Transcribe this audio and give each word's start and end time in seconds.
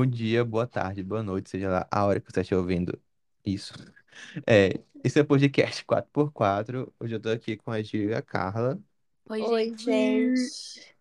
bom 0.00 0.06
dia, 0.06 0.42
boa 0.42 0.66
tarde, 0.66 1.02
boa 1.02 1.22
noite, 1.22 1.50
seja 1.50 1.68
lá 1.68 1.86
a 1.90 2.06
hora 2.06 2.18
que 2.18 2.32
você 2.32 2.40
estiver 2.40 2.58
ouvindo 2.58 2.98
isso. 3.44 3.74
É, 4.46 4.80
esse 5.04 5.18
é 5.18 5.22
o 5.22 5.26
podcast 5.26 5.84
4x4. 5.84 6.90
Hoje 6.98 7.16
eu 7.16 7.20
tô 7.20 7.28
aqui 7.28 7.54
com 7.58 7.70
a 7.70 7.82
Gil 7.82 8.08
e 8.08 8.14
a 8.14 8.22
Carla. 8.22 8.80
Oi, 9.28 9.42
Oi, 9.42 9.64
gente. 9.76 10.36
gente. 10.36 10.96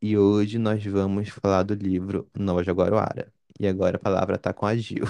E 0.00 0.16
hoje 0.16 0.60
nós 0.60 0.84
vamos 0.84 1.28
falar 1.28 1.64
do 1.64 1.74
livro 1.74 2.30
Nova 2.38 2.62
Jaguaruara. 2.62 3.32
E 3.58 3.66
agora 3.66 3.96
a 3.96 4.00
palavra 4.00 4.38
tá 4.38 4.52
com 4.52 4.64
a 4.64 4.76
Gil. 4.76 5.04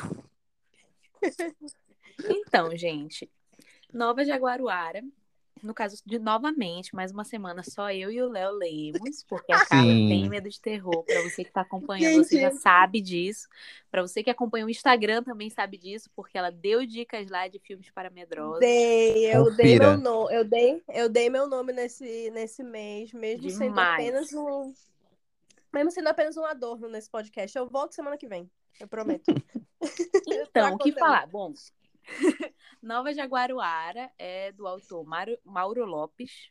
Então, 2.21 2.75
gente, 2.75 3.31
Nova 3.93 4.25
Jaguaruara. 4.25 5.05
No 5.63 5.75
caso 5.75 6.01
de 6.05 6.19
novamente, 6.19 6.95
mais 6.95 7.13
uma 7.13 7.25
semana 7.25 7.63
só 7.63 7.91
eu 7.93 8.11
e 8.11 8.21
o 8.23 8.29
Léo 8.29 8.53
lemos, 8.53 9.23
porque 9.29 9.53
a 9.53 9.65
Carla 9.65 9.93
tem 9.93 10.29
medo 10.29 10.49
de 10.49 10.61
terror. 10.61 11.03
Pra 11.05 11.23
você 11.23 11.45
que 11.45 11.51
tá 11.51 11.63
acompanhando, 11.63 12.25
você 12.25 12.41
já 12.41 12.51
Gente. 12.51 12.61
sabe 12.61 13.01
disso. 13.01 13.49
Pra 13.91 14.03
você 14.03 14.23
que 14.23 14.31
acompanha 14.31 14.67
o 14.67 14.71
Instagram 14.71 15.23
também 15.23 15.51
sabe 15.51 15.79
disso, 15.79 16.11
porque 16.15 16.37
ela 16.37 16.51
deu 16.51 16.85
dicas 16.87 17.29
lá 17.31 17.49
de 17.49 17.59
filmes 17.59 17.91
para 17.91 18.11
medrosos. 18.11 18.61
Dei, 18.61 19.35
eu 19.35 19.45
dei 19.57 19.79
Confira. 19.79 19.91
meu 19.91 19.99
nome, 19.99 20.35
eu 20.35 20.45
dei, 20.45 20.83
eu 20.89 21.09
dei 21.09 21.31
meu 21.31 21.49
nome 21.49 21.73
nesse, 21.73 22.31
nesse 22.31 22.63
mês, 22.63 23.13
mesmo 23.13 23.51
sendo 23.51 23.71
Demais. 23.71 23.95
apenas 23.95 24.33
um, 24.33 24.73
mesmo 25.73 25.91
sendo 25.91 26.09
apenas 26.09 26.37
um 26.37 26.45
adorno 26.45 26.89
nesse 26.89 27.11
podcast. 27.11 27.57
Eu 27.57 27.69
volto 27.69 27.95
semana 27.95 28.17
que 28.17 28.27
vem, 28.27 28.51
eu 28.81 28.89
prometo. 28.89 29.27
Então, 30.27 30.75
o 30.75 30.79
que 30.79 30.93
falar? 30.93 31.27
Bom, 31.29 31.55
Nova 32.83 33.13
Jaguaruara 33.13 34.11
é 34.19 34.53
do 34.53 34.67
autor 34.67 35.05
Mauro, 35.05 35.39
Mauro 35.45 35.85
Lopes. 35.85 36.51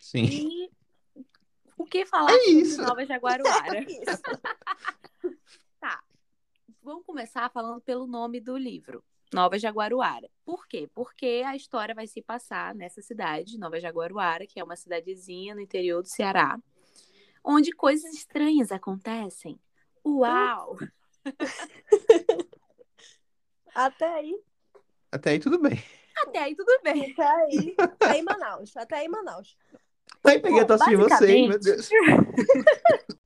Sim. 0.00 0.24
E 0.24 0.70
o 1.76 1.84
que 1.84 2.04
falar 2.04 2.32
É 2.32 2.38
sobre 2.38 2.50
isso. 2.52 2.82
Nova 2.82 3.04
Jaguaruara? 3.04 3.80
Isso. 3.88 4.22
Tá. 5.80 6.02
Vamos 6.82 7.04
começar 7.06 7.50
falando 7.50 7.80
pelo 7.80 8.06
nome 8.06 8.40
do 8.40 8.56
livro. 8.56 9.04
Nova 9.32 9.58
Jaguaruara. 9.58 10.28
Por 10.44 10.66
quê? 10.66 10.90
Porque 10.94 11.42
a 11.46 11.56
história 11.56 11.94
vai 11.94 12.06
se 12.06 12.20
passar 12.20 12.74
nessa 12.74 13.00
cidade, 13.00 13.58
Nova 13.58 13.80
Jaguaruara, 13.80 14.46
que 14.46 14.60
é 14.60 14.64
uma 14.64 14.76
cidadezinha 14.76 15.54
no 15.54 15.60
interior 15.60 16.02
do 16.02 16.08
Ceará, 16.08 16.58
onde 17.42 17.72
coisas 17.72 18.12
estranhas 18.12 18.70
acontecem. 18.70 19.58
Uau! 20.04 20.76
Até 23.74 24.06
aí, 24.06 24.38
Até 25.10 25.30
aí 25.30 25.38
tudo 25.38 25.58
bem. 25.58 25.82
Até 26.16 26.38
aí 26.40 26.54
tudo 26.54 26.72
bem. 26.82 27.12
até 27.12 27.26
aí, 27.26 27.74
até 27.78 28.06
aí 28.10 28.20
em 28.20 28.22
Manaus, 28.22 28.76
até 28.76 28.96
aí 28.96 29.06
em 29.06 29.08
Manaus. 29.08 29.56
Aí 30.24 30.38
peguei 30.38 30.60
a 30.60 30.62
Bom, 30.62 30.66
tosse 30.68 30.90
de 30.90 30.96
vocês, 30.96 31.48
meu 31.48 31.58
Deus. 31.58 31.88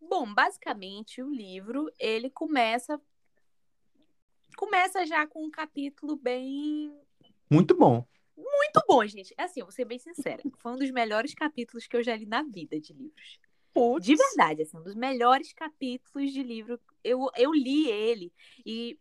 Bom, 0.00 0.32
basicamente 0.32 1.20
o 1.22 1.28
livro 1.28 1.90
ele 1.98 2.30
começa 2.30 3.00
começa 4.56 5.04
já 5.04 5.26
com 5.26 5.44
um 5.44 5.50
capítulo 5.50 6.16
bem 6.16 6.96
Muito 7.50 7.74
bom. 7.76 8.06
muito 8.36 8.84
bom, 8.86 9.04
gente. 9.06 9.34
É 9.36 9.42
Assim, 9.42 9.60
eu 9.60 9.66
vou 9.66 9.72
ser 9.72 9.84
bem 9.84 9.98
sincera, 9.98 10.42
foi 10.58 10.72
um 10.72 10.76
dos 10.76 10.90
melhores 10.90 11.34
capítulos 11.34 11.86
que 11.86 11.96
eu 11.96 12.02
já 12.02 12.14
li 12.16 12.26
na 12.26 12.42
vida 12.42 12.80
de 12.80 12.92
livros. 12.92 13.38
Putz. 13.74 14.06
De 14.06 14.14
verdade, 14.16 14.62
assim, 14.62 14.76
um 14.78 14.82
dos 14.82 14.94
melhores 14.94 15.52
capítulos 15.52 16.32
de 16.32 16.42
livro. 16.42 16.80
Eu, 17.04 17.28
eu 17.36 17.52
li 17.52 17.90
ele 17.90 18.32
e 18.64 18.98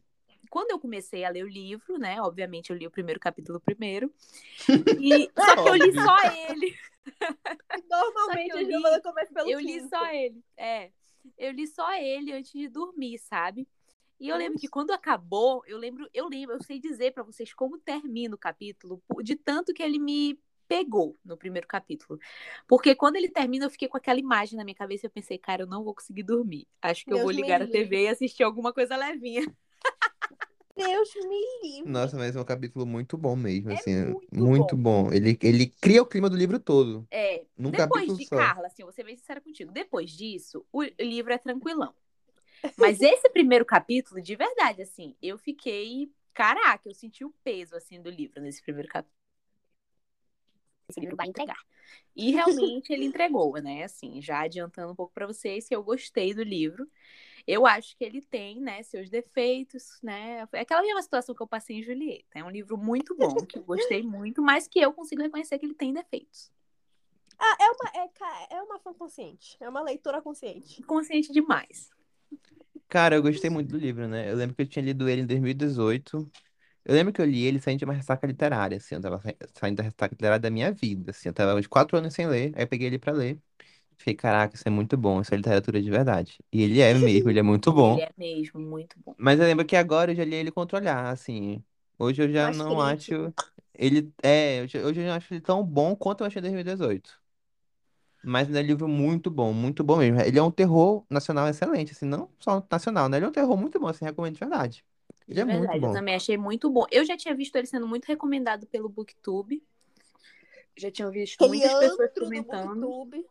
quando 0.50 0.72
eu 0.72 0.80
comecei 0.80 1.24
a 1.24 1.30
ler 1.30 1.44
o 1.44 1.48
livro, 1.50 1.98
né? 1.98 2.22
Obviamente 2.22 2.70
eu 2.72 2.76
li 2.78 2.86
o 2.88 2.92
primeiro 2.92 3.20
capítulo 3.20 3.60
primeiro. 3.60 4.12
E 5.00 5.30
só 5.38 5.64
que 5.64 5.70
eu 5.70 5.76
li 5.76 5.94
só 5.94 6.18
ele. 6.50 6.76
Normalmente 7.90 8.52
Só 8.52 8.58
a 8.58 8.62
eu 8.62 8.66
li- 8.66 8.72
Giovana 8.72 9.02
começa 9.02 9.34
pelo 9.34 9.50
Eu 9.50 9.60
li 9.60 9.66
quinto. 9.74 9.90
só 9.90 10.06
ele. 10.12 10.44
É. 10.58 10.92
Eu 11.38 11.52
li 11.52 11.68
só 11.68 11.94
ele 11.94 12.32
antes 12.34 12.52
de 12.52 12.68
dormir, 12.68 13.18
sabe? 13.20 13.68
E 14.20 14.30
eu 14.30 14.38
lembro 14.38 14.58
que 14.60 14.68
quando 14.68 14.92
acabou, 14.92 15.62
eu 15.68 15.78
lembro, 15.78 16.10
eu 16.14 16.28
lembro, 16.30 16.56
eu 16.56 16.64
sei 16.64 16.80
dizer 16.80 17.12
pra 17.12 17.24
vocês 17.24 17.54
como 17.54 17.78
termina 17.78 18.34
o 18.34 18.38
capítulo, 18.38 19.02
de 19.22 19.36
tanto 19.36 19.74
que 19.74 19.84
ele 19.84 20.00
me 20.00 20.40
pegou 20.68 21.18
no 21.24 21.36
primeiro 21.38 21.68
capítulo. 21.68 22.18
Porque 22.68 22.96
quando 22.96 23.18
ele 23.18 23.30
termina, 23.30 23.66
eu 23.66 23.70
fiquei 23.70 23.88
com 23.88 23.98
aquela 23.98 24.20
imagem 24.20 24.58
na 24.58 24.64
minha 24.64 24.74
cabeça 24.76 25.06
e 25.06 25.08
eu 25.08 25.12
pensei, 25.12 25.38
cara, 25.38 25.64
eu 25.64 25.68
não 25.68 25.84
vou 25.84 25.94
conseguir 25.94 26.24
dormir. 26.24 26.66
Acho 26.82 27.04
que 27.04 27.12
eu 27.12 27.18
Deus 27.18 27.26
vou 27.26 27.36
me 27.36 27.42
ligar 27.42 27.62
a. 27.62 27.68
TV 27.68 28.04
e 28.04 28.08
assistir 28.08 28.44
alguma 28.44 28.72
coisa 28.72 28.96
levinha. 28.96 29.42
Deus 30.76 31.16
me 31.16 31.42
livre. 31.64 31.90
Nossa, 31.90 32.18
mas 32.18 32.36
é 32.36 32.42
um 32.42 32.46
capítulo 32.46 32.86
muito 32.86 33.18
bom 33.18 33.36
mesmo, 33.36 33.70
É 33.70 33.74
assim. 33.74 33.96
muito 34.06 34.36
muito 34.36 34.78
bom. 34.78 35.12
Ele, 35.14 35.38
ele 35.42 35.68
cria 35.68 36.02
o 36.02 36.06
clima 36.06 36.30
do 36.30 36.36
livro 36.36 36.60
todo. 36.60 37.08
É, 37.12 37.46
Num 37.58 37.72
depois 37.72 38.02
capítulo 38.02 38.18
de 38.18 38.26
só. 38.26 38.36
Carla, 38.38 38.68
assim, 38.68 38.82
eu 38.82 38.88
vou 38.88 38.94
ser 38.94 39.04
bem 39.04 39.16
sincera 39.16 39.40
contigo. 39.42 39.72
Depois 39.72 40.12
disso, 40.12 40.66
o 40.72 40.84
livro 41.00 41.32
é 41.32 41.38
tranquilão. 41.38 41.94
Mas 42.78 43.00
esse 43.02 43.30
primeiro 43.30 43.66
capítulo, 43.66 44.22
de 44.22 44.36
verdade, 44.36 44.82
assim, 44.82 45.16
eu 45.22 45.38
fiquei. 45.38 46.12
Caraca, 46.34 46.90
eu 46.90 46.94
senti 46.94 47.24
o 47.24 47.34
peso, 47.44 47.76
assim, 47.76 48.02
do 48.02 48.10
livro 48.10 48.42
nesse 48.42 48.62
primeiro 48.62 48.90
capítulo. 48.90 49.15
Esse 50.90 51.00
livro 51.00 51.16
vai 51.16 51.28
entregar. 51.28 51.60
E 52.16 52.32
realmente 52.32 52.92
ele 52.94 53.06
entregou, 53.06 53.54
né? 53.62 53.84
Assim, 53.84 54.22
já 54.22 54.42
adiantando 54.42 54.94
um 54.94 54.96
pouco 54.96 55.14
pra 55.14 55.28
vocês 55.28 55.68
que 55.68 55.76
eu 55.76 55.84
gostei 55.84 56.34
do 56.34 56.44
livro. 56.44 56.88
Eu 57.48 57.66
acho 57.66 57.96
que 57.96 58.04
ele 58.04 58.22
tem, 58.22 58.60
né, 58.60 58.82
seus 58.82 59.08
defeitos, 59.10 60.00
né? 60.02 60.48
É 60.52 60.62
aquela 60.62 60.82
mesma 60.82 61.02
situação 61.02 61.36
que 61.36 61.44
eu 61.44 61.48
passei 61.48 61.78
em 61.78 61.84
Julieta. 61.84 62.40
É 62.40 62.44
um 62.44 62.50
livro 62.50 62.76
muito 62.76 63.16
bom, 63.16 63.36
que 63.46 63.60
eu 63.60 63.64
gostei 63.64 64.02
muito, 64.02 64.42
mas 64.42 64.68
que 64.68 64.80
eu 64.80 64.92
consigo 64.92 65.22
reconhecer 65.22 65.60
que 65.60 65.66
ele 65.66 65.76
tem 65.76 65.94
defeitos. 65.94 66.52
Ah, 67.38 67.58
é 67.60 67.70
uma, 67.70 68.04
é, 68.04 68.56
é 68.56 68.62
uma 68.62 68.80
fã 68.80 68.94
consciente. 68.94 69.58
É 69.60 69.70
uma 69.70 69.82
leitora 69.82 70.22
consciente. 70.22 70.82
Consciente 70.84 71.32
demais. 71.32 71.92
Cara, 72.88 73.16
eu 73.16 73.22
gostei 73.22 73.50
muito 73.50 73.70
do 73.70 73.78
livro, 73.78 74.08
né? 74.08 74.32
Eu 74.32 74.36
lembro 74.36 74.56
que 74.56 74.62
eu 74.62 74.68
tinha 74.68 74.84
lido 74.84 75.08
ele 75.10 75.22
em 75.22 75.26
2018. 75.26 76.32
Eu 76.86 76.94
lembro 76.96 77.12
que 77.14 77.22
eu 77.22 77.26
li 77.26 77.44
ele 77.46 77.60
saindo 77.60 77.80
de 77.80 77.86
uma 77.86 77.94
ressaca 77.94 78.28
literária, 78.28 78.78
assim. 78.78 78.96
Eu 78.96 79.02
tava 79.02 79.20
sa- 79.22 79.34
saindo 79.60 79.78
da 79.78 79.84
ressaca 79.84 80.14
literária 80.14 80.40
da 80.40 80.50
minha 80.52 80.72
vida, 80.72 81.12
assim. 81.12 81.30
Eu 81.30 81.34
tava 81.34 81.56
uns 81.60 81.68
quatro 81.68 81.98
anos 81.98 82.14
sem 82.14 82.28
ler, 82.28 82.54
aí 82.56 82.64
eu 82.64 82.68
peguei 82.68 82.88
ele 82.88 83.00
pra 83.00 83.12
ler. 83.14 83.40
Fiquei, 83.98 84.16
caraca, 84.16 84.56
isso 84.56 84.64
é 84.68 84.72
muito 84.72 84.98
bom, 84.98 85.22
isso 85.22 85.34
é 85.34 85.38
literatura 85.38 85.82
de 85.82 85.90
verdade. 85.92 86.38
E 86.52 86.62
ele 86.64 86.82
é 86.82 86.94
mesmo, 86.96 87.30
ele 87.30 87.40
é 87.40 87.44
muito 87.44 87.72
bom. 87.74 87.98
Ele 87.98 88.02
é 88.02 88.12
mesmo 88.18 88.60
muito 88.60 88.96
bom. 89.00 89.16
Mas 89.18 89.40
eu 89.40 89.46
lembro 89.46 89.66
que 89.66 89.76
agora 89.76 90.12
eu 90.12 90.16
já 90.16 90.26
li 90.26 90.36
ele 90.36 90.52
contra 90.52 90.78
olhar, 90.80 91.08
assim. 91.12 91.64
Hoje 91.98 92.22
eu 92.24 92.32
já 92.32 92.52
não 92.52 92.82
acho. 92.82 93.34
Ele. 93.74 94.14
É, 94.24 94.62
hoje 94.64 94.78
eu 95.02 95.08
não 95.08 95.14
acho 95.14 95.34
ele 95.34 95.42
tão 95.42 95.64
bom 95.64 95.96
quanto 95.96 96.22
eu 96.22 96.28
achei 96.28 96.40
em 96.40 96.44
2018. 96.44 97.20
Mas 98.24 98.50
ele 98.50 98.60
é 98.60 98.62
um 98.64 98.66
livro 98.66 98.88
muito 98.88 99.30
bom, 99.32 99.54
muito 99.54 99.84
bom 99.84 99.98
mesmo. 99.98 100.20
Ele 100.22 100.40
é 100.40 100.44
um 100.44 100.52
terror 100.52 101.06
nacional 101.10 101.48
excelente, 101.48 101.92
assim, 101.94 102.06
não 102.06 102.32
só 102.40 102.66
nacional, 102.72 103.08
né? 103.10 103.18
Ele 103.18 103.26
é 103.26 103.30
um 103.30 103.32
terror 103.32 103.58
muito 103.58 103.80
bom, 103.80 103.88
assim, 103.88 104.06
recomendo 104.06 104.34
de 104.36 104.40
verdade. 104.40 104.86
Ele 105.28 105.36
De 105.36 105.42
é 105.42 105.46
muito 105.46 105.60
verdade, 105.62 105.84
eu 105.86 105.90
bom. 105.90 105.94
também 105.94 106.16
achei 106.16 106.38
muito 106.38 106.70
bom. 106.70 106.86
Eu 106.92 107.04
já 107.06 107.18
tinha 107.18 107.34
visto 107.36 107.56
ele 107.56 107.68
sendo 107.68 107.88
muito 107.88 108.06
recomendado 108.06 108.68
pelo 108.68 108.90
BookTube. 108.90 109.64
Já 110.78 110.92
tinha 110.92 111.10
visto 111.10 111.48
muitas 111.48 111.74
pessoas 111.74 112.12
comentando. 112.14 112.82
BookTube. 112.82 113.26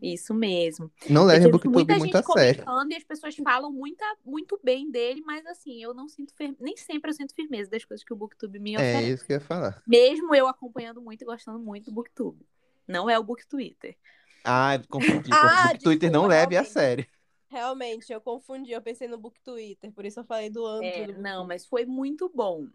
Isso 0.00 0.32
mesmo. 0.32 0.92
Não 1.10 1.22
Eu 1.22 1.26
leve 1.26 1.46
o 1.46 1.50
BookTube 1.50 1.98
muito 1.98 2.16
a 2.16 2.22
sério. 2.22 2.64
comentando 2.64 2.92
e 2.92 2.96
as 2.96 3.02
pessoas 3.04 3.34
falam 3.36 3.72
muita, 3.72 4.04
muito 4.24 4.58
bem 4.62 4.88
dele, 4.90 5.20
mas 5.26 5.44
assim, 5.46 5.82
eu 5.82 5.92
não 5.92 6.08
sinto 6.08 6.32
fir... 6.36 6.54
nem 6.60 6.76
sempre 6.76 7.10
eu 7.10 7.14
sinto 7.14 7.34
firmeza 7.34 7.68
das 7.70 7.84
coisas 7.84 8.04
que 8.04 8.12
o 8.12 8.16
BookTube 8.16 8.60
me 8.60 8.74
É 8.74 8.76
oferece. 8.76 9.10
isso 9.12 9.26
que 9.26 9.32
eu 9.32 9.36
ia 9.36 9.40
falar. 9.40 9.82
Mesmo 9.86 10.34
eu 10.34 10.46
acompanhando 10.46 11.02
muito 11.02 11.22
e 11.22 11.24
gostando 11.24 11.58
muito 11.58 11.86
do 11.86 11.92
BookTube. 11.94 12.46
Não 12.86 13.10
é 13.10 13.18
o 13.18 13.24
BookTwitter. 13.24 13.96
Ah, 14.44 14.80
confundi. 14.88 15.30
Ah, 15.32 15.72
o 15.74 15.78
Twitter 15.82 16.10
não 16.10 16.26
leve 16.26 16.56
a 16.56 16.64
sério. 16.64 17.04
Realmente, 17.48 18.12
eu 18.12 18.20
confundi. 18.20 18.72
Eu 18.72 18.82
pensei 18.82 19.08
no 19.08 19.18
Book 19.18 19.40
Twitter, 19.42 19.90
por 19.92 20.04
isso 20.04 20.20
eu 20.20 20.24
falei 20.24 20.50
do 20.50 20.64
antro 20.66 20.84
É, 20.84 21.06
não, 21.18 21.46
mas 21.46 21.66
foi 21.66 21.84
muito 21.84 22.28
bom. 22.28 22.66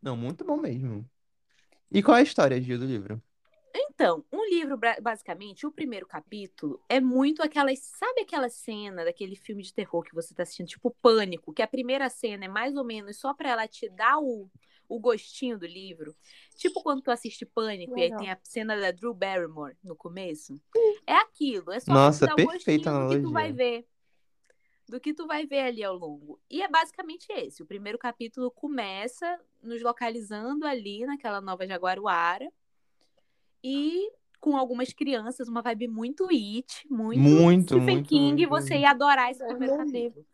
Não, 0.00 0.16
muito 0.16 0.44
bom 0.44 0.58
mesmo. 0.58 1.08
E 1.90 2.02
qual 2.02 2.16
é 2.16 2.20
a 2.20 2.24
história, 2.24 2.60
Gil, 2.60 2.78
do 2.78 2.84
livro? 2.84 3.22
Então, 3.76 4.24
um 4.32 4.44
livro, 4.48 4.78
basicamente, 5.00 5.66
o 5.66 5.72
primeiro 5.72 6.06
capítulo 6.06 6.80
é 6.88 7.00
muito 7.00 7.42
aquelas. 7.42 7.80
Sabe 7.80 8.20
aquela 8.20 8.48
cena 8.48 9.04
daquele 9.04 9.34
filme 9.34 9.62
de 9.62 9.72
terror 9.74 10.02
que 10.02 10.14
você 10.14 10.34
tá 10.34 10.44
assistindo, 10.44 10.68
tipo 10.68 10.94
Pânico, 11.02 11.52
que 11.52 11.62
a 11.62 11.66
primeira 11.66 12.08
cena 12.08 12.44
é 12.44 12.48
mais 12.48 12.76
ou 12.76 12.84
menos 12.84 13.16
só 13.16 13.34
pra 13.34 13.50
ela 13.50 13.66
te 13.66 13.88
dar 13.88 14.18
o, 14.18 14.48
o 14.88 15.00
gostinho 15.00 15.58
do 15.58 15.66
livro? 15.66 16.14
Tipo 16.56 16.82
quando 16.82 17.02
tu 17.02 17.10
assiste 17.10 17.44
Pânico 17.44 17.98
e 17.98 18.02
aí 18.02 18.08
Legal. 18.10 18.18
tem 18.20 18.30
a 18.30 18.38
cena 18.44 18.78
da 18.78 18.92
Drew 18.92 19.14
Barrymore 19.14 19.76
no 19.82 19.96
começo? 19.96 20.60
É 21.04 21.14
aquilo, 21.14 21.72
é 21.72 21.80
só 21.80 21.92
Nossa, 21.92 22.26
pra 22.26 22.34
te 22.34 22.36
dar 22.36 22.42
o 22.44 22.52
gostinho 22.52 23.08
do 23.08 23.08
que 23.08 23.22
tu 23.22 23.32
vai 23.32 23.52
ver. 23.52 23.86
Do 24.88 25.00
que 25.00 25.14
tu 25.14 25.26
vai 25.26 25.46
ver 25.46 25.60
ali 25.60 25.82
ao 25.82 25.96
longo. 25.96 26.38
E 26.50 26.62
é 26.62 26.68
basicamente 26.68 27.26
esse. 27.30 27.62
O 27.62 27.66
primeiro 27.66 27.98
capítulo 27.98 28.50
começa 28.50 29.40
nos 29.62 29.82
localizando 29.82 30.66
ali 30.66 31.06
naquela 31.06 31.40
nova 31.40 31.66
Jaguaruara 31.66 32.52
e 33.62 34.10
com 34.38 34.58
algumas 34.58 34.92
crianças, 34.92 35.48
uma 35.48 35.62
vibe 35.62 35.88
muito 35.88 36.28
it, 36.28 36.86
muito, 36.90 37.18
Muito, 37.18 37.76
Stephen 37.76 37.94
muito, 37.96 38.08
King, 38.10 38.46
muito, 38.46 38.48
você 38.50 38.74
muito. 38.74 38.82
ia 38.82 38.90
adorar 38.90 39.30
esse 39.30 39.42
primeiro 39.46 39.78
me 39.78 39.84
capítulo. 39.86 40.26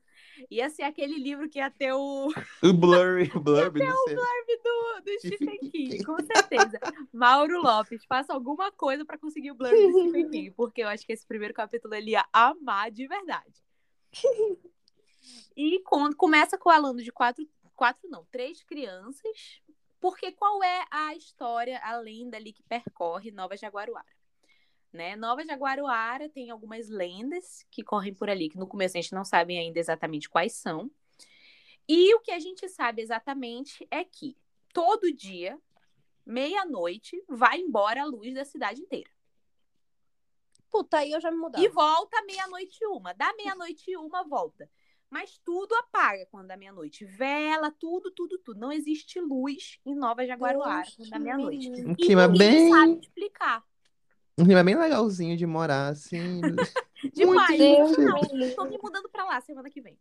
Ia 0.51 0.69
ser 0.69 0.83
aquele 0.83 1.17
livro 1.17 1.49
que 1.49 1.59
ia 1.59 1.71
ter 1.71 1.93
o 1.93 2.27
O 2.63 2.73
Blurry, 2.73 3.31
o 3.33 3.39
Blurry, 3.41 3.79
não 3.79 4.05
sei. 4.05 4.17
do, 4.17 5.03
do 5.05 5.19
Stephen 5.21 5.59
King, 5.71 6.03
com 6.03 6.17
certeza. 6.25 6.81
Mauro 7.13 7.63
Lopes, 7.63 8.05
faça 8.07 8.33
alguma 8.33 8.73
coisa 8.73 9.05
pra 9.05 9.17
conseguir 9.17 9.53
o 9.53 9.55
blur 9.55 9.71
do 9.71 9.93
Stephen 10.01 10.29
King, 10.31 10.51
porque 10.53 10.83
eu 10.83 10.89
acho 10.89 11.07
que 11.07 11.13
esse 11.13 11.25
primeiro 11.25 11.55
capítulo 11.55 11.95
ele 11.95 12.11
ia 12.11 12.25
amar 12.33 12.91
de 12.91 13.07
verdade. 13.07 13.63
E 15.57 15.81
quando 15.81 16.17
começa 16.17 16.59
falando 16.59 17.03
de 17.03 17.13
quatro, 17.13 17.47
quatro 17.77 18.09
não, 18.09 18.25
três 18.27 18.63
crianças, 18.63 19.61
porque 20.01 20.33
qual 20.33 20.63
é 20.63 20.85
a 20.91 21.15
história, 21.15 21.79
a 21.83 21.99
lenda 21.99 22.37
ali 22.37 22.53
que 22.53 22.63
percorre 22.63 23.31
Nova 23.31 23.57
Jaguaruara? 23.57 24.09
Né? 24.93 25.15
Nova 25.15 25.45
Jaguaruara 25.45 26.29
tem 26.29 26.51
algumas 26.51 26.89
lendas 26.89 27.65
que 27.71 27.85
correm 27.85 28.15
por 28.15 28.29
ali, 28.29 28.49
que 28.49 28.59
no 28.59 28.67
começo 28.67 28.97
a 28.97 29.01
gente 29.01 29.15
não 29.15 29.25
sabe 29.25 29.57
ainda 29.57 29.79
exatamente 29.79 30.29
quais 30.29 30.55
são. 30.55 30.91
E 31.87 32.15
o 32.15 32.21
que 32.21 32.31
a 32.31 32.39
gente 32.39 32.69
sabe 32.69 33.03
exatamente 33.03 33.87
é 33.91 34.05
que 34.05 34.37
todo 34.73 35.13
dia, 35.13 35.59
meia-noite, 36.25 37.23
vai 37.29 37.61
embora 37.61 38.03
a 38.03 38.07
luz 38.07 38.33
da 38.35 38.45
cidade 38.45 38.81
inteira. 38.81 39.11
Puta, 40.71 40.99
aí 40.99 41.11
eu 41.11 41.21
já 41.21 41.31
me 41.31 41.37
mudava. 41.37 41.65
E 41.65 41.69
volta 41.69 42.23
meia-noite 42.25 42.85
uma. 42.87 43.13
Da 43.13 43.33
meia-noite 43.35 43.97
uma, 43.97 44.23
volta. 44.23 44.71
Mas 45.11 45.41
tudo 45.45 45.75
apaga 45.75 46.25
quando 46.31 46.47
dá 46.47 46.57
meia-noite. 46.57 47.05
Vela, 47.05 47.71
tudo, 47.73 48.13
tudo, 48.13 48.39
tudo. 48.39 48.61
Não 48.61 48.71
existe 48.71 49.21
luz 49.21 49.81
em 49.85 49.95
Nova 49.97 50.25
Jaguaruara 50.25 50.87
quando 50.97 51.11
dá 51.11 51.19
me 51.19 51.25
meia-noite. 51.25 51.85
Um 51.85 51.95
clima 51.95 52.29
bem. 52.29 52.71
sabe 52.71 53.01
explicar. 53.01 53.65
Um 54.39 54.45
clima 54.45 54.63
bem 54.63 54.77
legalzinho 54.77 55.37
de 55.37 55.47
morar, 55.47 55.89
assim. 55.89 56.41
Demais. 57.13 57.59
Deus 57.59 57.97
Não, 57.99 58.21
estou 58.41 58.69
me 58.69 58.79
mudando 58.81 59.09
pra 59.09 59.25
lá 59.25 59.41
semana 59.41 59.69
que 59.69 59.81
vem. 59.81 59.99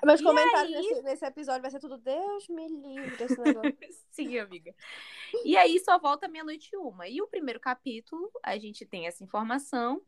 Meus 0.04 0.20
E 0.20 0.22
comentários 0.22 0.74
aí? 0.74 0.88
nesse, 0.88 1.02
nesse 1.02 1.24
episódio 1.26 1.62
vai 1.62 1.70
ser 1.70 1.80
tudo 1.80 1.98
Deus 1.98 2.48
me 2.48 2.68
livre 2.68 3.16
desse 3.16 3.38
negócio. 3.40 3.76
Sim, 4.10 4.38
amiga. 4.38 4.74
E 5.44 5.56
aí 5.56 5.78
só 5.80 5.98
volta 5.98 6.28
meia-noite 6.28 6.76
uma. 6.76 7.08
E 7.08 7.20
o 7.22 7.28
primeiro 7.28 7.60
capítulo, 7.60 8.30
a 8.42 8.58
gente 8.58 8.86
tem 8.86 9.06
essa 9.06 9.24
informação 9.24 10.02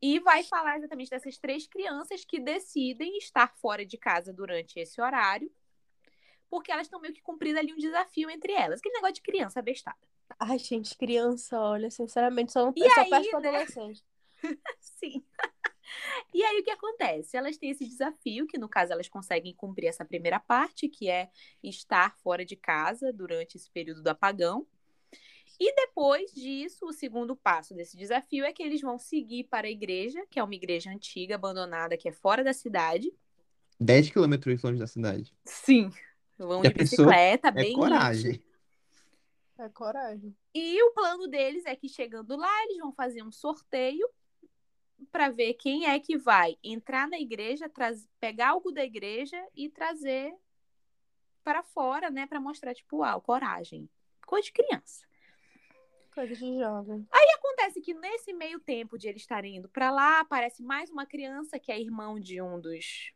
e 0.00 0.18
vai 0.20 0.42
falar 0.42 0.78
exatamente 0.78 1.10
dessas 1.10 1.38
três 1.38 1.66
crianças 1.66 2.24
que 2.24 2.40
decidem 2.40 3.16
estar 3.18 3.54
fora 3.56 3.86
de 3.86 3.96
casa 3.98 4.32
durante 4.32 4.78
esse 4.80 5.00
horário, 5.00 5.50
porque 6.50 6.72
elas 6.72 6.86
estão 6.86 7.00
meio 7.00 7.14
que 7.14 7.22
cumprindo 7.22 7.58
ali 7.58 7.72
um 7.72 7.78
desafio 7.78 8.28
entre 8.30 8.52
elas. 8.52 8.80
Aquele 8.80 8.94
negócio 8.96 9.14
de 9.14 9.22
criança 9.22 9.62
bestada. 9.62 9.98
Ai, 10.38 10.58
gente, 10.58 10.96
criança, 10.96 11.58
olha, 11.60 11.90
sinceramente, 11.90 12.52
só, 12.52 12.66
não, 12.66 12.74
E 12.76 12.90
só 12.90 13.00
aí, 13.02 13.10
peço 13.10 13.30
pra 13.30 13.40
né? 13.40 13.48
adolescente. 13.48 14.04
Sim. 14.80 15.24
E 16.32 16.42
aí 16.42 16.60
o 16.60 16.64
que 16.64 16.70
acontece? 16.70 17.36
Elas 17.36 17.56
têm 17.56 17.70
esse 17.70 17.86
desafio, 17.86 18.46
que 18.46 18.58
no 18.58 18.68
caso 18.68 18.92
elas 18.92 19.08
conseguem 19.08 19.54
cumprir 19.54 19.86
essa 19.86 20.04
primeira 20.04 20.40
parte, 20.40 20.88
que 20.88 21.08
é 21.08 21.30
estar 21.62 22.16
fora 22.18 22.44
de 22.44 22.56
casa 22.56 23.12
durante 23.12 23.56
esse 23.56 23.70
período 23.70 24.02
do 24.02 24.08
apagão. 24.08 24.66
E 25.60 25.74
depois 25.74 26.32
disso, 26.32 26.86
o 26.86 26.92
segundo 26.92 27.36
passo 27.36 27.74
desse 27.74 27.96
desafio 27.96 28.44
é 28.44 28.52
que 28.52 28.62
eles 28.62 28.80
vão 28.80 28.98
seguir 28.98 29.44
para 29.44 29.66
a 29.66 29.70
igreja, 29.70 30.24
que 30.30 30.38
é 30.38 30.42
uma 30.42 30.54
igreja 30.54 30.90
antiga, 30.90 31.34
abandonada, 31.34 31.96
que 31.96 32.08
é 32.08 32.12
fora 32.12 32.42
da 32.42 32.52
cidade. 32.52 33.12
10 33.78 34.10
quilômetros 34.10 34.62
longe 34.62 34.78
da 34.78 34.86
cidade. 34.86 35.32
Sim. 35.44 35.90
Vão 36.38 36.62
Já 36.62 36.70
de 36.70 36.74
bicicleta, 36.74 37.48
É 37.48 37.52
bem 37.52 37.74
coragem. 37.74 38.32
íntimo. 38.32 38.52
É 39.58 39.68
coragem. 39.68 40.34
E 40.54 40.82
o 40.82 40.92
plano 40.92 41.28
deles 41.28 41.64
é 41.66 41.76
que 41.76 41.88
chegando 41.88 42.36
lá, 42.36 42.64
eles 42.64 42.78
vão 42.78 42.92
fazer 42.92 43.22
um 43.22 43.30
sorteio 43.30 44.08
para 45.10 45.30
ver 45.30 45.54
quem 45.54 45.86
é 45.86 45.98
que 45.98 46.16
vai 46.16 46.56
entrar 46.62 47.08
na 47.08 47.18
igreja, 47.18 47.68
traz... 47.68 48.08
pegar 48.20 48.50
algo 48.50 48.70
da 48.70 48.84
igreja 48.84 49.42
e 49.54 49.68
trazer 49.68 50.34
para 51.42 51.62
fora, 51.62 52.10
né, 52.10 52.26
para 52.26 52.40
mostrar 52.40 52.74
tipo, 52.74 52.98
uau, 52.98 53.20
coragem. 53.20 53.88
Coisa 54.26 54.46
de 54.46 54.52
criança. 54.52 55.06
Coisa 56.14 56.34
de 56.34 56.58
jovem. 56.58 57.06
Acontece 57.52 57.80
que 57.80 57.94
nesse 57.94 58.32
meio 58.32 58.58
tempo 58.58 58.98
de 58.98 59.08
eles 59.08 59.22
estarem 59.22 59.56
indo 59.56 59.68
para 59.68 59.90
lá, 59.90 60.20
aparece 60.20 60.62
mais 60.62 60.90
uma 60.90 61.06
criança 61.06 61.58
que 61.58 61.70
é 61.70 61.80
irmão 61.80 62.18
de 62.18 62.42
um 62.42 62.60
dos 62.60 63.12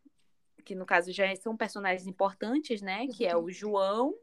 que 0.64 0.74
no 0.74 0.84
caso 0.84 1.12
já 1.12 1.34
são 1.36 1.56
personagens 1.56 2.08
importantes, 2.08 2.82
né, 2.82 3.06
que 3.06 3.24
é 3.24 3.36
o 3.36 3.50
João. 3.50 4.14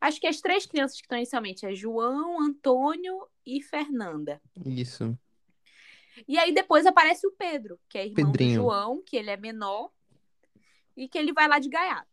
Acho 0.00 0.20
que 0.20 0.26
as 0.26 0.40
três 0.40 0.66
crianças 0.66 0.98
que 0.98 1.04
estão 1.04 1.18
inicialmente 1.18 1.66
é 1.66 1.74
João, 1.74 2.40
Antônio 2.40 3.26
e 3.44 3.60
Fernanda. 3.60 4.40
Isso. 4.64 5.18
E 6.26 6.38
aí 6.38 6.52
depois 6.52 6.86
aparece 6.86 7.26
o 7.26 7.32
Pedro, 7.32 7.78
que 7.88 7.98
é 7.98 8.06
irmão 8.06 8.32
Pedrinho. 8.32 8.60
do 8.60 8.62
João, 8.64 9.02
que 9.02 9.16
ele 9.16 9.30
é 9.30 9.36
menor 9.36 9.90
e 10.96 11.08
que 11.08 11.18
ele 11.18 11.32
vai 11.32 11.48
lá 11.48 11.58
de 11.58 11.68
gaiato. 11.68 12.08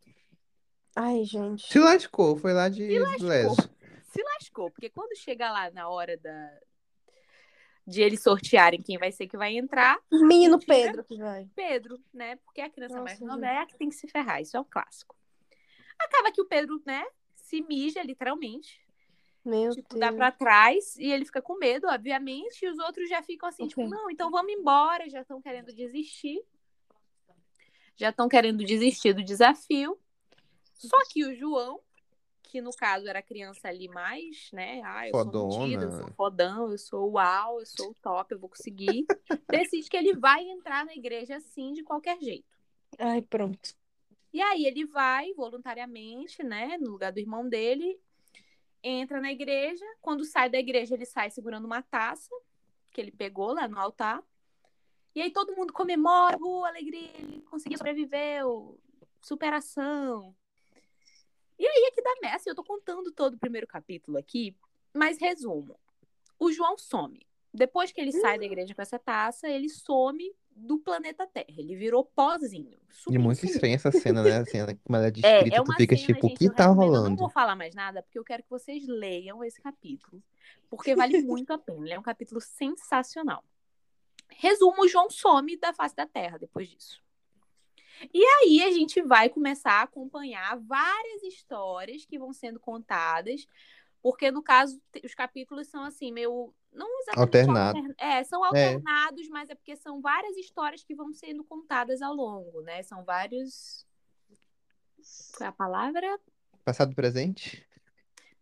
Ai, 0.96 1.24
gente. 1.24 1.68
Se 1.72 1.80
lascou, 1.80 2.36
foi 2.36 2.54
lá 2.54 2.68
de 2.68 2.84
Leso. 2.84 3.56
Se 4.04 4.22
lascou, 4.24 4.70
porque 4.72 4.90
quando 4.90 5.16
chega 5.16 5.52
lá 5.52 5.72
na 5.72 5.88
hora 5.88 6.18
da 6.18 6.52
de 7.88 8.02
eles 8.02 8.22
sortearem 8.22 8.82
quem 8.82 8.98
vai 8.98 9.12
ser 9.12 9.28
que 9.28 9.36
vai 9.36 9.58
entrar, 9.58 10.00
Menino 10.12 10.58
Mentira. 10.58 10.76
Pedro 10.76 11.04
que 11.04 11.18
vai. 11.18 11.50
Pedro, 11.56 12.00
né? 12.14 12.36
Porque 12.38 12.62
a 12.62 12.70
criança 12.70 12.96
Nossa, 12.96 13.06
mais 13.06 13.20
nova 13.20 13.46
é 13.46 13.58
a 13.58 13.66
que 13.66 13.78
tem 13.78 13.90
que 13.90 13.96
se 13.96 14.08
ferrar, 14.08 14.42
isso 14.42 14.56
é 14.56 14.60
um 14.60 14.66
clássico. 14.66 15.16
Acaba 16.00 16.32
que 16.32 16.42
o 16.42 16.46
Pedro, 16.46 16.82
né, 16.86 17.04
se 17.36 17.62
mija 17.62 18.02
literalmente, 18.04 18.81
Meu 19.44 19.72
tipo, 19.72 19.90
Deus. 19.90 20.00
dá 20.00 20.14
pra 20.14 20.32
trás 20.32 20.96
e 20.98 21.06
ele 21.12 21.26
fica 21.26 21.42
com 21.42 21.58
medo, 21.58 21.88
obviamente, 21.88 22.64
e 22.64 22.70
os 22.70 22.78
outros 22.80 23.10
já 23.10 23.22
ficam 23.24 23.50
assim, 23.50 23.68
tipo, 23.68 23.82
Ok. 23.82 23.90
não, 23.90 24.10
então 24.10 24.30
vamos 24.30 24.52
embora, 24.54 25.10
já 25.10 25.22
estão 25.22 25.42
querendo 25.42 25.74
desistir. 25.74 26.44
Já 27.96 28.10
estão 28.10 28.28
querendo 28.30 28.64
desistir 28.64 29.14
do 29.14 29.24
desafio. 29.24 30.00
Só 30.74 30.98
que 31.10 31.26
o 31.26 31.36
João, 31.36 31.80
que 32.44 32.62
no 32.62 32.72
caso 32.72 33.08
era 33.08 33.20
a 33.20 33.24
criança 33.24 33.68
ali 33.68 33.88
mais, 33.88 34.50
né? 34.52 34.82
Ah, 34.84 35.08
eu 35.08 35.14
sou 35.14 35.26
metida, 35.26 35.86
eu 35.86 35.92
Fodona. 35.92 36.04
sou 36.08 36.14
fodão, 36.16 36.72
eu 36.72 36.78
sou 36.78 37.12
uau, 37.12 37.60
eu 37.60 37.66
sou 37.66 37.92
o 37.92 37.96
top, 37.96 38.34
eu 38.34 38.40
vou 38.40 38.50
conseguir. 38.50 39.06
Decide 39.50 39.90
que 39.90 39.98
ele 39.98 40.16
vai 40.16 40.44
entrar 40.50 40.86
na 40.86 40.94
igreja 40.94 41.38
assim, 41.38 41.74
de 41.74 41.84
qualquer 41.84 42.20
jeito. 42.20 42.50
Ai, 42.98 43.22
pronto. 43.22 43.76
E 44.34 44.42
aí 44.42 44.66
ele 44.66 44.86
vai 44.86 45.34
voluntariamente, 45.34 46.42
né, 46.42 46.78
no 46.80 46.90
lugar 46.90 47.12
do 47.12 47.20
irmão 47.20 47.48
dele, 47.48 48.00
entra 48.84 49.20
na 49.22 49.32
igreja. 49.32 49.86
Quando 50.02 50.26
sai 50.26 50.50
da 50.50 50.60
igreja, 50.60 50.96
ele 50.96 51.06
sai 51.06 51.30
segurando 51.30 51.66
uma 51.66 51.82
taça 51.82 52.34
que 52.92 53.00
ele 53.00 53.12
pegou 53.12 53.54
lá 53.54 53.68
no 53.68 53.80
altar. 53.80 54.24
E 55.14 55.22
aí 55.22 55.32
todo 55.32 55.56
mundo 55.56 55.74
comemora, 55.74 56.38
uh, 56.40 56.66
alegria, 56.66 57.12
ele 57.18 57.42
conseguiu 57.44 57.78
sobreviver, 57.78 58.44
superação. 59.22 60.36
E 61.60 61.68
aí 61.68 61.84
é 61.88 61.92
que 61.92 62.02
dá. 62.02 62.12
Assim, 62.34 62.50
eu 62.50 62.56
tô 62.56 62.64
contando 62.64 63.12
todo 63.12 63.36
o 63.36 63.40
primeiro 63.40 63.68
capítulo 63.68 64.18
aqui, 64.18 64.56
mas 64.94 65.20
resumo. 65.20 65.80
O 66.40 66.52
João 66.52 66.78
some. 66.78 67.26
Depois 67.54 67.92
que 67.92 68.00
ele 68.00 68.12
sai 68.12 68.40
da 68.40 68.46
igreja 68.46 68.74
com 68.74 68.82
essa 68.82 68.98
taça, 68.98 69.48
ele 69.48 69.70
some 69.70 70.34
do 70.56 70.80
planeta 70.80 71.26
Terra. 71.28 71.54
Ele 71.58 71.76
virou 71.76 72.04
pozinho. 72.06 72.78
E 73.10 73.18
muito 73.18 73.40
sumiu. 73.40 73.54
estranha 73.54 73.76
essa 73.76 73.92
cena, 73.92 74.24
né? 74.24 74.38
A 74.38 74.46
cena 74.46 74.78
como 74.84 74.96
ela 74.96 75.08
é 75.08 75.10
É, 75.24 75.44
descrita, 75.44 75.56
é 75.56 75.60
tu 75.60 75.64
uma 75.64 75.76
fica 75.76 75.96
cena, 75.96 76.08
tipo, 76.08 76.28
o 76.28 76.34
que 76.34 76.50
tá 76.50 76.64
recomendo. 76.64 76.70
Eu 76.70 76.76
não 76.76 76.76
rolando? 76.76 77.18
vou 77.18 77.30
falar 77.30 77.56
mais 77.56 77.74
nada, 77.74 78.04
porque 78.04 78.20
eu 78.20 78.24
quero 78.24 78.44
que 78.44 78.50
vocês 78.50 78.88
leiam 78.88 79.44
esse 79.44 79.62
capítulo. 79.62 80.22
Porque 80.70 80.96
vale 80.96 81.22
muito 81.24 81.52
a 81.52 81.58
pena. 81.58 81.86
Ele 81.86 81.94
é 81.94 82.00
um 82.00 82.04
capítulo 82.04 82.40
sensacional. 82.42 83.44
Resumo, 84.30 84.88
João 84.88 85.10
some 85.10 85.58
da 85.58 85.74
face 85.74 85.96
da 85.96 86.06
Terra 86.06 86.38
depois 86.38 86.70
disso. 86.70 87.02
E 88.14 88.24
aí 88.24 88.64
a 88.64 88.72
gente 88.72 89.02
vai 89.02 89.30
começar 89.30 89.74
a 89.74 89.84
acompanhar 89.84 90.58
várias 90.60 91.22
histórias 91.24 92.06
que 92.06 92.18
vão 92.18 92.34
sendo 92.34 92.60
contadas, 92.60 93.46
porque 94.02 94.32
no 94.32 94.42
caso 94.42 94.82
os 95.04 95.14
capítulos 95.14 95.68
são 95.68 95.84
assim, 95.84 96.12
meio 96.12 96.54
não 96.72 96.88
exatamente 97.02 97.20
Alternado. 97.38 97.78
altern- 97.78 97.96
É, 97.98 98.24
são 98.24 98.44
alternados, 98.44 99.28
mas 99.30 99.50
é 99.50 99.56
porque 99.56 99.76
são 99.76 100.02
várias 100.02 100.36
histórias 100.38 100.84
que 100.84 100.96
vão 100.96 101.14
sendo 101.14 101.44
contadas 101.44 102.02
ao 102.02 102.14
longo, 102.14 102.62
né? 102.62 102.82
São 102.84 103.04
vários 103.04 103.86
Qual 105.36 105.46
é 105.46 105.50
a 105.50 105.52
palavra? 105.52 106.20
Passado 106.64 106.94
presente? 106.96 107.68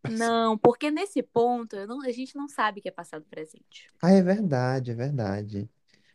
Não, 0.10 0.58
porque 0.58 0.90
nesse 0.92 1.22
ponto 1.22 1.76
não- 1.88 2.02
a 2.04 2.12
gente 2.12 2.36
não 2.36 2.48
sabe 2.48 2.82
que 2.82 2.88
é 2.88 2.92
passado 2.92 3.26
presente. 3.30 3.90
Ah, 4.02 4.12
é 4.12 4.22
verdade, 4.22 4.92
é 4.92 4.94
verdade. 4.96 5.70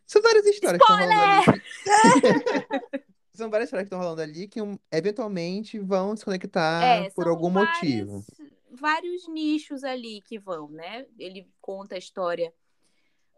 São 0.06 0.22
várias 0.22 0.44
histórias 0.46 0.82
que 0.82 0.92
estão 0.92 1.06
rolando 1.08 1.50
ali. 1.50 1.62
São 3.34 3.50
várias 3.50 3.66
histórias 3.66 3.88
que 3.88 3.94
estão 3.94 3.98
rolando 3.98 4.22
ali 4.22 4.46
que 4.46 4.62
um, 4.62 4.78
eventualmente 4.92 5.78
vão 5.78 6.14
se 6.16 6.24
conectar 6.24 6.84
É, 6.84 7.10
por 7.10 7.26
algum 7.26 7.50
motivo. 7.50 8.24
Vários 8.76 9.28
nichos 9.28 9.85
ali 9.85 10.21
que 10.23 10.38
vão, 10.38 10.69
né? 10.69 11.07
Ele 11.19 11.49
conta 11.61 11.95
a 11.95 11.99
história. 11.99 12.52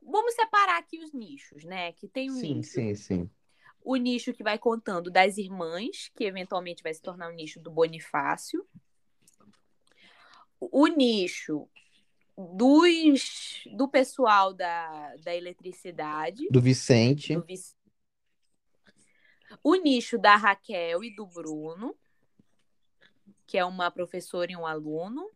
Vamos 0.03 0.35
separar 0.35 0.79
aqui 0.79 0.99
os 0.99 1.13
nichos, 1.13 1.65
né? 1.65 1.93
Que 1.93 2.09
tem 2.09 2.31
um 2.31 2.35
Sim, 2.35 2.55
nicho. 2.57 2.71
sim, 2.71 2.95
sim. 2.95 3.31
O 3.83 3.97
nicho 3.97 4.33
que 4.33 4.43
vai 4.43 4.59
contando 4.59 5.11
das 5.11 5.37
irmãs, 5.37 6.11
que 6.15 6.25
eventualmente 6.25 6.83
vai 6.83 6.93
se 6.93 7.03
tornar 7.03 7.29
o 7.29 7.35
nicho 7.35 7.61
do 7.61 7.71
Bonifácio. 7.71 8.67
O 10.59 10.87
nicho 10.87 11.69
dos, 12.37 13.63
do 13.77 13.89
pessoal 13.89 14.53
da, 14.53 15.15
da 15.17 15.35
eletricidade. 15.35 16.47
Do 16.51 16.61
Vicente. 16.61 17.35
do 17.35 17.43
Vic- 17.43 17.75
O 19.63 19.75
nicho 19.77 20.19
da 20.19 20.37
Raquel 20.37 21.05
e 21.05 21.15
do 21.15 21.27
Bruno, 21.27 21.97
que 23.47 23.57
é 23.57 23.65
uma 23.65 23.91
professora 23.91 24.51
e 24.51 24.57
um 24.57 24.67
aluno. 24.67 25.31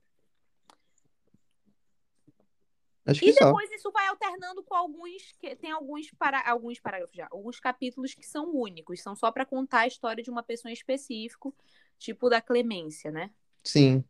Acho 3.07 3.21
que 3.21 3.31
E 3.31 3.33
só. 3.33 3.47
depois 3.47 3.71
isso 3.73 3.91
vai 3.91 4.07
alternando 4.09 4.63
com 4.63 4.75
alguns. 4.75 5.33
Que, 5.39 5.57
tem 5.57 5.71
alguns, 5.71 6.11
para, 6.13 6.49
alguns 6.49 6.79
parágrafos 6.79 7.17
já. 7.17 7.29
Alguns 7.31 7.59
capítulos 7.59 8.15
que 8.15 8.27
são 8.27 8.55
únicos. 8.55 9.01
São 9.03 9.17
só 9.17 9.33
para 9.33 9.47
contar 9.47 9.81
a 9.81 9.87
história 9.87 10.23
de 10.23 10.31
uma 10.31 10.43
pessoa 10.43 10.71
em 10.71 10.75
específico. 10.75 11.55
Tipo 11.99 12.29
da 12.29 12.41
Clemência, 12.41 13.11
né? 13.11 13.31
Sim. 13.65 14.05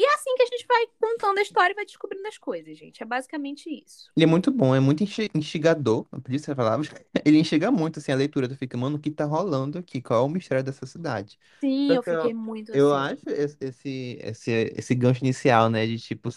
E 0.00 0.04
é 0.04 0.14
assim 0.14 0.34
que 0.36 0.42
a 0.42 0.46
gente 0.46 0.66
vai 0.66 0.86
contando 1.00 1.38
a 1.38 1.42
história 1.42 1.72
e 1.72 1.74
vai 1.76 1.84
descobrindo 1.84 2.26
as 2.28 2.38
coisas, 2.38 2.76
gente. 2.78 3.02
É 3.02 3.06
basicamente 3.06 3.68
isso. 3.70 4.12
Ele 4.16 4.24
é 4.24 4.26
muito 4.26 4.50
bom, 4.50 4.74
é 4.74 4.80
muito 4.80 5.02
insti- 5.02 5.30
instigador, 5.34 6.06
eu 6.12 6.20
podia 6.20 6.36
essa 6.38 6.54
palavra. 6.54 6.86
Ele 7.24 7.38
instiga 7.38 7.70
muito, 7.70 7.98
assim, 7.98 8.12
a 8.12 8.16
leitura. 8.16 8.48
Tu 8.48 8.56
fica, 8.56 8.76
mano, 8.76 8.96
o 8.96 9.00
que 9.00 9.10
tá 9.10 9.24
rolando 9.24 9.78
aqui? 9.78 10.02
Qual 10.02 10.22
é 10.22 10.26
o 10.26 10.28
mistério 10.28 10.64
dessa 10.64 10.84
cidade? 10.86 11.38
Sim, 11.62 11.90
Só 11.90 11.96
eu 11.96 12.02
que 12.02 12.10
eu- 12.10 12.30
fiquei 12.30 12.34
muito 12.34 12.72
Eu 12.72 12.94
assim. 12.94 12.94
acho 12.94 13.28
esse, 13.28 13.56
esse, 13.60 14.18
esse, 14.22 14.50
esse 14.76 14.94
gancho 14.94 15.24
inicial, 15.24 15.68
né, 15.68 15.84
de 15.88 15.98
tipo, 15.98 16.28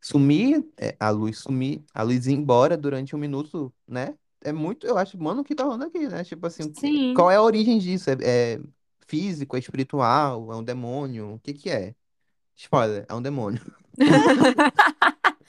sumir 0.00 0.64
é, 0.78 0.96
a 1.00 1.10
luz, 1.10 1.38
sumir, 1.38 1.84
a 1.94 2.02
luz 2.02 2.26
ir 2.26 2.32
embora 2.34 2.76
durante 2.76 3.16
um 3.16 3.18
minuto, 3.18 3.72
né? 3.88 4.16
É 4.42 4.52
muito, 4.52 4.86
eu 4.86 4.98
acho, 4.98 5.18
mano, 5.18 5.42
o 5.42 5.44
que 5.44 5.54
tá 5.54 5.64
rolando 5.64 5.84
aqui, 5.86 6.08
né? 6.08 6.24
Tipo 6.24 6.46
assim, 6.46 6.76
Sim. 6.78 7.14
qual 7.14 7.30
é 7.30 7.36
a 7.36 7.42
origem 7.42 7.78
disso? 7.78 8.10
É, 8.10 8.54
é 8.56 8.60
físico, 9.08 9.56
é 9.56 9.60
espiritual, 9.60 10.52
é 10.52 10.56
um 10.56 10.64
demônio? 10.64 11.34
O 11.34 11.40
que 11.40 11.54
que 11.54 11.70
é? 11.70 11.94
Spoiler, 12.62 13.04
é 13.08 13.14
um 13.14 13.20
demônio. 13.22 13.60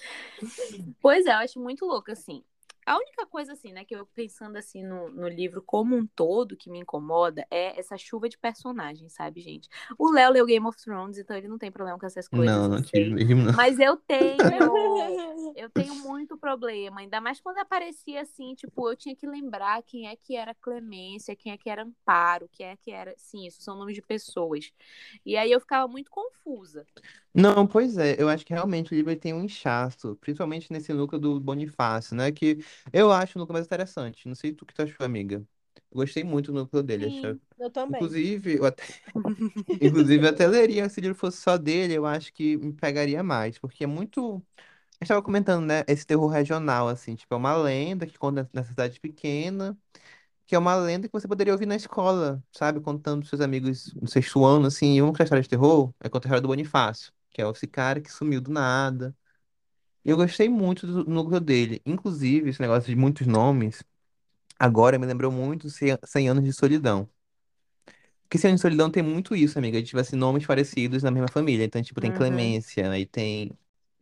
Pois 1.01 1.25
é, 1.25 1.29
eu 1.31 1.37
acho 1.37 1.59
muito 1.59 1.85
louco, 1.85 2.11
assim. 2.11 2.43
A 2.85 2.97
única 2.97 3.25
coisa, 3.25 3.53
assim, 3.53 3.71
né, 3.71 3.85
que 3.85 3.95
eu 3.95 4.05
pensando 4.07 4.57
assim 4.57 4.83
no, 4.83 5.09
no 5.09 5.27
livro 5.27 5.61
como 5.61 5.95
um 5.95 6.05
todo 6.05 6.57
que 6.57 6.69
me 6.69 6.79
incomoda 6.79 7.45
é 7.49 7.79
essa 7.79 7.97
chuva 7.97 8.27
de 8.27 8.37
personagens, 8.37 9.13
sabe, 9.13 9.41
gente? 9.41 9.69
O 9.97 10.11
Léo 10.11 10.31
leu 10.31 10.45
Game 10.45 10.65
of 10.65 10.77
Thrones, 10.77 11.17
então 11.17 11.35
ele 11.35 11.47
não 11.47 11.57
tem 11.57 11.71
problema 11.71 11.97
com 11.97 12.05
essas 12.05 12.27
coisas. 12.27 12.45
Não, 12.45 12.63
eu 12.63 12.69
não 12.69 12.81
tive 12.81 13.09
mesmo, 13.09 13.43
não. 13.43 13.53
Mas 13.53 13.79
eu 13.79 13.95
tenho. 13.97 14.37
Eu 15.55 15.69
tenho 15.69 15.95
muito 15.95 16.37
problema, 16.37 17.01
ainda 17.01 17.21
mais 17.21 17.39
quando 17.39 17.59
aparecia 17.59 18.21
assim, 18.21 18.55
tipo, 18.55 18.89
eu 18.89 18.95
tinha 18.95 19.15
que 19.15 19.27
lembrar 19.27 19.83
quem 19.83 20.07
é 20.07 20.15
que 20.15 20.35
era 20.35 20.55
Clemência, 20.55 21.35
quem 21.35 21.51
é 21.51 21.57
que 21.57 21.69
era 21.69 21.83
Amparo, 21.83 22.49
quem 22.51 22.67
é 22.67 22.75
que 22.75 22.91
era. 22.91 23.13
Sim, 23.17 23.45
isso 23.45 23.61
são 23.61 23.77
nomes 23.77 23.95
de 23.95 24.01
pessoas. 24.01 24.71
E 25.25 25.37
aí 25.37 25.51
eu 25.51 25.59
ficava 25.59 25.87
muito 25.87 26.09
confusa. 26.09 26.85
Não, 27.33 27.65
pois 27.65 27.97
é, 27.97 28.15
eu 28.19 28.29
acho 28.29 28.45
que 28.45 28.53
realmente 28.53 28.91
o 28.91 28.95
livro 28.95 29.15
tem 29.15 29.33
um 29.33 29.43
inchaço, 29.43 30.15
principalmente 30.21 30.71
nesse 30.71 30.93
núcleo 30.93 31.19
do 31.19 31.39
Bonifácio, 31.39 32.15
né? 32.15 32.31
Que 32.31 32.63
eu 32.91 33.11
acho 33.11 33.37
o 33.37 33.41
núcleo 33.41 33.53
mais 33.55 33.65
interessante. 33.65 34.27
Não 34.27 34.35
sei 34.35 34.53
tu 34.53 34.65
que 34.65 34.73
tu 34.73 34.81
achou, 34.83 35.05
amiga. 35.05 35.35
Eu 35.91 35.97
gostei 35.97 36.23
muito 36.23 36.51
do 36.51 36.59
núcleo 36.59 36.83
dele. 36.83 37.05
Sim. 37.05 37.07
achei- 37.07 37.39
Eu 37.57 37.69
também. 37.71 38.11
Inclusive, 38.11 38.57
eu 38.57 38.65
até... 38.65 38.83
Inclusive, 39.81 40.25
eu 40.25 40.29
até 40.29 40.47
leria, 40.47 40.87
se 40.89 40.99
o 40.99 41.01
livro 41.01 41.17
fosse 41.17 41.37
só 41.41 41.57
dele, 41.57 41.93
eu 41.95 42.05
acho 42.05 42.33
que 42.33 42.57
me 42.57 42.73
pegaria 42.73 43.23
mais, 43.23 43.57
porque 43.59 43.83
é 43.83 43.87
muito. 43.87 44.37
A 45.01 45.05
gente 45.05 45.09
tava 45.09 45.23
comentando, 45.23 45.65
né? 45.65 45.83
Esse 45.87 46.05
terror 46.07 46.27
regional, 46.29 46.87
assim, 46.89 47.15
tipo, 47.15 47.33
é 47.33 47.37
uma 47.37 47.55
lenda 47.57 48.07
que 48.07 48.17
conta 48.19 48.49
na 48.53 48.63
cidade 48.65 48.99
pequena, 48.99 49.77
que 50.47 50.55
é 50.55 50.59
uma 50.59 50.75
lenda 50.75 51.07
que 51.07 51.13
você 51.13 51.27
poderia 51.27 51.53
ouvir 51.53 51.65
na 51.65 51.75
escola, 51.75 52.43
sabe? 52.51 52.81
Contando 52.81 53.19
pros 53.19 53.29
seus 53.29 53.41
amigos 53.41 53.93
no 53.95 54.07
sexto 54.07 54.43
ano, 54.45 54.67
assim, 54.67 54.95
e 54.95 55.01
uma 55.01 55.11
história 55.11 55.41
de 55.41 55.49
terror 55.49 55.93
é 56.01 56.09
contar 56.09 56.27
a 56.27 56.29
história 56.29 56.41
do 56.41 56.47
Bonifácio, 56.49 57.13
que 57.31 57.41
é 57.41 57.49
esse 57.49 57.67
cara 57.67 58.01
que 58.01 58.11
sumiu 58.11 58.41
do 58.41 58.51
nada. 58.51 59.15
E 60.05 60.09
eu 60.09 60.17
gostei 60.17 60.49
muito 60.49 60.85
do 60.87 61.05
núcleo 61.05 61.39
dele. 61.39 61.81
Inclusive, 61.85 62.49
esse 62.49 62.61
negócio 62.61 62.89
de 62.89 62.95
muitos 62.95 63.25
nomes, 63.27 63.83
agora 64.59 64.99
me 64.99 65.05
lembrou 65.07 65.31
muito 65.31 65.69
100 65.69 65.97
100 66.05 66.29
Anos 66.29 66.43
de 66.45 66.53
Solidão. 66.53 67.09
Porque 68.23 68.37
100 68.37 68.49
Anos 68.51 68.59
de 68.61 68.63
Solidão 68.63 68.89
tem 68.91 69.03
muito 69.03 69.35
isso, 69.35 69.57
amiga. 69.59 69.81
Tipo 69.83 69.99
assim, 69.99 70.15
nomes 70.15 70.45
parecidos 70.45 71.03
na 71.03 71.11
mesma 71.11 71.27
família. 71.27 71.65
Então, 71.65 71.81
tipo, 71.81 72.01
tem 72.01 72.11
Uhum. 72.11 72.13
Clemência, 72.13 72.89
aí 72.91 73.05
tem, 73.05 73.51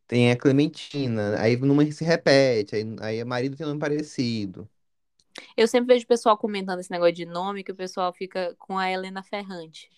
tem 0.08 0.32
a 0.32 0.38
Clementina, 0.38 1.40
aí 1.42 1.56
o 1.58 1.66
nome 1.66 1.92
se 1.94 2.04
repete, 2.06 2.76
aí, 2.76 2.86
aí 3.02 3.24
o 3.24 3.28
marido 3.28 3.56
tem 3.58 3.66
nome 3.68 3.80
parecido. 3.80 4.70
Eu 5.56 5.66
sempre 5.68 5.94
vejo 5.94 6.04
o 6.04 6.08
pessoal 6.10 6.38
comentando 6.38 6.80
esse 6.80 6.92
negócio 6.92 7.14
de 7.16 7.26
nome, 7.26 7.64
que 7.64 7.72
o 7.72 7.76
pessoal 7.76 8.12
fica 8.12 8.54
com 8.60 8.78
a 8.78 8.90
Helena 8.92 9.24
Ferrante. 9.24 9.90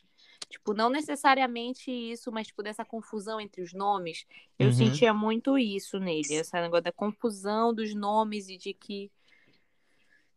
Tipo, 0.53 0.71
não 0.75 0.87
necessariamente 0.87 1.89
isso, 1.91 2.31
mas 2.31 2.45
tipo, 2.45 2.61
dessa 2.61 2.85
confusão 2.85 3.41
entre 3.41 3.63
os 3.63 3.73
nomes. 3.73 4.23
Eu 4.59 4.67
Uhum. 4.67 4.73
sentia 4.73 5.11
muito 5.11 5.57
isso 5.57 5.99
nele. 5.99 6.35
Esse 6.35 6.53
negócio 6.53 6.83
da 6.83 6.91
confusão 6.91 7.73
dos 7.73 7.95
nomes 7.95 8.47
e 8.49 8.55
de 8.55 8.71
que. 8.71 9.11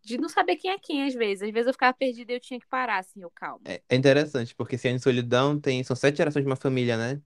De 0.02 0.16
não 0.16 0.28
saber 0.30 0.56
quem 0.56 0.70
é 0.70 0.78
quem, 0.78 1.04
às 1.04 1.12
vezes. 1.12 1.42
Às 1.42 1.50
vezes 1.52 1.66
eu 1.66 1.73
ficava 1.75 1.92
perdida 1.92 2.32
e 2.32 2.37
eu 2.37 2.40
tinha 2.40 2.58
que 2.58 2.66
parar, 2.66 2.99
assim, 3.00 3.20
eu 3.20 3.30
calmo. 3.30 3.61
É, 3.66 3.82
é 3.90 3.94
interessante, 3.94 4.54
porque 4.54 4.78
100 4.78 4.92
Anos 4.92 5.00
de 5.00 5.04
Solidão 5.04 5.61
tem, 5.61 5.85
são 5.85 5.94
sete 5.94 6.16
gerações 6.16 6.44
de 6.44 6.49
uma 6.50 6.56
família, 6.56 6.96
né? 6.96 7.20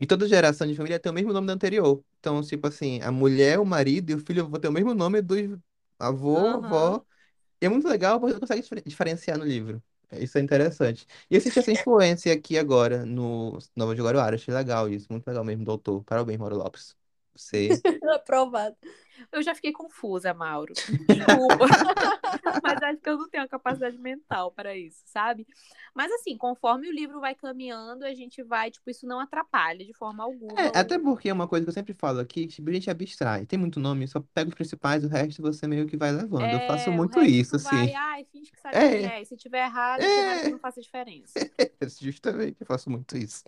E 0.00 0.06
toda 0.06 0.28
geração 0.28 0.66
de 0.66 0.76
família 0.76 1.00
tem 1.00 1.10
o 1.12 1.14
mesmo 1.14 1.32
nome 1.32 1.46
da 1.48 1.54
anterior. 1.54 2.04
Então, 2.20 2.42
tipo 2.42 2.66
assim, 2.68 3.00
a 3.02 3.12
mulher, 3.12 3.58
o 3.60 3.66
marido 3.66 4.10
e 4.10 4.14
o 4.14 4.20
filho 4.20 4.48
vão 4.48 4.60
ter 4.60 4.68
o 4.68 4.72
mesmo 4.72 4.94
nome 4.94 5.22
dos 5.22 5.58
avô, 5.98 6.38
Aham. 6.38 6.64
avó. 6.64 7.06
E 7.62 7.66
é 7.66 7.68
muito 7.70 7.88
legal 7.88 8.20
porque 8.20 8.34
você 8.34 8.40
consegue 8.40 8.62
diferen- 8.62 8.84
diferenciar 8.86 9.38
no 9.38 9.44
livro. 9.44 9.82
Isso 10.20 10.38
é 10.38 10.40
interessante. 10.40 11.06
E 11.30 11.40
senti 11.40 11.58
essa 11.58 11.72
influência 11.72 12.32
aqui 12.32 12.58
agora 12.58 13.04
no 13.06 13.58
Nova 13.76 13.94
de 13.94 14.02
Guaruara. 14.02 14.36
Achei 14.36 14.52
legal 14.54 14.88
isso. 14.88 15.06
Muito 15.10 15.26
legal 15.26 15.44
mesmo, 15.44 15.64
doutor. 15.64 16.02
Parabéns, 16.04 16.38
Mauro 16.38 16.56
Lopes. 16.56 16.96
Você. 17.34 17.68
Aprovado. 18.14 18.76
Eu 19.30 19.42
já 19.42 19.54
fiquei 19.54 19.72
confusa, 19.72 20.34
Mauro. 20.34 20.72
Desculpa. 20.74 21.66
Mas 22.62 22.82
acho 22.82 23.00
que 23.00 23.08
eu 23.08 23.16
não 23.18 23.28
tenho 23.28 23.44
a 23.44 23.48
capacidade 23.48 23.96
mental 23.98 24.50
para 24.50 24.76
isso, 24.76 25.00
sabe? 25.06 25.46
Mas 25.94 26.10
assim, 26.12 26.36
conforme 26.36 26.88
o 26.88 26.92
livro 26.92 27.20
vai 27.20 27.34
caminhando, 27.34 28.04
a 28.04 28.12
gente 28.14 28.42
vai, 28.42 28.70
tipo, 28.70 28.90
isso 28.90 29.06
não 29.06 29.20
atrapalha 29.20 29.84
de 29.84 29.92
forma 29.92 30.24
alguma. 30.24 30.60
É, 30.60 30.72
até 30.76 30.98
porque 30.98 31.28
é 31.28 31.32
uma 31.32 31.46
coisa 31.46 31.64
que 31.64 31.70
eu 31.70 31.74
sempre 31.74 31.94
falo 31.94 32.18
aqui, 32.20 32.46
que 32.46 32.62
a 32.68 32.72
gente 32.72 32.90
abstrai. 32.90 33.46
Tem 33.46 33.58
muito 33.58 33.78
nome, 33.78 34.08
só 34.08 34.20
pega 34.34 34.48
os 34.48 34.54
principais, 34.54 35.04
o 35.04 35.08
resto 35.08 35.40
você 35.40 35.66
meio 35.66 35.86
que 35.86 35.96
vai 35.96 36.10
levando. 36.10 36.44
Eu 36.50 36.66
faço 36.66 36.88
É, 36.90 36.92
o 36.92 36.96
muito 36.96 37.20
resto 37.20 37.30
isso, 37.32 37.58
vai, 37.70 37.82
assim. 37.84 37.94
ai, 37.94 38.24
finge 38.32 38.50
que 38.50 38.60
sabe 38.60 38.76
É. 38.76 38.88
quem 38.90 39.06
é. 39.06 39.22
E 39.22 39.24
se 39.24 39.36
tiver 39.36 39.64
errado, 39.64 40.00
que 40.00 40.06
É. 40.06 40.48
não 40.50 40.58
faça 40.58 40.80
diferença. 40.80 41.32
Justamente, 42.00 42.56
eu 42.60 42.66
faço 42.66 42.90
muito 42.90 43.16
isso. 43.16 43.44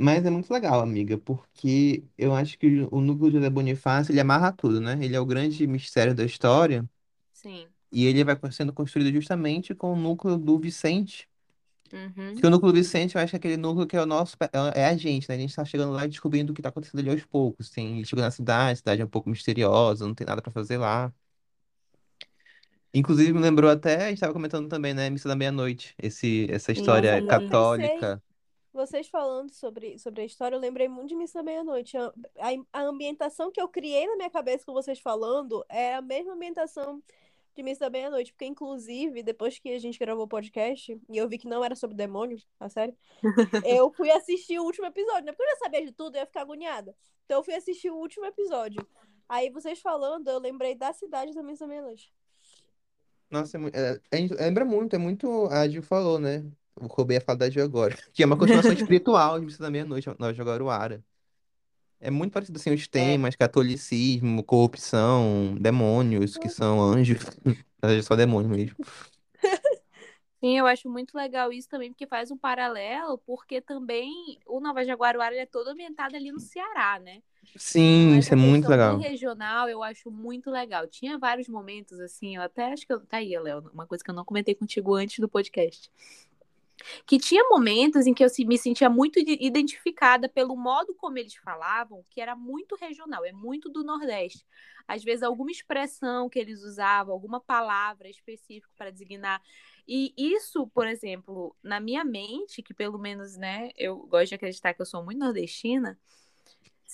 Mas 0.00 0.24
é 0.24 0.30
muito 0.30 0.52
legal, 0.52 0.80
amiga, 0.80 1.18
porque 1.18 2.04
eu 2.16 2.32
acho 2.32 2.56
que 2.56 2.86
o 2.88 3.00
núcleo 3.00 3.32
de 3.32 3.36
José 3.38 3.50
Bonifácio, 3.50 4.12
ele 4.12 4.20
amarra 4.20 4.52
tudo, 4.52 4.80
né? 4.80 4.96
Ele 5.02 5.16
é 5.16 5.20
o 5.20 5.26
grande 5.26 5.66
mistério 5.66 6.14
da 6.14 6.24
história 6.24 6.88
Sim. 7.32 7.66
e 7.90 8.06
ele 8.06 8.22
vai 8.22 8.38
sendo 8.52 8.72
construído 8.72 9.12
justamente 9.12 9.74
com 9.74 9.92
o 9.92 9.96
núcleo 9.96 10.38
do 10.38 10.56
Vicente. 10.56 11.28
Uhum. 11.92 12.36
Que 12.36 12.46
o 12.46 12.50
núcleo 12.50 12.70
do 12.70 12.76
Vicente, 12.76 13.16
eu 13.16 13.20
acho 13.20 13.30
que 13.30 13.36
é 13.36 13.38
aquele 13.38 13.56
núcleo 13.56 13.88
que 13.88 13.96
é 13.96 14.00
o 14.00 14.06
nosso, 14.06 14.36
é 14.72 14.86
a 14.86 14.96
gente, 14.96 15.28
né? 15.28 15.34
A 15.34 15.38
gente 15.38 15.56
tá 15.56 15.64
chegando 15.64 15.92
lá 15.92 16.04
e 16.04 16.08
descobrindo 16.08 16.52
o 16.52 16.54
que 16.54 16.62
tá 16.62 16.68
acontecendo 16.68 17.00
ali 17.00 17.10
aos 17.10 17.24
poucos. 17.24 17.68
Tem, 17.68 17.96
ele 17.96 18.04
chegou 18.04 18.24
na 18.24 18.30
cidade, 18.30 18.74
a 18.74 18.76
cidade 18.76 19.02
é 19.02 19.04
um 19.04 19.08
pouco 19.08 19.28
misteriosa, 19.28 20.06
não 20.06 20.14
tem 20.14 20.26
nada 20.26 20.40
pra 20.40 20.52
fazer 20.52 20.76
lá. 20.76 21.12
Inclusive, 22.94 23.32
me 23.32 23.40
lembrou 23.40 23.68
até, 23.68 24.06
a 24.06 24.08
gente 24.10 24.20
tava 24.20 24.32
comentando 24.32 24.68
também, 24.68 24.94
né? 24.94 25.10
Missa 25.10 25.28
da 25.28 25.34
Meia-Noite, 25.34 25.94
esse, 26.00 26.46
essa 26.50 26.70
história 26.70 27.20
Nossa, 27.20 27.34
até 27.34 27.44
católica. 27.44 28.22
Vocês 28.72 29.08
falando 29.08 29.50
sobre, 29.50 29.98
sobre 29.98 30.22
a 30.22 30.24
história, 30.24 30.54
eu 30.54 30.60
lembrei 30.60 30.88
muito 30.88 31.08
de 31.08 31.16
Missa 31.16 31.42
Meia-Noite. 31.42 31.96
A, 31.96 32.12
a, 32.38 32.80
a 32.80 32.82
ambientação 32.82 33.50
que 33.50 33.60
eu 33.60 33.68
criei 33.68 34.06
na 34.06 34.16
minha 34.16 34.30
cabeça 34.30 34.64
com 34.64 34.72
vocês 34.72 34.98
falando 34.98 35.64
é 35.68 35.94
a 35.94 36.02
mesma 36.02 36.34
ambientação 36.34 37.02
de 37.54 37.62
Missa 37.62 37.80
da 37.80 37.90
Meia-Noite. 37.90 38.32
Porque, 38.32 38.44
inclusive, 38.44 39.22
depois 39.22 39.58
que 39.58 39.70
a 39.70 39.78
gente 39.78 39.98
gravou 39.98 40.24
o 40.24 40.28
podcast 40.28 41.00
e 41.08 41.16
eu 41.16 41.28
vi 41.28 41.38
que 41.38 41.48
não 41.48 41.64
era 41.64 41.74
sobre 41.74 41.96
demônio, 41.96 42.38
a 42.60 42.68
sério, 42.68 42.94
eu 43.64 43.90
fui 43.96 44.10
assistir 44.10 44.58
o 44.58 44.64
último 44.64 44.86
episódio, 44.86 45.24
né? 45.24 45.32
Porque 45.32 45.42
eu 45.42 45.56
já 45.56 45.64
sabia 45.64 45.84
de 45.84 45.92
tudo, 45.92 46.16
eu 46.16 46.20
ia 46.20 46.26
ficar 46.26 46.42
agoniada. 46.42 46.94
Então 47.24 47.38
eu 47.38 47.44
fui 47.44 47.54
assistir 47.54 47.90
o 47.90 47.96
último 47.96 48.26
episódio. 48.26 48.86
Aí 49.28 49.50
vocês 49.50 49.80
falando, 49.80 50.28
eu 50.28 50.38
lembrei 50.38 50.74
da 50.74 50.92
cidade 50.92 51.34
da 51.34 51.42
Missa 51.42 51.66
Meia-Noite. 51.66 52.12
Nossa, 53.30 53.58
é, 53.58 54.00
é- 54.10 54.16
gente 54.16 54.34
lembra 54.34 54.64
muito, 54.64 54.94
é 54.96 54.98
muito, 54.98 55.46
a 55.46 55.68
Gil 55.68 55.82
falou, 55.82 56.18
né? 56.18 56.44
Roubei 56.86 57.16
a 57.16 57.20
fala 57.20 57.38
da 57.38 57.50
Gil 57.50 57.64
agora. 57.64 57.96
Que 58.12 58.22
é 58.22 58.26
uma 58.26 58.36
continuação 58.36 58.72
espiritual 58.72 59.38
de 59.38 59.46
Missa 59.46 59.62
da 59.62 59.70
Meia-Noite, 59.70 60.08
Nova 60.08 60.32
de 60.32 60.38
Jaguaruara. 60.38 61.04
É 62.00 62.10
muito 62.10 62.32
parecido, 62.32 62.58
assim, 62.58 62.72
os 62.72 62.86
temas, 62.86 63.34
catolicismo, 63.34 64.42
corrupção, 64.44 65.56
demônios, 65.60 66.36
que 66.36 66.48
são 66.48 66.80
anjos. 66.80 67.18
Na 67.82 67.88
verdade, 67.88 68.00
é 68.00 68.02
só 68.02 68.14
demônio 68.14 68.48
mesmo. 68.48 68.76
Sim, 70.40 70.56
eu 70.56 70.66
acho 70.66 70.88
muito 70.88 71.16
legal 71.16 71.52
isso 71.52 71.68
também, 71.68 71.90
porque 71.90 72.06
faz 72.06 72.30
um 72.30 72.36
paralelo, 72.36 73.18
porque 73.18 73.60
também 73.60 74.38
o 74.46 74.60
Nova 74.60 74.84
Jaguaruara 74.84 75.34
é 75.34 75.44
todo 75.44 75.68
ambientado 75.68 76.14
ali 76.14 76.30
no 76.30 76.38
Ceará, 76.38 77.00
né? 77.00 77.20
Sim, 77.56 78.08
Então, 78.08 78.18
isso 78.18 78.32
é 78.32 78.36
muito 78.36 78.68
legal. 78.68 78.98
regional 78.98 79.68
eu 79.68 79.82
acho 79.82 80.10
muito 80.10 80.48
legal. 80.50 80.86
Tinha 80.86 81.18
vários 81.18 81.48
momentos, 81.48 81.98
assim, 81.98 82.36
eu 82.36 82.42
até 82.42 82.72
acho 82.72 82.86
que 82.86 82.92
eu. 82.92 83.00
Tá 83.00 83.16
aí, 83.16 83.36
Léo, 83.36 83.68
uma 83.72 83.86
coisa 83.86 84.04
que 84.04 84.10
eu 84.10 84.14
não 84.14 84.24
comentei 84.24 84.54
contigo 84.54 84.94
antes 84.94 85.18
do 85.18 85.28
podcast. 85.28 85.90
Que 87.06 87.18
tinha 87.18 87.42
momentos 87.48 88.06
em 88.06 88.14
que 88.14 88.24
eu 88.24 88.28
me 88.46 88.56
sentia 88.58 88.88
muito 88.88 89.18
ide- 89.18 89.38
identificada 89.40 90.28
pelo 90.28 90.56
modo 90.56 90.94
como 90.94 91.18
eles 91.18 91.34
falavam, 91.34 92.04
que 92.10 92.20
era 92.20 92.36
muito 92.36 92.76
regional, 92.76 93.24
é 93.24 93.32
muito 93.32 93.68
do 93.68 93.82
Nordeste. 93.82 94.46
Às 94.86 95.04
vezes, 95.04 95.22
alguma 95.22 95.50
expressão 95.50 96.28
que 96.28 96.38
eles 96.38 96.62
usavam, 96.62 97.12
alguma 97.12 97.40
palavra 97.40 98.08
específica 98.08 98.72
para 98.76 98.90
designar. 98.90 99.42
E 99.86 100.14
isso, 100.16 100.66
por 100.68 100.86
exemplo, 100.86 101.54
na 101.62 101.80
minha 101.80 102.04
mente, 102.04 102.62
que 102.62 102.72
pelo 102.72 102.98
menos, 102.98 103.36
né, 103.36 103.70
eu 103.76 103.96
gosto 104.06 104.28
de 104.28 104.34
acreditar 104.34 104.72
que 104.74 104.80
eu 104.80 104.86
sou 104.86 105.04
muito 105.04 105.18
nordestina. 105.18 105.98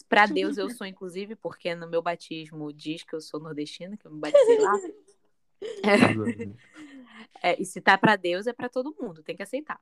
Para 0.08 0.26
Deus 0.26 0.56
eu 0.56 0.68
sou, 0.70 0.86
inclusive, 0.86 1.36
porque 1.36 1.74
no 1.74 1.88
meu 1.88 2.02
batismo 2.02 2.72
diz 2.72 3.04
que 3.04 3.14
eu 3.14 3.20
sou 3.20 3.38
nordestina, 3.38 3.96
que 3.96 4.06
eu 4.06 4.10
me 4.12 4.20
batizei 4.20 4.58
lá. 4.58 4.72
É, 7.42 7.60
e 7.60 7.64
se 7.66 7.78
tá 7.80 7.98
para 7.98 8.16
Deus, 8.16 8.46
é 8.46 8.54
para 8.54 8.70
todo 8.70 8.96
mundo, 8.98 9.22
tem 9.22 9.36
que 9.36 9.42
aceitar. 9.42 9.78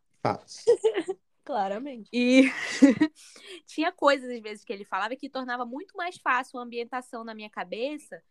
Claramente. 1.45 2.09
E 2.13 2.45
tinha 3.67 3.93
coisas, 3.93 4.29
às 4.31 4.41
vezes, 4.41 4.65
que 4.65 4.73
ele 4.73 4.85
falava 4.85 5.15
que 5.15 5.29
tornava 5.29 5.65
muito 5.65 5.97
mais 5.97 6.17
fácil 6.17 6.59
a 6.59 6.63
ambientação 6.63 7.23
na 7.23 7.35
minha 7.35 7.51
cabeça 7.51 8.23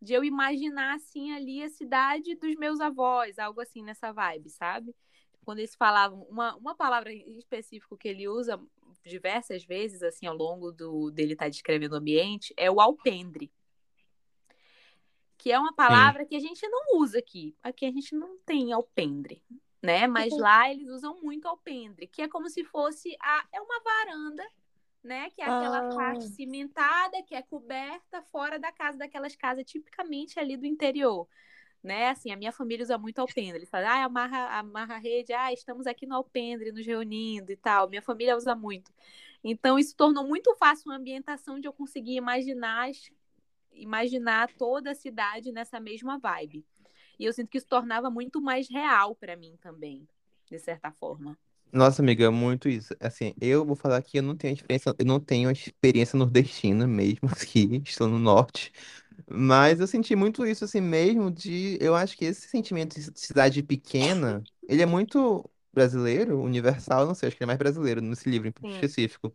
de 0.00 0.14
eu 0.14 0.24
imaginar, 0.24 0.96
assim, 0.96 1.32
ali 1.32 1.62
a 1.62 1.68
cidade 1.68 2.34
dos 2.34 2.56
meus 2.56 2.80
avós, 2.80 3.38
algo 3.38 3.60
assim 3.60 3.82
nessa 3.82 4.12
vibe, 4.12 4.48
sabe? 4.48 4.94
Quando 5.44 5.58
eles 5.58 5.74
falavam, 5.74 6.22
uma, 6.22 6.56
uma 6.56 6.74
palavra 6.74 7.12
em 7.12 7.38
específico 7.38 7.96
que 7.96 8.08
ele 8.08 8.26
usa 8.26 8.58
diversas 9.04 9.64
vezes, 9.64 10.02
assim, 10.02 10.26
ao 10.26 10.34
longo 10.34 10.72
do, 10.72 11.10
dele 11.10 11.34
estar 11.34 11.46
tá 11.46 11.50
descrevendo 11.50 11.92
o 11.92 11.98
ambiente, 11.98 12.54
é 12.56 12.70
o 12.70 12.80
alpendre. 12.80 13.52
Que 15.40 15.50
é 15.50 15.58
uma 15.58 15.72
palavra 15.72 16.22
Sim. 16.22 16.28
que 16.28 16.36
a 16.36 16.40
gente 16.40 16.68
não 16.68 16.98
usa 17.00 17.18
aqui. 17.18 17.56
Aqui 17.62 17.86
a 17.86 17.90
gente 17.90 18.14
não 18.14 18.36
tem 18.44 18.72
alpendre, 18.72 19.42
né? 19.82 20.06
Mas 20.06 20.36
lá 20.36 20.70
eles 20.70 20.88
usam 20.88 21.18
muito 21.22 21.48
alpendre, 21.48 22.06
que 22.06 22.20
é 22.20 22.28
como 22.28 22.48
se 22.50 22.62
fosse 22.62 23.16
a, 23.18 23.46
é 23.50 23.60
uma 23.60 23.80
varanda 23.80 24.44
né? 25.02 25.30
Que 25.30 25.40
é 25.40 25.44
aquela 25.44 25.88
ah. 25.88 25.94
parte 25.94 26.28
cimentada, 26.28 27.22
que 27.22 27.34
é 27.34 27.42
coberta 27.42 28.22
fora 28.30 28.58
da 28.58 28.70
casa, 28.70 28.98
daquelas 28.98 29.34
casas 29.34 29.64
tipicamente 29.64 30.38
ali 30.38 30.56
do 30.56 30.66
interior. 30.66 31.26
Né, 31.82 32.10
assim, 32.10 32.30
a 32.30 32.36
minha 32.36 32.52
família 32.52 32.82
usa 32.82 32.98
muito 32.98 33.20
alpendre. 33.20 33.56
Eles 33.56 33.70
falam, 33.70 33.88
ah, 33.88 34.04
amarra, 34.04 34.58
amarra 34.58 34.96
a 34.96 34.98
rede, 34.98 35.32
ah, 35.32 35.50
estamos 35.50 35.86
aqui 35.86 36.04
no 36.04 36.14
alpendre, 36.14 36.72
nos 36.72 36.86
reunindo 36.86 37.50
e 37.50 37.56
tal. 37.56 37.88
Minha 37.88 38.02
família 38.02 38.36
usa 38.36 38.54
muito. 38.54 38.92
Então, 39.42 39.78
isso 39.78 39.96
tornou 39.96 40.26
muito 40.26 40.54
fácil 40.56 40.90
uma 40.90 40.98
ambientação 40.98 41.58
de 41.58 41.66
eu 41.66 41.72
conseguir 41.72 42.16
imaginar, 42.16 42.90
imaginar 43.72 44.50
toda 44.56 44.90
a 44.92 44.94
cidade 44.94 45.52
nessa 45.52 45.80
mesma 45.80 46.18
vibe. 46.18 46.64
E 47.18 47.24
eu 47.24 47.32
sinto 47.32 47.48
que 47.48 47.58
isso 47.58 47.66
tornava 47.66 48.10
muito 48.10 48.40
mais 48.40 48.68
real 48.68 49.14
para 49.14 49.36
mim 49.36 49.56
também, 49.60 50.08
de 50.50 50.58
certa 50.58 50.90
forma. 50.92 51.38
Nossa, 51.72 52.02
amiga, 52.02 52.24
é 52.24 52.28
muito 52.30 52.68
isso. 52.68 52.94
Assim, 52.98 53.32
eu 53.40 53.64
vou 53.64 53.76
falar 53.76 54.02
que 54.02 54.18
eu 54.18 54.22
não 54.22 54.36
tenho 54.36 54.54
experiência, 54.54 54.94
eu 54.98 55.04
não 55.06 55.20
tenho 55.20 55.50
experiência 55.50 56.18
nordestina 56.18 56.86
mesmo, 56.86 57.28
aqui, 57.30 57.80
estou 57.86 58.08
no 58.08 58.18
norte. 58.18 58.72
Mas 59.30 59.78
eu 59.80 59.86
senti 59.86 60.16
muito 60.16 60.44
isso, 60.46 60.64
assim, 60.64 60.80
mesmo 60.80 61.30
de. 61.30 61.78
Eu 61.80 61.94
acho 61.94 62.16
que 62.16 62.24
esse 62.24 62.48
sentimento 62.48 62.96
de 62.98 63.20
cidade 63.20 63.62
pequena, 63.62 64.42
ele 64.68 64.82
é 64.82 64.86
muito 64.86 65.48
brasileiro, 65.72 66.40
universal, 66.42 67.06
não 67.06 67.14
sei, 67.14 67.28
acho 67.28 67.36
que 67.36 67.42
ele 67.44 67.46
é 67.46 67.52
mais 67.52 67.58
brasileiro 67.58 68.00
nesse 68.00 68.28
livro 68.28 68.48
em 68.48 68.52
Sim. 68.62 68.70
específico. 68.70 69.32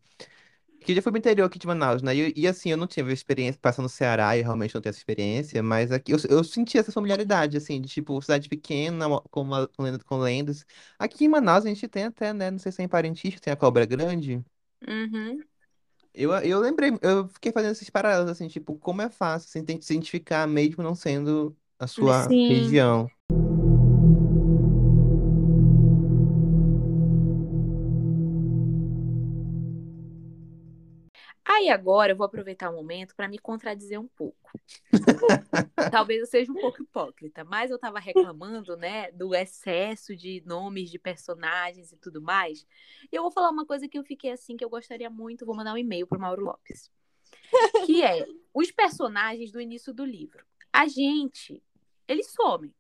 Que 0.86 0.94
já 0.94 1.02
fui 1.02 1.12
pro 1.12 1.18
interior 1.20 1.46
aqui 1.46 1.58
de 1.58 1.66
Manaus, 1.66 2.02
né? 2.04 2.16
E, 2.16 2.34
e, 2.36 2.48
assim, 2.48 2.70
eu 2.70 2.78
não 2.78 2.86
tive 2.86 3.12
experiência 3.12 3.60
passando 3.60 3.84
no 3.86 3.90
Ceará 3.90 4.38
e 4.38 4.42
realmente 4.44 4.76
não 4.76 4.82
tenho 4.82 4.92
essa 4.92 5.00
experiência, 5.00 5.64
mas 5.64 5.92
aqui 5.92 6.12
eu, 6.14 6.18
eu 6.30 6.44
senti 6.44 6.78
essa 6.78 6.92
familiaridade, 6.92 7.58
assim, 7.58 7.82
de 7.82 7.88
tipo, 7.90 8.22
cidade 8.22 8.48
pequena, 8.48 9.06
com, 9.32 9.42
uma, 9.42 9.68
com, 9.68 9.82
lenda- 9.84 10.00
com 10.04 10.18
lendas. 10.20 10.64
Aqui 11.00 11.26
em 11.26 11.28
Manaus 11.28 11.66
a 11.66 11.70
gente 11.70 11.88
tem 11.88 12.04
até, 12.04 12.32
né? 12.34 12.52
Não 12.52 12.60
sei 12.60 12.72
se 12.72 12.82
é 12.82 12.86
em 12.86 12.88
Parintins, 12.88 13.40
tem 13.40 13.52
a 13.52 13.56
Cobra 13.56 13.84
Grande. 13.86 14.44
Uhum. 14.88 15.44
Eu, 16.14 16.32
eu 16.40 16.60
lembrei, 16.60 16.92
eu 17.02 17.28
fiquei 17.28 17.52
fazendo 17.52 17.72
esses 17.74 17.90
paralelos, 17.90 18.30
assim, 18.32 18.48
tipo, 18.48 18.78
como 18.80 19.02
é 19.02 19.10
fácil 19.10 19.48
assim, 19.50 19.60
se 19.60 19.94
identificar 19.94 20.48
mesmo 20.48 20.82
não 20.84 20.96
sendo 20.96 21.58
a 21.78 21.88
sua 21.88 22.28
Sim. 22.28 22.42
região. 22.48 23.10
Aí 31.56 31.70
agora 31.70 32.12
eu 32.12 32.18
vou 32.18 32.26
aproveitar 32.26 32.70
o 32.70 32.76
momento 32.76 33.16
para 33.16 33.30
me 33.30 33.40
contradizer 33.40 33.98
um 33.98 34.08
pouco. 34.10 34.52
Talvez 35.90 36.20
eu 36.20 36.28
seja 36.28 36.52
um 36.52 36.56
pouco 36.56 36.82
hipócrita, 36.82 37.46
mas 37.46 37.72
eu 37.72 37.78
estava 37.78 37.98
reclamando, 37.98 38.76
né, 38.76 39.10
do 39.14 39.34
excesso 39.34 40.18
de 40.18 40.44
nomes 40.46 40.92
de 40.92 41.00
personagens 41.00 41.94
e 41.94 41.98
tudo 41.98 42.22
mais. 42.22 42.68
E 43.10 43.16
eu 43.16 43.22
vou 43.22 43.32
falar 43.32 43.50
uma 43.50 43.66
coisa 43.66 43.88
que 43.88 43.98
eu 43.98 44.04
fiquei 44.04 44.32
assim, 44.32 44.58
que 44.58 44.66
eu 44.66 44.70
gostaria 44.70 45.10
muito, 45.10 45.46
vou 45.46 45.56
mandar 45.56 45.74
um 45.74 45.78
e-mail 45.78 46.06
pro 46.06 46.20
Mauro 46.20 46.44
Lopes. 46.44 46.92
Que 47.86 48.04
é 48.04 48.26
os 48.54 48.70
personagens 48.70 49.50
do 49.50 49.62
início 49.62 49.94
do 49.94 50.04
livro. 50.04 50.46
A 50.74 50.90
gente, 50.90 51.64
eles 52.06 52.32
somem. 52.34 52.76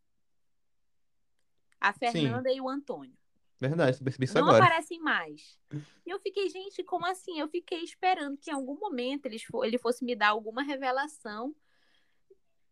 A 1.79 1.93
Fernanda 1.93 2.49
Sim. 2.49 2.57
e 2.57 2.61
o 2.61 2.67
Antônio. 2.67 3.15
Verdade, 3.59 4.03
percebi 4.03 4.25
isso 4.25 4.35
não 4.35 4.47
agora. 4.47 4.65
aparecem 4.65 4.99
mais. 4.99 5.57
E 6.05 6.09
eu 6.09 6.19
fiquei, 6.19 6.49
gente, 6.49 6.83
como 6.83 7.05
assim? 7.05 7.39
Eu 7.39 7.47
fiquei 7.47 7.83
esperando 7.83 8.37
que 8.37 8.51
em 8.51 8.53
algum 8.53 8.77
momento 8.77 9.25
ele, 9.25 9.37
ele 9.63 9.77
fosse 9.77 10.03
me 10.03 10.15
dar 10.15 10.29
alguma 10.29 10.61
revelação 10.61 11.55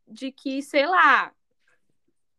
de 0.08 0.32
que, 0.32 0.62
sei 0.62 0.86
lá, 0.86 1.34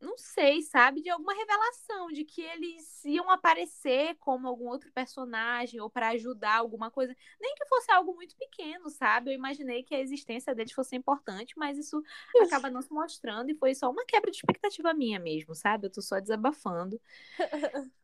não 0.04 0.18
sei, 0.18 0.61
sabe? 0.61 1.00
De 1.00 1.09
alguma 1.09 1.33
revelação 1.33 2.09
de 2.09 2.24
que 2.24 2.42
eles 2.42 3.04
iam 3.04 3.30
aparecer 3.30 4.14
como 4.16 4.46
algum 4.46 4.68
outro 4.68 4.92
personagem 4.92 5.80
ou 5.80 5.88
para 5.88 6.09
ajudar 6.11 6.57
alguma 6.57 6.90
coisa. 6.90 7.16
Nem 7.40 7.54
que 7.54 7.64
fosse 7.66 7.90
algo 7.90 8.14
muito 8.14 8.37
pequeno, 8.37 8.90
sabe? 8.90 9.30
Eu 9.30 9.35
imaginei 9.35 9.83
que 9.83 9.94
a 9.94 10.00
existência 10.00 10.54
deles 10.54 10.72
fosse 10.72 10.94
importante, 10.94 11.54
mas 11.57 11.78
isso 11.78 12.02
acaba 12.42 12.70
não 12.70 12.83
se 12.83 12.92
mostrando 12.92 13.50
e 13.50 13.54
foi 13.54 13.74
só 13.74 13.90
uma 13.90 14.04
quebra 14.04 14.30
de 14.30 14.37
expectativa 14.37 14.92
minha 14.92 15.18
mesmo, 15.18 15.54
sabe? 15.54 15.87
Eu 15.87 15.90
tô 15.90 16.02
só 16.02 16.20
desabafando. 16.20 17.00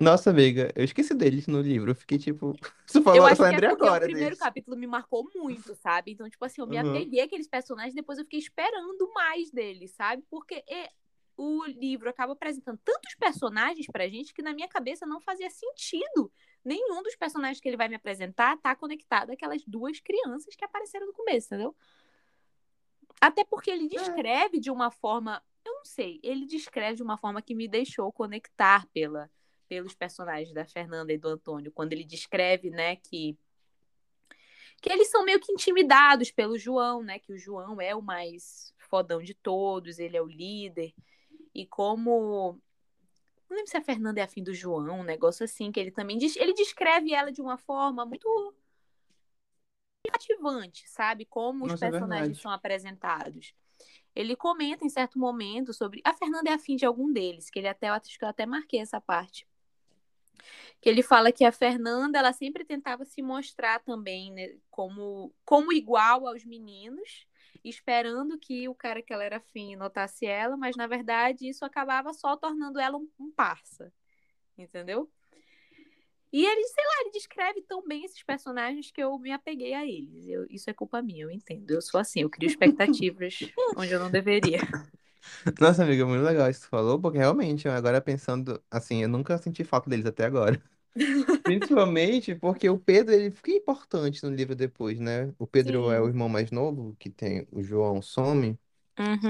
Nossa, 0.00 0.30
amiga, 0.30 0.70
eu 0.76 0.84
esqueci 0.84 1.14
deles 1.14 1.46
no 1.46 1.60
livro. 1.60 1.90
Eu 1.90 1.94
fiquei 1.94 2.18
tipo. 2.18 2.54
Você 2.86 3.02
falou, 3.02 3.18
eu 3.18 3.22
eu 3.24 3.26
acho 3.26 3.36
só 3.36 3.42
que 3.42 3.48
é 3.48 3.52
lembrei 3.52 3.70
porque 3.70 3.84
agora 3.84 4.00
o 4.04 4.06
primeiro 4.08 4.30
deles. 4.30 4.38
capítulo 4.38 4.76
me 4.76 4.86
marcou 4.86 5.28
muito, 5.34 5.74
sabe? 5.74 6.12
Então, 6.12 6.28
tipo 6.28 6.44
assim, 6.44 6.60
eu 6.60 6.66
me 6.66 6.76
Uhum. 6.78 6.88
apeguei 6.88 7.20
àqueles 7.20 7.48
personagens, 7.48 7.94
depois 7.94 8.18
eu 8.18 8.24
fiquei 8.24 8.38
esperando 8.38 9.10
mais 9.12 9.50
deles, 9.50 9.90
sabe? 9.92 10.22
Porque 10.30 10.64
e- 10.68 10.88
o 11.36 11.64
livro 11.66 12.08
acaba 12.08 12.32
apresentando 12.32 12.78
tantos 12.84 13.14
personagens 13.14 13.86
pra 13.86 14.08
gente 14.08 14.34
que 14.34 14.42
na 14.42 14.52
minha 14.52 14.66
cabeça 14.68 15.06
não 15.06 15.20
fazia 15.20 15.48
sentido. 15.50 16.32
Nenhum 16.64 17.02
dos 17.02 17.14
personagens 17.14 17.60
que 17.60 17.68
ele 17.68 17.76
vai 17.76 17.88
me 17.88 17.94
apresentar 17.94 18.56
tá 18.58 18.74
conectado 18.74 19.30
àquelas 19.30 19.62
duas 19.66 20.00
crianças 20.00 20.56
que 20.56 20.64
apareceram 20.64 21.06
no 21.06 21.12
começo, 21.12 21.46
entendeu? 21.48 21.76
Até 23.20 23.44
porque 23.44 23.70
ele 23.70 23.88
descreve 23.88 24.58
de 24.60 24.70
uma 24.70 24.90
forma, 24.90 25.42
eu 25.64 25.72
não 25.74 25.84
sei, 25.84 26.20
ele 26.22 26.46
descreve 26.46 26.96
de 26.96 27.02
uma 27.02 27.16
forma 27.18 27.42
que 27.42 27.54
me 27.54 27.68
deixou 27.68 28.12
conectar 28.12 28.86
pela, 28.92 29.30
pelos 29.68 29.94
personagens 29.94 30.52
da 30.52 30.64
Fernanda 30.64 31.12
e 31.12 31.18
do 31.18 31.28
Antônio, 31.28 31.72
quando 31.72 31.92
ele 31.92 32.04
descreve, 32.04 32.70
né, 32.70 32.96
que 32.96 33.36
que 34.80 34.92
eles 34.92 35.10
são 35.10 35.24
meio 35.24 35.40
que 35.40 35.50
intimidados 35.50 36.30
pelo 36.30 36.56
João, 36.56 37.02
né, 37.02 37.18
que 37.18 37.32
o 37.32 37.38
João 37.38 37.80
é 37.80 37.96
o 37.96 38.02
mais 38.02 38.72
fodão 38.78 39.20
de 39.20 39.34
todos, 39.34 39.98
ele 39.98 40.16
é 40.16 40.22
o 40.22 40.26
líder. 40.26 40.94
E 41.52 41.66
como 41.66 42.60
não 43.48 43.56
lembro 43.56 43.70
se 43.70 43.76
a 43.76 43.82
Fernanda 43.82 44.20
é 44.20 44.22
afim 44.22 44.42
do 44.42 44.52
João, 44.52 45.00
um 45.00 45.02
negócio 45.02 45.44
assim, 45.44 45.72
que 45.72 45.80
ele 45.80 45.90
também 45.90 46.18
diz, 46.18 46.36
ele 46.36 46.52
descreve 46.52 47.14
ela 47.14 47.32
de 47.32 47.40
uma 47.40 47.56
forma 47.56 48.04
muito 48.04 48.54
cativante, 50.10 50.88
sabe? 50.88 51.24
Como 51.24 51.64
os 51.64 51.72
Nossa, 51.72 51.86
é 51.86 51.90
personagens 51.90 52.26
verdade. 52.26 52.42
são 52.42 52.50
apresentados. 52.52 53.54
Ele 54.14 54.36
comenta 54.36 54.84
em 54.84 54.88
certo 54.88 55.18
momento 55.18 55.72
sobre. 55.72 56.00
A 56.04 56.12
Fernanda 56.14 56.50
é 56.50 56.54
afim 56.54 56.76
de 56.76 56.84
algum 56.84 57.10
deles, 57.12 57.48
que 57.50 57.58
ele 57.58 57.68
até, 57.68 57.88
eu 57.88 57.94
acho 57.94 58.18
que 58.18 58.24
eu 58.24 58.28
até 58.28 58.44
marquei 58.44 58.80
essa 58.80 59.00
parte. 59.00 59.46
Que 60.80 60.88
ele 60.88 61.02
fala 61.02 61.32
que 61.32 61.44
a 61.44 61.52
Fernanda, 61.52 62.18
ela 62.18 62.32
sempre 62.32 62.64
tentava 62.64 63.04
se 63.04 63.20
mostrar 63.22 63.80
também, 63.80 64.32
né, 64.32 64.54
como, 64.70 65.34
como 65.44 65.72
igual 65.72 66.26
aos 66.26 66.44
meninos, 66.44 67.26
esperando 67.64 68.38
que 68.38 68.68
o 68.68 68.74
cara 68.74 69.02
que 69.02 69.12
ela 69.12 69.24
era 69.24 69.38
afim 69.38 69.76
notasse 69.76 70.26
ela, 70.26 70.56
mas 70.56 70.76
na 70.76 70.86
verdade 70.86 71.48
isso 71.48 71.64
acabava 71.64 72.12
só 72.12 72.36
tornando 72.36 72.78
ela 72.78 72.96
um, 72.96 73.08
um 73.18 73.30
parça. 73.30 73.92
Entendeu? 74.56 75.10
E 76.32 76.44
ele, 76.44 76.62
sei 76.64 76.84
lá, 76.84 76.92
ele 77.00 77.10
descreve 77.10 77.62
tão 77.62 77.82
bem 77.86 78.04
esses 78.04 78.22
personagens 78.22 78.90
que 78.90 79.02
eu 79.02 79.18
me 79.18 79.32
apeguei 79.32 79.72
a 79.72 79.86
eles. 79.86 80.26
Eu- 80.26 80.46
isso 80.50 80.68
é 80.68 80.74
culpa 80.74 81.00
minha, 81.00 81.24
eu 81.24 81.30
entendo. 81.30 81.70
Eu 81.70 81.80
sou 81.80 81.98
assim, 81.98 82.20
eu 82.20 82.28
crio 82.30 82.46
expectativas 82.52 83.40
onde 83.76 83.92
eu 83.92 84.00
não 84.00 84.10
deveria. 84.10 84.58
Nossa, 85.60 85.82
amiga, 85.82 86.06
muito 86.06 86.24
legal 86.24 86.48
isso 86.50 86.60
que 86.60 86.66
você 86.66 86.70
falou, 86.70 87.00
porque 87.00 87.18
realmente, 87.18 87.66
eu 87.66 87.72
agora 87.72 88.00
pensando, 88.00 88.62
assim, 88.70 89.02
eu 89.02 89.08
nunca 89.08 89.36
senti 89.38 89.64
falta 89.64 89.88
deles 89.90 90.06
até 90.06 90.24
agora. 90.24 90.62
Principalmente 91.44 92.34
porque 92.36 92.68
o 92.70 92.78
Pedro, 92.78 93.14
ele 93.14 93.30
fica 93.30 93.52
importante 93.52 94.22
no 94.24 94.30
livro 94.34 94.54
depois, 94.56 95.00
né? 95.00 95.32
O 95.38 95.46
Pedro 95.46 95.90
é 95.90 96.00
o 96.00 96.06
Sim. 96.06 96.08
irmão 96.08 96.28
mais 96.28 96.50
novo, 96.50 96.96
que 96.98 97.10
tem 97.10 97.46
o 97.52 97.62
João 97.62 98.02
some, 98.02 98.58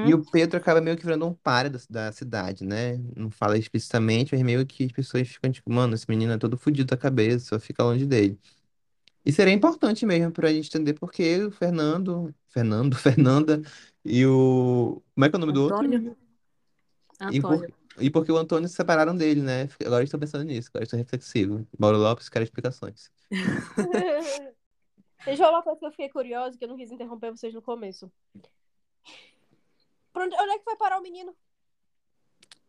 e 0.03 0.13
Uhum. 0.13 0.15
o 0.15 0.25
Pedro 0.25 0.59
acaba 0.59 0.81
meio 0.81 0.97
que 0.97 1.05
virando 1.05 1.27
um 1.27 1.35
páreo 1.35 1.73
da, 1.73 1.81
da 2.09 2.13
cidade, 2.13 2.65
né? 2.65 2.99
Não 3.17 3.31
fala 3.31 3.59
explicitamente, 3.59 4.35
mas 4.35 4.43
meio 4.45 4.67
que 4.67 4.85
as 4.87 4.93
pessoas 4.93 5.29
ficam 5.29 5.51
tipo, 5.53 5.71
mano, 5.73 5.95
esse 5.95 6.07
menino 6.09 6.33
é 6.33 6.39
todo 6.39 6.59
fudido 6.59 6.89
da 6.91 6.97
cabeça, 6.99 7.47
só 7.47 7.61
fica 7.61 7.83
longe 7.85 8.07
dele. 8.07 8.39
E 9.25 9.33
seria 9.33 9.53
importante 9.53 10.07
mesmo 10.07 10.33
pra 10.33 10.53
gente 10.53 10.69
entender 10.69 10.95
por 10.95 11.13
que 11.13 11.45
o 11.45 11.51
Fernando, 11.51 12.35
Fernando, 12.49 12.97
Fernanda 12.97 13.61
e 14.09 14.27
o. 14.27 15.03
Como 15.15 15.25
é 15.25 15.29
que 15.29 15.37
é 15.37 15.39
o 15.39 15.41
nome 15.41 15.53
do 15.53 15.63
outro? 15.63 15.77
Antônio? 15.77 16.17
E 17.31 17.41
por, 17.41 17.53
Antônio. 17.55 17.75
E 18.01 18.11
porque 18.11 18.33
o 18.33 18.37
Antônio 18.37 18.69
se 18.69 18.75
separaram 18.75 19.17
dele, 19.17 19.43
né? 19.43 19.69
Agora 19.85 20.05
estou 20.05 20.21
pensando 20.21 20.45
nisso, 20.45 20.71
agora 20.71 20.85
estou 20.85 20.99
reflexivo. 20.99 21.67
Mauro 21.79 21.99
Lopes 21.99 22.29
quer 22.29 22.43
explicações. 22.43 23.11
Deixa 25.25 25.43
eu 25.43 25.47
falar 25.47 25.59
uma 25.59 25.63
coisa 25.63 25.79
que 25.81 25.87
eu 25.87 25.91
fiquei 25.91 26.09
curiosa, 26.09 26.57
que 26.57 26.65
eu 26.65 26.69
não 26.69 26.77
quis 26.77 26.91
interromper 26.91 27.31
vocês 27.31 27.53
no 27.53 27.61
começo. 27.61 28.11
Pra 30.13 30.25
onde, 30.25 30.35
onde 30.37 30.51
é 30.53 30.59
que 30.59 30.65
vai 30.65 30.77
parar 30.77 30.99
o 30.99 31.03
menino? 31.03 31.37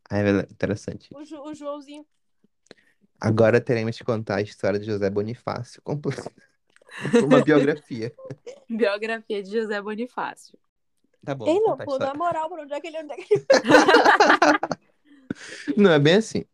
Ah, 0.10 0.18
é 0.18 0.24
verdade, 0.24 0.52
interessante. 0.52 1.10
O, 1.16 1.24
Ju- 1.24 1.42
o 1.42 1.54
Joãozinho. 1.54 2.06
Agora 3.22 3.62
teremos 3.62 3.98
que 3.98 4.04
contar 4.04 4.38
a 4.38 4.42
história 4.42 4.80
de 4.80 4.86
José 4.86 5.10
Bonifácio, 5.10 5.82
completa. 5.84 6.32
Uma 7.24 7.42
biografia. 7.42 8.14
Biografia 8.68 9.44
de 9.44 9.52
José 9.52 9.80
Bonifácio. 9.82 10.58
Tá 11.24 11.36
bom, 11.36 11.56
Ei, 11.56 11.80
a 11.80 11.86
pô, 11.86 12.00
na 12.00 12.14
história. 12.14 12.14
moral, 12.14 12.50
pra 12.50 12.64
onde 12.64 12.74
é 12.74 12.82
que 12.82 12.88
ele. 12.88 13.00
Onde 13.00 13.14
é 13.14 13.18
que 13.18 13.34
ele... 13.34 13.48
Não, 15.78 15.92
é 15.92 16.00
bem 16.00 16.16
assim. 16.16 16.46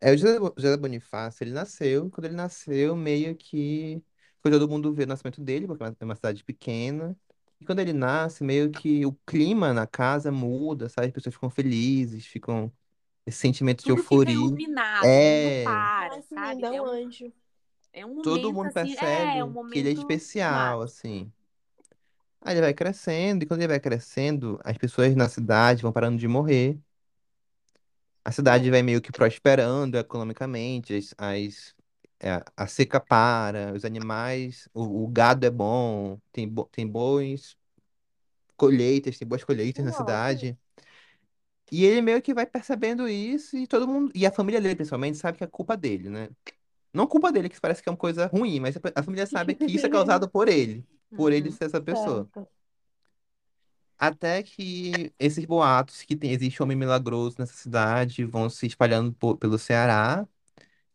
É, 0.00 0.12
o 0.12 0.18
José 0.18 0.40
Bo- 0.40 0.54
José 0.58 0.76
Bonifácio, 0.78 1.44
ele 1.44 1.52
nasceu, 1.52 2.10
quando 2.10 2.26
ele 2.26 2.34
nasceu, 2.36 2.96
meio 2.96 3.36
que 3.36 4.02
foi 4.42 4.50
todo 4.52 4.68
mundo 4.68 4.94
ver 4.94 5.04
o 5.04 5.08
nascimento 5.08 5.40
dele, 5.42 5.66
porque 5.68 5.84
é 5.84 6.04
uma 6.06 6.16
cidade 6.16 6.44
pequena. 6.44 7.16
E 7.60 7.66
quando 7.66 7.80
ele 7.80 7.92
nasce, 7.92 8.44
meio 8.44 8.70
que 8.70 9.06
o 9.06 9.12
clima 9.26 9.72
na 9.74 9.86
casa 9.86 10.32
muda, 10.32 10.88
sabe? 10.88 11.08
As 11.08 11.12
pessoas 11.14 11.34
ficam 11.36 11.50
felizes, 11.50 12.26
ficam 12.26 12.72
esse 13.26 13.38
sentimento 13.38 13.84
de 13.84 13.90
Tudo 13.90 14.02
fica 14.02 14.30
euforia. 14.30 14.32
iluminado, 14.32 15.52
É. 15.52 15.62
para, 15.62 16.20
sabe? 16.22 16.64
é 16.64 16.72
É 16.72 16.82
um 16.82 16.84
anjo. 16.84 17.32
é 17.92 18.06
um 18.06 18.14
Todo 18.20 18.52
momento 18.52 18.52
mundo 18.52 18.72
assim, 18.72 18.96
percebe 18.98 19.38
é 19.38 19.44
um 19.44 19.50
que 19.70 19.78
ele 19.78 19.88
é 19.90 19.92
momento 19.92 19.92
especial, 19.92 20.82
assim. 20.82 21.32
Aí 22.46 22.54
ele 22.54 22.60
vai 22.62 22.74
crescendo, 22.74 23.42
e 23.42 23.46
quando 23.46 23.60
ele 23.62 23.68
vai 23.68 23.80
crescendo, 23.80 24.60
as 24.64 24.78
pessoas 24.78 25.14
na 25.16 25.28
cidade 25.28 25.82
vão 25.82 25.92
parando 25.92 26.16
de 26.18 26.28
morrer. 26.28 26.78
A 28.24 28.32
cidade 28.32 28.70
vai 28.70 28.82
meio 28.82 29.00
que 29.00 29.12
prosperando 29.12 29.96
economicamente, 29.98 30.94
as, 30.94 31.14
as- 31.18 31.74
é, 32.20 32.42
a 32.56 32.66
seca 32.66 32.98
para, 33.00 33.72
os 33.74 33.84
animais, 33.84 34.68
o, 34.74 35.04
o 35.04 35.08
gado 35.08 35.46
é 35.46 35.50
bom, 35.50 36.18
tem, 36.32 36.48
bo, 36.48 36.64
tem 36.72 36.86
boas 36.88 37.56
colheitas, 38.56 39.18
tem 39.18 39.26
boas 39.28 39.44
colheitas 39.44 39.84
na 39.84 39.90
Nossa. 39.90 39.98
cidade. 39.98 40.58
E 41.70 41.84
ele 41.84 42.00
meio 42.02 42.22
que 42.22 42.32
vai 42.34 42.46
percebendo 42.46 43.08
isso 43.08 43.56
e 43.56 43.66
todo 43.66 43.88
mundo, 43.88 44.12
e 44.14 44.24
a 44.26 44.30
família 44.32 44.60
dele 44.60 44.76
principalmente, 44.76 45.18
sabe 45.18 45.38
que 45.38 45.44
é 45.44 45.46
culpa 45.48 45.76
dele, 45.76 46.08
né? 46.08 46.28
Não 46.92 47.06
culpa 47.06 47.32
dele, 47.32 47.48
que 47.50 47.60
parece 47.60 47.82
que 47.82 47.88
é 47.88 47.92
uma 47.92 47.98
coisa 47.98 48.26
ruim, 48.26 48.60
mas 48.60 48.76
a 48.96 49.02
família 49.04 49.26
sabe 49.26 49.54
que 49.54 49.64
isso 49.66 49.86
é 49.86 49.90
causado 49.90 50.28
por 50.30 50.48
ele, 50.48 50.86
por 51.14 51.32
ele 51.32 51.48
Uhum. 51.48 51.52
ser 51.52 51.64
essa 51.66 51.80
pessoa. 51.80 52.30
Certo. 52.32 52.48
Até 53.98 54.42
que 54.42 55.12
esses 55.18 55.44
boatos 55.46 56.02
que 56.02 56.14
tem, 56.16 56.30
existe 56.32 56.62
homem 56.62 56.76
milagroso 56.76 57.36
nessa 57.38 57.54
cidade 57.54 58.24
vão 58.26 58.50
se 58.50 58.66
espalhando 58.66 59.12
po- 59.14 59.36
pelo 59.36 59.58
Ceará. 59.58 60.26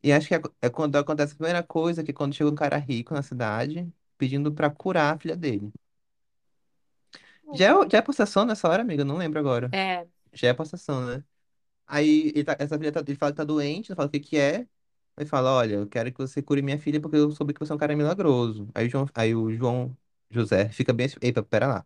E 0.03 0.11
acho 0.13 0.27
que 0.29 0.35
é, 0.35 0.41
é 0.61 0.69
quando 0.69 0.97
acontece 0.97 1.33
a 1.33 1.37
primeira 1.37 1.63
coisa, 1.63 2.03
que 2.03 2.11
é 2.11 2.13
quando 2.13 2.35
chega 2.35 2.49
um 2.51 2.55
cara 2.55 2.77
rico 2.77 3.13
na 3.13 3.23
cidade, 3.23 3.91
pedindo 4.17 4.53
pra 4.53 4.69
curar 4.69 5.15
a 5.15 5.19
filha 5.19 5.35
dele. 5.37 5.71
Já 7.53 7.65
é, 7.67 7.73
o- 7.75 7.89
já 7.89 7.97
é 7.99 8.01
possessão 8.01 8.45
nessa 8.45 8.67
hora, 8.69 8.81
amiga? 8.81 9.01
Eu 9.01 9.05
não 9.05 9.17
lembro 9.17 9.39
agora. 9.39 9.69
É, 9.71 10.07
Já 10.33 10.49
é 10.49 10.53
possessão, 10.53 11.05
né? 11.07 11.23
Aí 11.87 12.29
ele 12.35 12.43
tá- 12.45 12.57
essa 12.59 12.77
filha 12.77 12.91
tá, 12.91 13.01
ele 13.01 13.15
fala 13.17 13.31
que 13.33 13.37
tá 13.37 13.43
doente, 13.43 13.89
não 13.91 13.95
fala 13.97 14.07
o 14.09 14.11
que 14.11 14.19
que 14.19 14.37
é. 14.37 14.67
Aí 15.21 15.27
fala, 15.27 15.51
olha, 15.53 15.75
eu 15.75 15.87
quero 15.89 16.11
que 16.13 16.19
você 16.19 16.43
cure 16.43 16.61
minha 16.63 16.79
filha 16.79 17.01
porque 17.01 17.17
eu 17.17 17.31
soube 17.31 17.53
que 17.53 17.61
você 17.61 17.71
é 17.73 17.75
um 17.75 17.79
cara 17.79 17.95
milagroso. 17.95 18.67
Aí 18.75 18.87
o 18.87 18.89
João, 18.91 19.07
aí 19.15 19.35
o 19.35 19.51
João 19.53 19.97
José 20.31 20.69
fica 20.69 20.93
bem 20.93 21.07
assim, 21.07 21.17
epa, 21.23 21.43
pera 21.43 21.67
lá. 21.67 21.85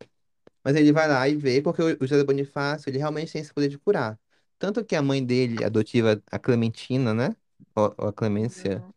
Mas 0.63 0.76
ele 0.76 0.91
vai 0.93 1.08
lá 1.08 1.28
e 1.30 1.36
vê, 1.38 1.62
porque 1.62 1.82
o 1.82 1.88
o 2.04 2.08
José 2.08 2.24
Bonifácio, 2.24 2.89
ele 2.89 2.98
realmente 3.00 3.32
tem 3.34 3.41
esse 3.41 3.54
poder 3.54 3.69
de 3.69 3.78
curar. 3.80 4.19
Tanto 4.60 4.84
que 4.86 4.95
a 4.95 5.02
mãe 5.04 5.26
dele, 5.26 5.63
adotiva, 5.63 6.21
a 6.32 6.39
Clementina, 6.39 7.13
né? 7.13 7.36
Ou, 7.76 7.95
ou 7.98 8.08
a 8.10 8.13
Clemência. 8.13 8.86
Uhum. 8.86 8.93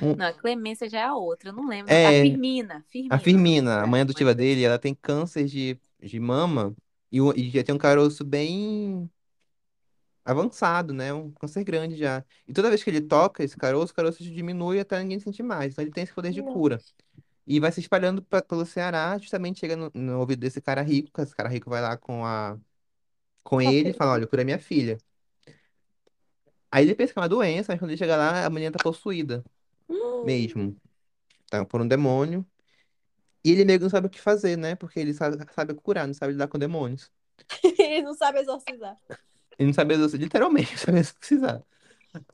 um- 0.00 0.16
Não, 0.16 0.26
a 0.28 0.34
Clemência 0.34 0.88
já 0.88 1.00
é 1.00 1.04
a 1.04 1.16
outra, 1.16 1.50
eu 1.50 1.54
não 1.54 1.68
lembro. 1.68 1.94
É. 1.94 1.96
A 2.02 2.14
Firmina, 2.14 2.84
Firmina. 2.88 3.06
a 3.08 3.18
Firmina, 3.18 3.82
a 3.82 3.86
É, 3.86 3.88
mãe 3.88 4.00
adotiva 4.02 4.34
dele, 4.34 4.64
ela 4.64 4.78
tem 4.78 4.94
câncer 4.94 5.44
de, 5.46 5.78
de 6.00 6.20
mama 6.20 6.76
e, 7.12 7.18
e 7.36 7.50
já 7.50 7.64
tem 7.64 7.74
um 7.74 7.78
caroço 7.78 8.24
bem 8.24 9.10
avançado, 10.26 10.92
né? 10.94 11.12
Um 11.14 11.32
câncer 11.32 11.64
grande 11.64 11.96
já. 11.96 12.24
E 12.48 12.52
toda 12.52 12.68
vez 12.70 12.82
que 12.84 12.90
ele 12.90 13.00
toca 13.02 13.44
esse 13.44 13.56
caroço, 13.56 13.92
o 13.92 13.96
caroço 13.96 14.22
diminui 14.24 14.80
até 14.80 14.98
ninguém 15.00 15.20
sentir 15.20 15.42
mais. 15.44 15.72
Então 15.72 15.84
ele 15.84 15.92
tem 15.92 16.04
esse 16.04 16.12
poder 16.14 16.32
de 16.32 16.42
cura. 16.42 16.78
E 17.46 17.60
vai 17.60 17.72
se 17.72 17.80
espalhando 17.80 18.22
pra- 18.22 18.42
pelo 18.42 18.66
Ceará, 18.66 19.18
justamente 19.18 19.60
chega 19.60 19.76
no, 19.76 19.90
no 19.94 20.20
ouvido 20.20 20.40
desse 20.40 20.60
cara 20.60 20.82
rico, 20.82 21.10
que 21.12 21.20
esse 21.22 21.34
cara 21.36 21.48
rico 21.48 21.70
vai 21.70 21.82
lá 21.82 21.96
com 21.96 22.24
a 22.26 22.58
com 23.44 23.60
ele 23.62 23.90
e 23.90 23.94
fala, 23.94 24.12
olha, 24.12 24.26
cura 24.26 24.44
minha 24.44 24.58
filha. 24.58 24.98
Aí 26.70 26.84
ele 26.84 26.94
pensa 26.94 27.12
que 27.12 27.18
é 27.18 27.22
uma 27.22 27.28
doença, 27.28 27.72
mas 27.72 27.78
quando 27.80 27.90
ele 27.90 27.98
chega 27.98 28.16
lá, 28.16 28.44
a 28.44 28.50
menina 28.50 28.72
tá 28.72 28.78
possuída 28.82 29.44
mesmo. 30.22 30.76
Tá 31.50 31.64
por 31.64 31.80
um 31.82 31.88
demônio. 31.88 32.46
E 33.44 33.52
ele 33.52 33.64
meio 33.64 33.78
que 33.78 33.84
não 33.84 33.90
sabe 33.90 34.08
o 34.08 34.10
que 34.10 34.20
fazer, 34.20 34.56
né? 34.56 34.74
Porque 34.76 34.98
ele 35.00 35.14
sabe, 35.14 35.36
sabe 35.54 35.74
curar, 35.74 36.06
não 36.06 36.14
sabe 36.14 36.32
lidar 36.32 36.48
com 36.48 36.58
demônios. 36.58 37.10
Ele 37.78 38.02
não 38.02 38.14
sabe 38.14 38.40
exorcizar. 38.40 38.98
Ele 39.58 39.68
não 39.68 39.74
sabe, 39.74 39.94
exorci- 39.94 40.16
literalmente, 40.18 40.72
não 40.72 40.78
sabe 40.78 40.98
exorcizar. 41.00 41.64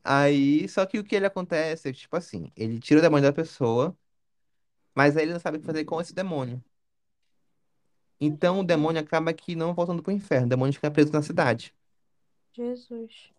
Aí, 0.04 0.68
só 0.68 0.86
que 0.86 0.98
o 0.98 1.04
que 1.04 1.16
ele 1.16 1.26
acontece 1.26 1.90
é, 1.90 1.92
tipo 1.92 2.16
assim, 2.16 2.52
ele 2.56 2.80
tira 2.80 3.00
o 3.00 3.02
demônio 3.02 3.28
da 3.28 3.32
pessoa, 3.34 3.96
mas 4.94 5.16
aí 5.16 5.24
ele 5.24 5.32
não 5.34 5.40
sabe 5.40 5.58
o 5.58 5.60
que 5.60 5.66
fazer 5.66 5.84
com 5.84 6.00
esse 6.00 6.14
demônio. 6.14 6.62
Então 8.20 8.60
o 8.60 8.64
demônio 8.64 9.02
acaba 9.02 9.32
que 9.34 9.54
não 9.54 9.74
voltando 9.74 10.02
pro 10.02 10.12
inferno, 10.12 10.46
o 10.46 10.48
demônio 10.48 10.72
fica 10.72 10.90
preso 10.90 11.12
na 11.12 11.20
cidade. 11.22 11.74
Jesus. 12.56 13.30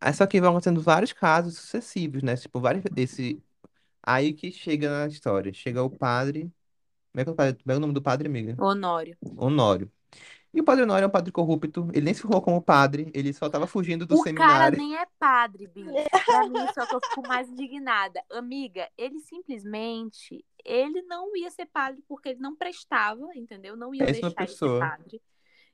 Aí 0.00 0.12
só 0.12 0.26
que 0.26 0.40
vão 0.40 0.50
acontecendo 0.50 0.80
vários 0.80 1.12
casos 1.12 1.56
sucessivos, 1.58 2.22
né? 2.22 2.36
Tipo, 2.36 2.60
vários, 2.60 2.84
esse... 2.96 3.42
Aí 4.02 4.32
que 4.34 4.52
chega 4.52 4.90
na 4.90 5.06
história, 5.08 5.52
chega 5.54 5.82
o 5.82 5.90
padre... 5.90 6.52
Como 7.12 7.22
é 7.22 7.24
que 7.24 7.30
é 7.30 7.32
o 7.32 7.36
padre? 7.36 7.62
Como 7.64 7.72
é 7.74 7.76
o 7.76 7.80
nome 7.80 7.94
do 7.94 8.02
padre, 8.02 8.28
amiga? 8.28 8.56
Honório. 8.58 9.16
Honório. 9.36 9.90
E 10.54 10.60
o 10.60 10.64
padre 10.64 10.82
Honório 10.82 11.04
é 11.04 11.06
um 11.06 11.10
padre 11.10 11.32
corrupto, 11.32 11.88
ele 11.94 12.04
nem 12.04 12.12
se 12.12 12.20
formou 12.20 12.42
como 12.42 12.60
padre, 12.60 13.10
ele 13.14 13.32
só 13.32 13.48
tava 13.48 13.66
fugindo 13.66 14.04
do 14.04 14.16
O 14.16 14.22
cara 14.22 14.26
seminário. 14.26 14.78
nem 14.78 14.96
é 14.96 15.06
padre, 15.18 15.66
Bi. 15.66 15.86
Pra 16.26 16.46
mim, 16.46 16.66
só 16.74 16.84
que 16.86 16.94
eu 16.94 17.00
fico 17.00 17.26
mais 17.26 17.48
indignada. 17.48 18.22
Amiga, 18.30 18.86
ele 18.98 19.18
simplesmente, 19.20 20.44
ele 20.62 21.00
não 21.02 21.34
ia 21.34 21.50
ser 21.50 21.64
padre 21.66 22.04
porque 22.06 22.30
ele 22.30 22.40
não 22.40 22.54
prestava, 22.54 23.34
entendeu? 23.34 23.76
Não 23.76 23.94
ia 23.94 24.04
Péssima 24.04 24.28
deixar 24.28 24.44
ele 24.44 24.52
ser 24.52 24.78
padre, 24.78 25.22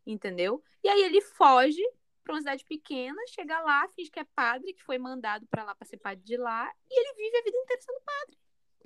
entendeu? 0.06 0.62
E 0.84 0.88
aí 0.88 1.02
ele 1.02 1.20
foge 1.22 1.82
pra 2.22 2.34
uma 2.34 2.40
cidade 2.40 2.64
pequena, 2.64 3.20
chega 3.28 3.58
lá, 3.60 3.88
finge 3.96 4.10
que 4.10 4.20
é 4.20 4.26
padre, 4.34 4.74
que 4.74 4.84
foi 4.84 4.98
mandado 4.98 5.44
pra 5.50 5.64
lá 5.64 5.74
pra 5.74 5.86
ser 5.88 5.96
padre 5.96 6.22
de 6.22 6.36
lá, 6.36 6.70
e 6.88 7.00
ele 7.00 7.14
vive 7.16 7.36
a 7.36 7.42
vida 7.42 7.56
inteira 7.56 7.82
sendo 7.82 8.00
padre. 8.04 8.38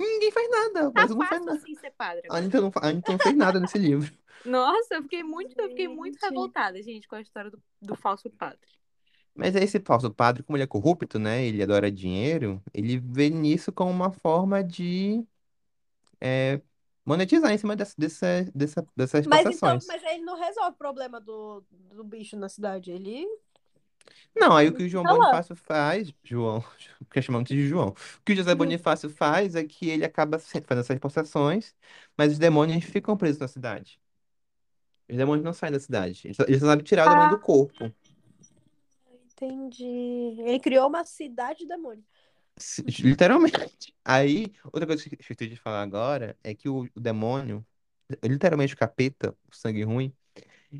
Ninguém 0.02 0.30
faz 0.30 0.50
nada, 0.50 0.90
Tá 0.92 1.00
mas 1.02 1.10
não 1.10 1.16
faz 1.18 1.28
fácil 1.30 1.44
nada. 1.46 1.58
assim 1.58 1.74
ser 1.76 1.90
padre 1.92 2.22
A. 2.30 2.36
Anitta 2.36 2.60
não, 2.60 2.72
a 2.74 2.88
Anitta 2.88 3.12
não 3.12 3.18
fez 3.18 3.36
nada 3.36 3.60
nesse 3.60 3.78
livro. 3.78 4.12
Nossa, 4.44 4.94
eu 4.94 5.02
fiquei 5.02 5.22
muito, 5.22 5.58
eu 5.60 5.68
fiquei 5.68 5.88
muito 5.88 6.14
Gente. 6.14 6.24
revoltada, 6.30 6.82
gente, 6.82 7.06
com 7.06 7.14
a 7.14 7.20
história 7.20 7.50
do, 7.50 7.62
do 7.80 7.94
falso 7.94 8.28
padre. 8.30 8.58
Mas 9.34 9.54
aí 9.56 9.64
esse 9.64 9.80
falso 9.80 10.10
padre, 10.10 10.42
como 10.42 10.56
ele 10.56 10.64
é 10.64 10.66
corrupto, 10.66 11.18
né? 11.18 11.44
Ele 11.44 11.62
adora 11.62 11.90
dinheiro, 11.90 12.60
ele 12.74 12.98
vê 12.98 13.30
nisso 13.30 13.72
como 13.72 13.90
uma 13.90 14.10
forma 14.10 14.62
de 14.62 15.24
é, 16.20 16.60
monetizar 17.04 17.52
em 17.52 17.58
cima 17.58 17.74
dessa, 17.76 17.94
dessa, 17.96 18.46
dessa, 18.54 18.86
dessas 18.96 19.26
Mas 19.26 19.46
então, 19.46 19.78
mas 19.86 20.02
ele 20.04 20.22
não 20.22 20.38
resolve 20.38 20.70
o 20.70 20.78
problema 20.78 21.20
do, 21.20 21.64
do 21.70 22.04
bicho 22.04 22.36
na 22.36 22.48
cidade. 22.48 22.90
Ele. 22.90 23.26
Não, 24.34 24.56
aí 24.56 24.68
o 24.68 24.74
que 24.74 24.84
o 24.84 24.88
João 24.88 25.04
Tá. 25.04 25.10
Bonifácio 25.12 25.54
faz, 25.56 26.12
João, 26.24 26.64
que 27.10 27.18
eu 27.18 27.22
chamo 27.22 27.42
de 27.44 27.66
João, 27.68 27.88
o 27.90 27.94
que 28.24 28.32
o 28.32 28.36
José 28.36 28.54
Bonifácio 28.54 29.10
faz 29.10 29.54
é 29.54 29.64
que 29.64 29.88
ele 29.88 30.04
acaba 30.04 30.38
se- 30.38 30.60
fazendo 30.62 30.80
essas 30.84 30.98
possessões, 30.98 31.74
mas 32.16 32.32
os 32.32 32.38
demônios 32.38 32.84
ficam 32.84 33.16
presos 33.16 33.38
na 33.38 33.48
cidade. 33.48 34.00
Os 35.08 35.16
demônios 35.16 35.44
não 35.44 35.52
saem 35.52 35.72
da 35.72 35.80
cidade. 35.80 36.22
Ele 36.24 36.34
só, 36.34 36.44
ele 36.44 36.58
só 36.58 36.66
sabe 36.66 36.82
tirar 36.82 37.06
o 37.06 37.10
demônio 37.10 37.30
do 37.30 37.38
corpo. 37.38 37.92
Entendi. 39.32 39.84
Ele 39.84 40.58
criou 40.60 40.88
uma 40.88 41.04
cidade 41.04 41.60
de 41.60 41.66
demônio. 41.66 42.04
Se- 42.56 42.82
Literalmente. 43.02 43.94
Aí, 44.04 44.52
outra 44.64 44.86
coisa 44.86 45.02
que 45.02 45.14
eu 45.14 45.18
esqueci 45.20 45.48
de 45.48 45.56
falar 45.56 45.82
agora 45.82 46.36
é 46.42 46.54
que 46.54 46.68
o, 46.68 46.88
o 46.94 47.00
demônio, 47.00 47.64
literalmente 48.22 48.74
o 48.74 48.76
capeta, 48.76 49.36
o 49.50 49.54
sangue 49.54 49.82
ruim, 49.82 50.12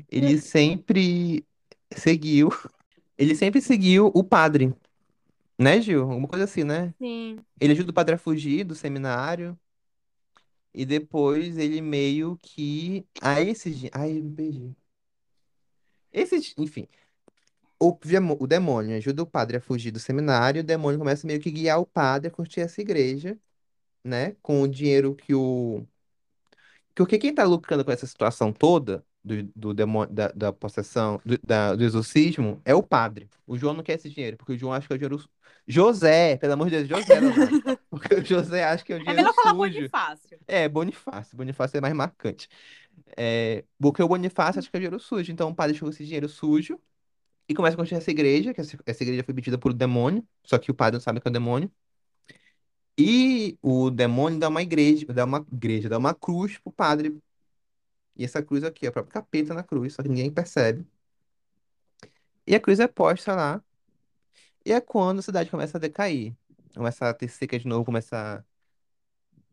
ele 0.09 0.39
sempre 0.39 1.45
seguiu, 1.95 2.49
ele 3.17 3.35
sempre 3.35 3.61
seguiu 3.61 4.11
o 4.13 4.23
padre, 4.23 4.73
né, 5.59 5.81
Gil? 5.81 6.03
Alguma 6.03 6.27
coisa 6.27 6.45
assim, 6.45 6.63
né? 6.63 6.93
Sim. 6.99 7.45
Ele 7.59 7.73
ajuda 7.73 7.91
o 7.91 7.93
padre 7.93 8.15
a 8.15 8.17
fugir 8.17 8.63
do 8.65 8.75
seminário 8.75 9.59
e 10.73 10.85
depois 10.85 11.57
ele 11.57 11.81
meio 11.81 12.37
que. 12.41 13.05
Aí 13.21 13.49
esses. 13.49 13.77
di- 13.79 13.89
Ai, 13.93 14.21
perdi. 14.35 14.75
Esses, 16.11 16.53
enfim. 16.57 16.87
O, 17.79 17.97
o 18.39 18.47
demônio 18.47 18.97
ajuda 18.97 19.23
o 19.23 19.27
padre 19.27 19.57
a 19.57 19.61
fugir 19.61 19.91
do 19.91 19.99
seminário, 19.99 20.61
o 20.61 20.63
demônio 20.65 20.99
começa 20.99 21.27
meio 21.27 21.41
que 21.41 21.51
guiar 21.51 21.79
o 21.81 21.85
padre 21.85 22.29
a 22.29 22.31
curtir 22.31 22.61
essa 22.61 22.81
igreja, 22.81 23.37
né? 24.03 24.33
Com 24.41 24.61
o 24.63 24.67
dinheiro 24.67 25.15
que 25.15 25.35
o. 25.35 25.85
Porque 26.95 27.17
quem 27.17 27.33
tá 27.33 27.43
lucrando 27.43 27.83
com 27.85 27.91
essa 27.91 28.07
situação 28.07 28.51
toda 28.53 29.05
do, 29.23 29.43
do 29.55 29.73
demônio, 29.73 30.13
da, 30.13 30.29
da 30.29 30.53
possessão, 30.53 31.19
do, 31.25 31.37
da- 31.43 31.75
do 31.75 31.83
exorcismo, 31.83 32.61
é 32.65 32.75
o 32.75 32.83
padre. 32.83 33.29
O 33.47 33.57
João 33.57 33.73
não 33.73 33.83
quer 33.83 33.93
esse 33.93 34.09
dinheiro, 34.09 34.37
porque 34.37 34.53
o 34.53 34.57
João 34.57 34.73
acha 34.73 34.87
que 34.87 34.93
é 34.93 34.95
o 34.95 34.99
dinheiro. 34.99 35.23
José, 35.67 36.35
pelo 36.37 36.53
amor 36.53 36.69
de 36.69 36.83
Deus, 36.83 36.89
José, 36.89 37.19
Leonardo. 37.19 37.79
Porque 37.89 38.15
o 38.15 38.25
José 38.25 38.63
acha 38.65 38.83
que 38.83 38.91
é 38.91 38.95
o 38.95 38.97
É 38.97 38.99
dinheiro 38.99 39.21
melhor 39.21 39.33
falar 39.33 39.51
sujo. 39.51 39.73
Bonifácio. 39.75 40.39
É, 40.47 40.67
Bonifácio. 40.67 41.37
Bonifácio 41.37 41.77
é 41.77 41.81
mais 41.81 41.93
marcante. 41.93 42.49
É, 43.15 43.63
porque 43.79 44.01
o 44.03 44.07
Bonifácio 44.07 44.59
acha 44.59 44.69
que 44.69 44.75
é 44.77 44.79
dinheiro 44.79 44.99
sujo. 44.99 45.31
Então 45.31 45.49
o 45.49 45.55
padre 45.55 45.75
chegou 45.75 45.89
esse 45.89 46.03
dinheiro 46.03 46.27
sujo 46.27 46.79
e 47.47 47.53
começa 47.53 47.75
a 47.75 47.77
construir 47.77 47.99
essa 47.99 48.11
igreja, 48.11 48.53
que 48.53 48.61
essa, 48.61 48.77
essa 48.85 49.03
igreja 49.03 49.23
foi 49.23 49.33
pedida 49.33 49.57
por 49.57 49.71
um 49.73 49.75
demônio, 49.75 50.25
só 50.45 50.57
que 50.57 50.71
o 50.71 50.73
padre 50.75 50.95
não 50.97 51.01
sabe 51.01 51.19
que 51.21 51.27
é 51.27 51.31
o 51.31 51.33
demônio. 51.33 51.71
E 52.97 53.57
o 53.61 53.89
demônio 53.89 54.39
dá 54.39 54.47
uma 54.49 54.61
igreja, 54.61 55.05
dá 55.07 55.25
uma 55.25 55.45
igreja, 55.51 55.89
dá 55.89 55.97
uma 55.97 56.13
cruz 56.13 56.57
pro 56.59 56.71
padre. 56.71 57.17
E 58.15 58.23
essa 58.23 58.41
cruz 58.43 58.63
aqui, 58.63 58.85
é 58.85 58.89
o 58.89 58.91
próprio 58.91 59.13
capeta 59.13 59.53
na 59.53 59.63
cruz, 59.63 59.93
só 59.93 60.03
que 60.03 60.09
ninguém 60.09 60.31
percebe. 60.31 60.85
E 62.45 62.53
a 62.55 62.59
cruz 62.59 62.79
é 62.79 62.87
posta 62.87 63.33
lá. 63.35 63.61
E 64.65 64.71
é 64.71 64.79
quando 64.81 65.19
a 65.19 65.21
cidade 65.21 65.49
começa 65.49 65.77
a 65.77 65.81
decair. 65.81 66.33
Começa 66.75 67.09
a 67.09 67.13
ter 67.13 67.27
seca 67.27 67.57
de 67.57 67.67
novo, 67.67 67.85
começa. 67.85 68.43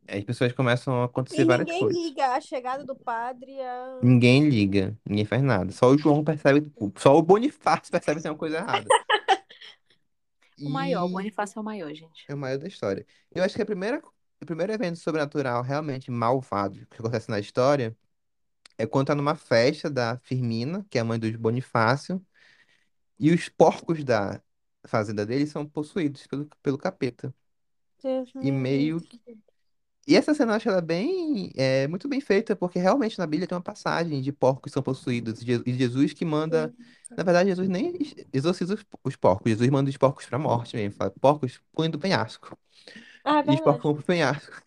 a- 0.09 0.17
As 0.17 0.25
pessoas 0.25 0.53
começam 0.53 1.03
a 1.03 1.05
acontecer 1.05 1.43
E 1.43 1.45
várias 1.45 1.67
ninguém 1.69 1.81
coisas. 1.83 2.03
liga 2.03 2.27
a 2.35 2.41
chegada 2.41 2.85
do 2.85 2.97
padre 2.97 3.61
a. 3.61 4.01
Ninguém 4.03 4.49
liga, 4.49 4.97
ninguém 5.07 5.25
faz 5.25 5.43
nada. 5.43 5.71
Só 5.73 5.89
o 5.89 5.97
João 5.99 6.25
percebe, 6.25 6.71
só 6.97 7.17
o 7.17 7.23
Bonifácio 7.23 7.93
percebe 7.93 8.17
que 8.17 8.23
tem 8.23 8.31
uma 8.33 8.39
coisa 8.39 8.57
errada. 8.59 8.87
O 10.63 10.69
maior, 10.69 11.05
o 11.07 11.09
Bonifácio 11.09 11.59
é 11.59 11.61
o 11.63 11.65
maior, 11.65 11.89
gente. 11.95 12.25
é 12.29 12.35
o 12.35 12.37
maior 12.37 12.59
da 12.59 12.69
história. 12.69 13.07
Eu 13.35 13.43
acho 13.43 13.55
que 13.57 13.63
a 13.63 13.67
primeira, 13.67 14.03
o 14.43 14.45
primeiro 14.45 14.71
evento 14.71 14.99
sobrenatural 14.99 15.63
realmente 15.63 16.11
malvado 16.11 16.87
que 16.91 16.99
acontece 16.99 17.31
na 17.31 17.39
história 17.41 17.97
é 18.83 18.87
quando 18.87 19.09
tá 19.09 19.15
numa 19.15 19.35
festa 19.37 19.91
da 19.91 20.19
Firmina, 20.21 20.87
que 20.91 20.99
é 20.99 21.01
a 21.03 21.05
mãe 21.05 21.19
do 21.19 21.39
Bonifácio, 21.39 22.25
e 23.19 23.33
os 23.33 23.49
porcos 23.49 24.05
da 24.05 24.43
fazenda 24.87 25.27
dele 25.27 25.47
são 25.47 25.67
possuídos 25.69 26.27
pelo, 26.27 26.47
pelo 26.63 26.79
capeta. 26.79 27.35
Deus 28.03 28.35
E 28.41 28.51
me 28.51 28.53
meio 28.53 29.07
livre. 29.07 29.21
E 30.07 30.17
essa 30.17 30.35
cena 30.35 30.53
eu 30.53 30.57
acho 30.57 30.69
ela 30.69 30.81
bem, 30.81 31.53
é, 31.57 31.87
muito 31.87 32.09
bem 32.09 32.21
feita, 32.21 32.57
porque 32.57 32.79
realmente 32.79 33.19
na 33.19 33.27
Bíblia 33.27 33.47
tem 33.47 33.55
uma 33.57 33.63
passagem 33.63 34.21
de 34.21 34.33
porcos 34.33 34.71
que 34.71 34.75
são 34.75 34.83
possuídos, 34.83 35.41
e 35.43 35.45
Je- 35.47 35.63
e 35.67 35.73
Jesus 35.75 36.13
que 36.13 36.25
manda. 36.25 36.75
Na 37.17 37.23
verdade, 37.23 37.51
Jesus 37.51 37.69
nem 37.69 37.95
ex- 37.97 38.15
exorciza 38.33 38.75
os, 38.75 38.85
os 39.05 39.17
porcos, 39.17 39.51
Jesus 39.51 39.69
manda 39.71 39.91
os 39.91 39.97
porcos 39.97 40.27
pra 40.27 40.39
morte 40.39 40.75
mesmo. 40.77 40.95
Fala, 40.97 41.11
porcos, 41.21 41.61
põe 41.73 41.91
do 41.91 41.99
penhasco. 41.99 42.59
Ah, 43.25 43.39
é 43.41 43.43
E 43.47 43.55
os 43.55 43.61
porcos 43.61 43.83
verdade. 43.83 43.85
vão 43.85 43.95
pro 43.95 44.05
penhasco. 44.05 44.63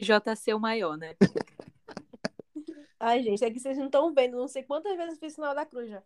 JC 0.00 0.50
é 0.50 0.54
o 0.54 0.60
maior, 0.60 0.96
né? 0.98 1.14
Ai, 3.00 3.22
gente, 3.22 3.44
é 3.44 3.50
que 3.50 3.60
vocês 3.60 3.76
não 3.78 3.86
estão 3.86 4.12
vendo. 4.12 4.36
Não 4.36 4.48
sei 4.48 4.62
quantas 4.62 4.96
vezes 4.96 5.14
eu 5.14 5.18
fiz 5.20 5.34
sinal 5.34 5.54
da 5.54 5.64
cruz 5.64 5.88
já. 5.88 6.02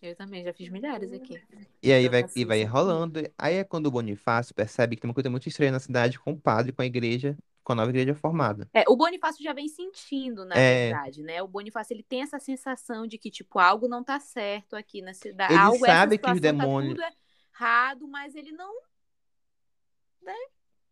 Eu 0.00 0.16
também 0.16 0.42
já 0.42 0.52
fiz 0.52 0.68
milhares 0.68 1.12
aqui. 1.12 1.40
E 1.82 1.92
aí 1.92 2.04
Eu 2.06 2.10
vai, 2.10 2.22
faço 2.22 2.38
e 2.38 2.44
vai 2.44 2.62
isso. 2.62 2.72
rolando. 2.72 3.20
Aí 3.38 3.56
é 3.56 3.64
quando 3.64 3.86
o 3.86 3.90
Bonifácio 3.90 4.54
percebe 4.54 4.96
que 4.96 5.02
tem 5.02 5.08
uma 5.08 5.14
coisa 5.14 5.30
muito 5.30 5.48
estranha 5.48 5.70
na 5.70 5.78
cidade 5.78 6.18
com 6.18 6.32
o 6.32 6.40
padre, 6.40 6.72
com 6.72 6.82
a 6.82 6.86
igreja, 6.86 7.36
com 7.62 7.72
a 7.72 7.76
nova 7.76 7.90
igreja 7.90 8.12
formada. 8.14 8.68
É, 8.74 8.82
o 8.88 8.96
Bonifácio 8.96 9.44
já 9.44 9.52
vem 9.52 9.68
sentindo, 9.68 10.44
na 10.44 10.56
É. 10.56 10.86
verdade, 10.88 11.22
né? 11.22 11.40
O 11.40 11.46
Bonifácio 11.46 11.94
ele 11.94 12.02
tem 12.02 12.22
essa 12.22 12.40
sensação 12.40 13.06
de 13.06 13.16
que, 13.16 13.30
tipo, 13.30 13.60
algo 13.60 13.86
não 13.86 14.02
tá 14.02 14.18
certo 14.18 14.74
aqui 14.74 15.00
na 15.02 15.14
cidade. 15.14 15.52
Ele 15.52 15.62
algo, 15.62 15.78
sabe 15.86 16.18
que 16.18 16.28
os 16.28 16.36
situação 16.36 16.58
demônios- 16.58 16.96
tá 16.98 17.04
tudo 17.10 17.16
errado, 17.54 18.08
mas 18.08 18.34
ele 18.34 18.50
não. 18.52 18.74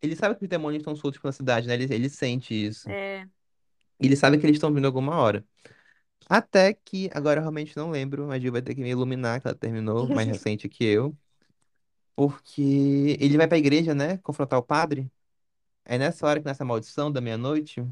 Ele 0.01 0.15
sabe 0.15 0.35
que 0.35 0.43
os 0.43 0.49
demônios 0.49 0.81
estão 0.81 0.95
soltos 0.95 1.21
pela 1.21 1.31
cidade, 1.31 1.67
né? 1.67 1.73
Ele, 1.73 1.93
ele 1.93 2.09
sente 2.09 2.53
isso. 2.53 2.89
É, 2.89 3.27
E 4.01 4.05
ele 4.07 4.15
sabe 4.15 4.37
que 4.37 4.45
eles 4.45 4.57
estão 4.57 4.73
vindo 4.73 4.85
alguma 4.85 5.15
hora. 5.17 5.45
Até 6.29 6.73
que, 6.73 7.09
agora 7.13 7.39
eu 7.39 7.43
realmente 7.43 7.75
não 7.77 7.91
lembro, 7.91 8.31
a 8.31 8.39
Gil 8.39 8.51
vai 8.51 8.61
ter 8.61 8.75
que 8.75 8.81
me 8.81 8.89
iluminar, 8.89 9.41
que 9.41 9.47
ela 9.47 9.55
terminou, 9.55 10.07
mais 10.07 10.27
recente 10.27 10.69
que 10.69 10.83
eu. 10.85 11.15
Porque 12.15 13.17
ele 13.19 13.37
vai 13.37 13.47
pra 13.47 13.57
igreja, 13.57 13.93
né? 13.95 14.17
Confrontar 14.19 14.59
o 14.59 14.63
padre. 14.63 15.11
É 15.85 15.97
nessa 15.97 16.27
hora 16.27 16.39
que 16.39 16.45
nessa 16.45 16.65
maldição 16.65 17.11
da 17.11 17.21
meia-noite. 17.21 17.85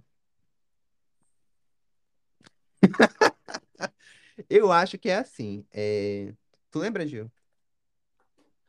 Eu 4.50 4.72
acho 4.72 4.98
que 4.98 5.10
é 5.10 5.16
assim. 5.18 5.66
é, 5.72 6.34
Tu 6.72 6.80
lembra, 6.80 7.06
Gil? 7.08 7.32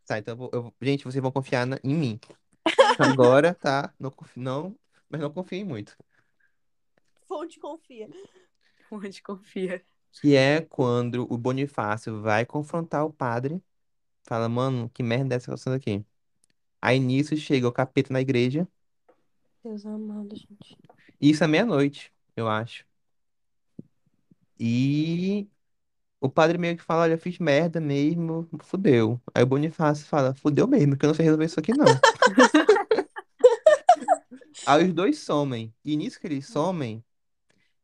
Tá, 0.07 0.18
então 0.18 0.33
eu 0.33 0.37
vou- 0.38 0.50
eu 0.53 0.62
vou- 0.64 0.74
gente, 0.83 1.05
vocês 1.05 1.22
vão 1.22 1.31
confiar 1.31 1.66
na- 1.66 1.79
em 1.85 1.94
mim. 1.94 2.20
Agora, 2.98 3.55
tá? 3.55 3.94
Não, 3.98 4.11
confi- 4.11 4.40
não, 4.40 4.76
mas 5.09 5.20
não 5.20 5.31
confiem 5.31 5.64
muito. 5.64 5.96
Fonte 7.30 7.60
confia. 7.60 8.10
onde 8.90 9.22
confia. 9.22 9.80
Que 10.10 10.34
é 10.34 10.62
quando 10.62 11.32
o 11.32 11.38
Bonifácio 11.38 12.20
vai 12.20 12.44
confrontar 12.44 13.06
o 13.06 13.12
padre. 13.12 13.62
Fala, 14.24 14.48
mano, 14.48 14.90
que 14.92 15.00
merda 15.00 15.32
é 15.32 15.36
essa 15.36 15.44
situação 15.44 15.72
aqui? 15.72 16.04
Aí 16.82 16.98
nisso 16.98 17.36
chega 17.36 17.68
o 17.68 17.72
capeta 17.72 18.12
na 18.12 18.20
igreja. 18.20 18.66
Deus 19.62 19.86
amado, 19.86 20.34
gente. 20.34 20.76
Isso 21.20 21.44
é 21.44 21.46
meia-noite, 21.46 22.12
eu 22.34 22.48
acho. 22.48 22.84
E 24.58 25.48
o 26.20 26.28
padre 26.28 26.58
meio 26.58 26.76
que 26.76 26.82
fala, 26.82 27.02
olha, 27.02 27.12
eu 27.12 27.18
fiz 27.18 27.38
merda 27.38 27.80
mesmo, 27.80 28.48
fudeu. 28.64 29.20
Aí 29.32 29.44
o 29.44 29.46
Bonifácio 29.46 30.04
fala, 30.04 30.34
fudeu 30.34 30.66
mesmo, 30.66 30.96
que 30.96 31.04
eu 31.04 31.08
não 31.08 31.14
sei 31.14 31.26
resolver 31.26 31.44
isso 31.44 31.60
aqui 31.60 31.70
não. 31.76 31.86
Aí 34.66 34.88
os 34.88 34.92
dois 34.92 35.20
somem. 35.20 35.72
E 35.84 35.96
nisso 35.96 36.18
que 36.18 36.26
eles 36.26 36.48
somem, 36.48 37.04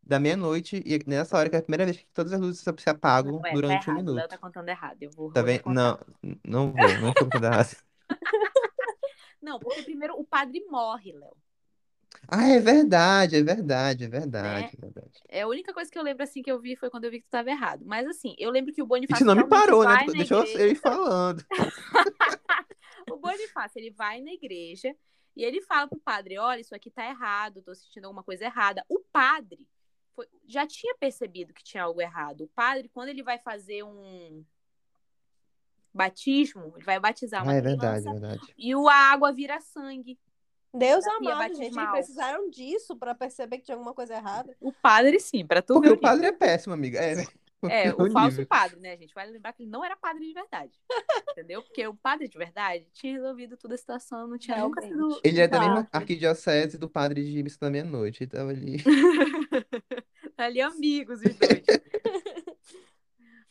da 0.06 0.20
meia-noite, 0.20 0.80
e 0.86 1.00
nessa 1.04 1.36
hora 1.36 1.50
que 1.50 1.56
é 1.56 1.58
a 1.58 1.62
primeira 1.62 1.84
vez 1.84 1.96
que 1.96 2.06
todas 2.14 2.32
as 2.32 2.40
luzes 2.40 2.60
se 2.60 2.88
apagam 2.90 3.32
Não, 3.32 3.40
é, 3.40 3.48
tá 3.48 3.54
durante 3.54 3.90
um 3.90 3.92
errado. 3.92 4.08
O 4.08 4.12
Léo 4.12 4.14
minuto. 4.14 4.28
tá 4.28 4.38
contando 4.38 4.68
errado. 4.68 4.96
Eu 5.00 5.10
vou, 5.10 5.32
Tá 5.32 5.42
vou 5.42 5.50
recontar. 5.50 5.74
Não, 6.22 6.36
não 6.44 6.72
vou, 6.72 6.88
não 7.00 7.08
estou 7.08 7.24
contando 7.24 7.44
errado. 7.44 7.76
Não, 9.42 9.60
porque 9.60 9.82
primeiro 9.82 10.18
o 10.18 10.24
padre 10.24 10.64
morre, 10.68 11.12
Léo. 11.12 11.36
Ah, 12.26 12.48
é 12.48 12.58
verdade, 12.58 13.36
é 13.36 13.42
verdade, 13.42 14.04
é 14.04 14.08
verdade, 14.08 14.76
é 14.76 14.80
verdade. 14.80 15.22
É 15.28 15.42
a 15.42 15.46
única 15.46 15.72
coisa 15.72 15.88
que 15.88 15.96
eu 15.96 16.02
lembro 16.02 16.24
assim 16.24 16.42
que 16.42 16.50
eu 16.50 16.60
vi 16.60 16.74
foi 16.74 16.90
quando 16.90 17.04
eu 17.04 17.10
vi 17.12 17.20
que 17.20 17.26
tu 17.26 17.30
tava 17.30 17.50
errado. 17.50 17.84
Mas 17.84 18.08
assim, 18.08 18.34
eu 18.38 18.50
lembro 18.50 18.72
que 18.72 18.82
o 18.82 18.86
Bonifácio 18.86 19.24
você 19.24 19.24
não 19.24 19.36
me 19.36 19.48
parou, 19.48 19.84
né? 19.84 20.04
na 20.04 20.12
deixou 20.12 20.42
eu 20.44 20.68
ir 20.68 20.74
falando. 20.74 21.44
O 23.08 23.18
Bonifácio, 23.18 23.78
ele 23.78 23.92
vai 23.92 24.20
na 24.20 24.32
igreja 24.32 24.92
e 25.36 25.44
ele 25.44 25.60
fala 25.60 25.86
pro 25.86 26.00
padre, 26.00 26.38
olha, 26.38 26.60
isso 26.60 26.74
aqui 26.74 26.90
tá 26.90 27.08
errado, 27.08 27.62
tô 27.62 27.72
sentindo 27.72 28.06
alguma 28.06 28.24
coisa 28.24 28.44
errada. 28.44 28.84
O 28.88 28.98
padre 29.12 29.64
foi- 30.16 30.26
já 30.48 30.66
tinha 30.66 30.96
percebido 30.96 31.52
que 31.52 31.62
tinha 31.62 31.84
algo 31.84 32.00
errado. 32.00 32.44
O 32.44 32.48
padre, 32.48 32.88
quando 32.88 33.10
ele 33.10 33.22
vai 33.22 33.38
fazer 33.38 33.84
um 33.84 34.42
batismo, 35.94 36.72
ele 36.76 36.84
vai 36.84 36.98
batizar 36.98 37.42
uma 37.42 37.52
Ah, 37.52 37.56
é 37.56 37.60
verdade, 37.60 38.02
criança 38.02 38.08
é 38.16 38.20
verdade. 38.20 38.54
e 38.58 38.74
o- 38.74 38.88
a 38.88 38.94
água 38.94 39.32
vira 39.32 39.60
sangue. 39.60 40.18
Deus 40.74 41.06
amado, 41.06 41.54
gente. 41.54 41.74
Eles 41.74 41.90
precisaram 41.90 42.50
disso 42.50 42.96
pra 42.96 43.14
perceber 43.14 43.58
que 43.58 43.64
tinha 43.64 43.76
alguma 43.76 43.94
coisa 43.94 44.14
errada. 44.14 44.54
O 44.60 44.72
padre, 44.72 45.18
sim, 45.20 45.46
pra 45.46 45.62
tu 45.62 45.74
Porque 45.74 45.88
ver 45.88 45.94
o 45.94 46.00
padre 46.00 46.26
é 46.26 46.32
péssimo, 46.32 46.74
amiga. 46.74 46.98
É, 46.98 47.14
É, 47.68 47.92
o 47.92 48.02
o 48.04 48.10
falso 48.12 48.38
nível. 48.38 48.46
padre, 48.46 48.78
né, 48.80 48.96
gente? 48.96 49.14
Vale 49.14 49.32
lembrar 49.32 49.52
que 49.52 49.62
ele 49.62 49.70
não 49.70 49.84
era 49.84 49.96
padre 49.96 50.24
de 50.26 50.32
verdade. 50.32 50.72
entendeu? 51.32 51.62
Porque 51.62 51.86
o 51.86 51.94
padre 51.94 52.28
de 52.28 52.38
verdade 52.38 52.86
tinha 52.92 53.14
resolvido 53.14 53.56
toda 53.56 53.74
a 53.74 53.78
situação, 53.78 54.26
não 54.28 54.38
tinha 54.38 54.58
nunca 54.58 54.82
sido. 54.82 55.20
Ele 55.24 55.40
é 55.40 55.48
da 55.48 55.58
mesma 55.60 55.84
Tá. 55.84 55.98
arquidiocese 55.98 56.78
do 56.78 56.88
padre 56.88 57.24
de 57.24 57.42
Missa 57.42 57.58
da 57.60 57.70
Meia-Noite. 57.70 58.22
Ele 58.24 58.30
tava 58.30 58.50
ali. 58.50 58.76
ali 60.36 60.60
amigos 60.60 61.20
os 61.20 61.34
dois. 61.34 61.64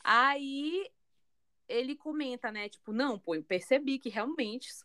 Aí 0.04 0.88
ele 1.68 1.96
comenta, 1.96 2.52
né? 2.52 2.70
Tipo, 2.70 2.94
não, 2.94 3.18
pô, 3.18 3.36
eu 3.36 3.44
percebi 3.44 3.98
que 3.98 4.10
realmente 4.10 4.68
isso 4.70 4.84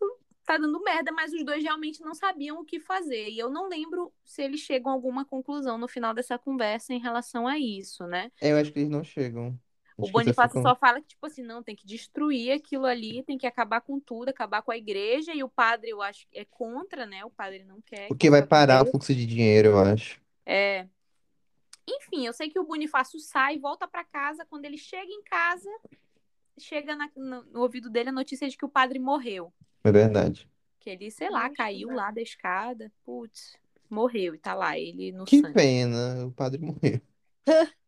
tá 0.50 0.58
dando 0.58 0.82
merda, 0.82 1.12
mas 1.12 1.32
os 1.32 1.44
dois 1.44 1.62
realmente 1.62 2.00
não 2.00 2.12
sabiam 2.14 2.58
o 2.58 2.64
que 2.64 2.80
fazer. 2.80 3.28
E 3.28 3.38
eu 3.38 3.48
não 3.48 3.68
lembro 3.68 4.12
se 4.24 4.42
eles 4.42 4.60
chegam 4.60 4.90
a 4.90 4.94
alguma 4.94 5.24
conclusão 5.24 5.78
no 5.78 5.86
final 5.86 6.12
dessa 6.12 6.36
conversa 6.38 6.92
em 6.92 6.98
relação 6.98 7.46
a 7.46 7.56
isso, 7.58 8.04
né? 8.06 8.32
Eu 8.42 8.56
acho 8.56 8.72
que 8.72 8.80
eles 8.80 8.90
não 8.90 9.04
chegam. 9.04 9.48
O 9.96 10.04
Acho 10.04 10.12
que 10.12 10.12
vocês 10.12 10.12
Bonifácio 10.12 10.58
ficam- 10.58 10.62
só 10.62 10.74
fala 10.76 11.00
que, 11.00 11.08
tipo 11.08 11.24
assim, 11.26 11.42
não, 11.42 11.62
tem 11.62 11.76
que 11.76 11.86
destruir 11.86 12.52
aquilo 12.52 12.86
ali, 12.86 13.22
tem 13.22 13.36
que 13.38 13.46
acabar 13.46 13.80
com 13.80 14.00
tudo, 14.00 14.30
acabar 14.30 14.62
com 14.62 14.72
a 14.72 14.76
igreja, 14.76 15.32
e 15.34 15.44
o 15.44 15.48
padre, 15.48 15.90
eu 15.90 16.00
acho, 16.02 16.26
é 16.32 16.44
contra, 16.44 17.04
né? 17.06 17.24
O 17.24 17.30
padre 17.30 17.62
não 17.64 17.80
quer. 17.82 18.02
que 18.02 18.08
Porque 18.08 18.30
vai 18.30 18.40
isso 18.40 18.48
parar 18.48 18.82
o 18.82 18.86
fluxo 18.86 19.14
de 19.14 19.26
dinheiro, 19.26 19.68
eu 19.68 19.78
acho. 19.78 20.20
É. 20.46 20.88
Enfim, 21.86 22.26
eu 22.26 22.32
sei 22.32 22.48
que 22.48 22.58
o 22.58 22.64
Bonifácio 22.64 23.20
sai, 23.20 23.58
volta 23.58 23.86
pra 23.86 24.02
casa. 24.04 24.44
Quando 24.46 24.64
ele 24.64 24.78
chega 24.78 25.10
em 25.12 25.22
casa, 25.22 25.70
chega 26.58 26.96
na- 26.96 27.10
no, 27.14 27.42
no 27.44 27.60
ouvido 27.60 27.90
dele 27.90 28.08
a 28.08 28.12
notícia 28.12 28.48
de 28.48 28.56
que 28.56 28.64
o 28.64 28.68
padre 28.68 28.98
morreu. 28.98 29.52
É 29.84 29.92
verdade. 29.92 30.48
Que 30.80 30.90
ele, 30.90 31.10
sei 31.10 31.30
lá, 31.30 31.48
caiu 31.50 31.90
lá 31.90 32.10
da 32.10 32.20
escada. 32.20 32.92
Putz, 33.04 33.56
morreu 33.88 34.34
e 34.34 34.38
tá 34.38 34.54
lá, 34.54 34.78
ele 34.78 35.12
no 35.12 35.26
Que 35.26 35.42
sangue. 35.42 35.54
pena, 35.54 36.26
o 36.26 36.32
padre 36.32 36.60
morreu. 36.60 37.00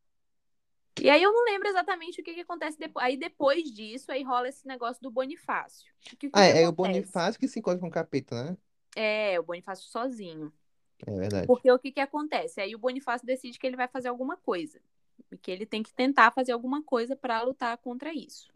E 1.00 1.08
aí 1.10 1.22
eu 1.22 1.32
não 1.32 1.44
lembro 1.44 1.68
exatamente 1.68 2.20
o 2.20 2.24
que, 2.24 2.34
que 2.34 2.40
acontece 2.40 2.78
depois. 2.78 3.04
Aí 3.04 3.16
depois 3.16 3.64
disso, 3.72 4.12
aí 4.12 4.22
rola 4.22 4.48
esse 4.48 4.66
negócio 4.66 5.02
do 5.02 5.10
Bonifácio. 5.10 5.90
O 6.12 6.16
que, 6.16 6.16
que 6.16 6.30
Ah, 6.32 6.44
que 6.44 6.44
é, 6.44 6.62
é 6.62 6.68
o 6.68 6.72
acontece? 6.72 6.72
Bonifácio 6.72 7.40
que 7.40 7.48
se 7.48 7.58
encontra 7.58 7.80
com 7.80 7.88
o 7.88 7.90
capeta, 7.90 8.44
né? 8.52 8.56
É, 8.94 9.38
o 9.40 9.42
Bonifácio 9.42 9.88
sozinho. 9.90 10.52
É 11.06 11.10
verdade. 11.16 11.46
Porque 11.46 11.70
o 11.70 11.78
que, 11.78 11.92
que 11.92 12.00
acontece? 12.00 12.60
Aí 12.60 12.74
o 12.74 12.78
Bonifácio 12.78 13.26
decide 13.26 13.58
que 13.58 13.66
ele 13.66 13.76
vai 13.76 13.88
fazer 13.88 14.08
alguma 14.08 14.36
coisa. 14.36 14.80
E 15.30 15.38
que 15.38 15.50
ele 15.50 15.66
tem 15.66 15.82
que 15.82 15.92
tentar 15.94 16.32
fazer 16.32 16.52
alguma 16.52 16.82
coisa 16.82 17.16
para 17.16 17.42
lutar 17.42 17.76
contra 17.78 18.12
isso. 18.14 18.51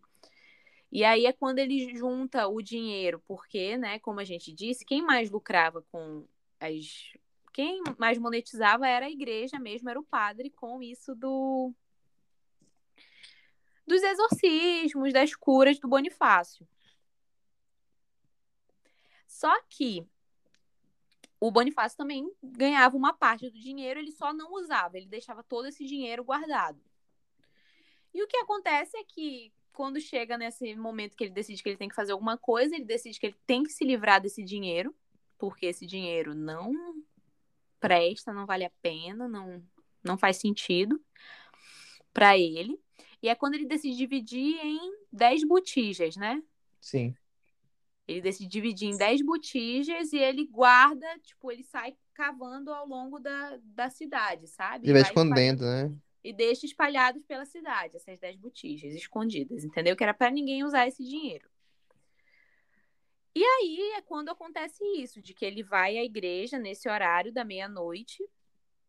E 0.97 1.05
aí 1.05 1.27
é 1.27 1.33
quando 1.35 1.59
ele 1.59 1.95
junta 1.95 2.49
o 2.49 2.63
dinheiro, 2.63 3.23
porque, 3.29 3.77
né, 3.77 3.99
como 3.99 4.19
a 4.19 4.25
gente 4.25 4.51
disse, 4.51 4.83
quem 4.83 5.03
mais 5.03 5.31
lucrava 5.31 5.83
com 5.93 6.27
as. 6.59 7.13
Quem 7.53 7.83
mais 7.99 8.17
monetizava 8.17 8.89
era 8.89 9.05
a 9.05 9.11
igreja 9.11 9.59
mesmo, 9.59 9.91
era 9.91 10.01
o 10.01 10.03
padre, 10.03 10.49
com 10.49 10.83
isso 10.83 11.15
do. 11.15 11.71
dos 13.87 14.03
exorcismos, 14.03 15.13
das 15.13 15.35
curas 15.35 15.79
do 15.79 15.87
Bonifácio. 15.87 16.67
Só 19.27 19.55
que 19.69 20.03
o 21.39 21.51
Bonifácio 21.51 21.99
também 21.99 22.33
ganhava 22.43 22.97
uma 22.97 23.13
parte 23.13 23.51
do 23.51 23.61
dinheiro, 23.61 24.01
ele 24.01 24.13
só 24.13 24.33
não 24.33 24.55
usava, 24.55 24.97
ele 24.97 25.09
deixava 25.09 25.43
todo 25.43 25.69
esse 25.69 25.85
dinheiro 25.85 26.25
guardado. 26.25 26.81
E 28.15 28.23
o 28.23 28.27
que 28.27 28.39
acontece 28.39 28.97
é 28.97 29.05
que 29.05 29.53
quando 29.77 30.01
chega 30.01 30.39
nesse 30.39 30.75
momento 30.75 31.15
que 31.15 31.23
ele 31.23 31.35
decide 31.35 31.63
que 31.63 31.69
ele 31.69 31.77
tem 31.77 31.89
que 31.89 31.95
fazer 31.95 32.13
alguma 32.13 32.39
coisa, 32.39 32.75
ele 32.75 32.87
decide 32.87 33.21
que 33.21 33.27
ele 33.27 33.37
tem 33.47 33.63
que 33.63 33.71
se 33.71 33.85
livrar 33.85 34.23
desse 34.23 34.43
dinheiro, 34.43 34.97
porque 35.37 35.67
esse 35.67 35.85
dinheiro 35.85 36.35
não 36.35 36.73
presta, 37.79 38.33
não 38.33 38.47
vale 38.47 38.65
a 38.65 38.73
pena, 38.81 39.29
não, 39.29 39.63
não 40.03 40.17
faz 40.17 40.39
sentido 40.39 40.99
para 42.11 42.39
ele. 42.39 42.81
E 43.23 43.29
é 43.29 43.35
quando 43.35 43.53
ele 43.53 43.67
decide 43.67 43.99
dividir 43.99 44.57
em 44.65 44.81
10 45.13 45.45
botijas, 45.45 46.17
né? 46.17 46.43
Sim. 46.81 47.15
Ele 48.09 48.23
decide 48.23 48.49
dividir 48.49 48.89
em 48.89 48.97
10 48.97 49.21
botijas 49.27 50.11
e 50.11 50.17
ele 50.17 50.47
guarda, 50.47 51.07
tipo, 51.19 51.53
ele 51.53 51.63
sai 51.63 51.95
cavando 52.15 52.73
ao 52.73 52.89
longo 52.89 53.19
da, 53.19 53.59
da 53.63 53.91
cidade, 53.91 54.47
sabe? 54.47 54.87
Ele 54.87 54.95
vai 54.95 55.03
escondendo, 55.03 55.67
né? 55.67 55.95
E 56.27 56.33
deixa 56.33 56.67
espalhados 56.67 57.25
pela 57.25 57.45
cidade 57.45 57.97
essas 57.97 58.19
10 58.19 58.37
botijas 58.37 58.93
escondidas, 58.93 59.63
entendeu? 59.63 59.95
Que 59.95 60.03
era 60.03 60.13
para 60.13 60.29
ninguém 60.29 60.65
usar 60.65 60.89
esse 60.89 61.05
dinheiro. 61.05 61.49
E 63.33 63.45
aí 63.45 63.93
é 63.97 64.03
quando 64.03 64.29
acontece 64.29 64.83
isso, 64.97 65.23
de 65.23 65.33
que 65.33 65.45
ele 65.45 65.63
vai 65.63 65.97
à 65.97 66.03
igreja 66.03 66.59
nesse 66.59 66.89
horário 66.89 67.33
da 67.33 67.45
meia-noite, 67.45 68.29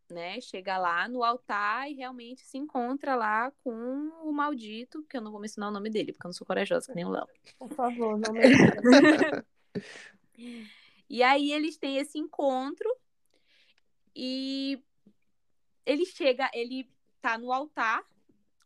né? 0.10 0.42
Chega 0.42 0.80
lá 0.80 1.08
no 1.08 1.24
altar 1.24 1.92
e 1.92 1.94
realmente 1.94 2.42
se 2.42 2.58
encontra 2.58 3.16
lá 3.16 3.52
com 3.64 4.10
o 4.24 4.32
maldito, 4.32 5.04
que 5.04 5.16
eu 5.16 5.22
não 5.22 5.32
vou 5.32 5.40
mencionar 5.40 5.70
o 5.70 5.74
nome 5.74 5.92
dele, 5.92 6.14
porque 6.14 6.26
eu 6.26 6.30
não 6.30 6.34
sou 6.34 6.48
corajosa, 6.48 6.88
que 6.88 6.96
nem 6.96 7.06
o 7.06 7.10
Léo. 7.10 7.28
Por 7.60 7.70
favor, 7.70 8.18
não 8.18 8.34
me 8.34 8.42
E 11.08 11.22
aí 11.22 11.52
eles 11.52 11.78
têm 11.78 11.98
esse 11.98 12.18
encontro 12.18 12.90
e 14.16 14.82
ele 15.86 16.06
chega, 16.06 16.50
ele 16.54 16.90
tá 17.22 17.38
no 17.38 17.52
altar, 17.52 18.06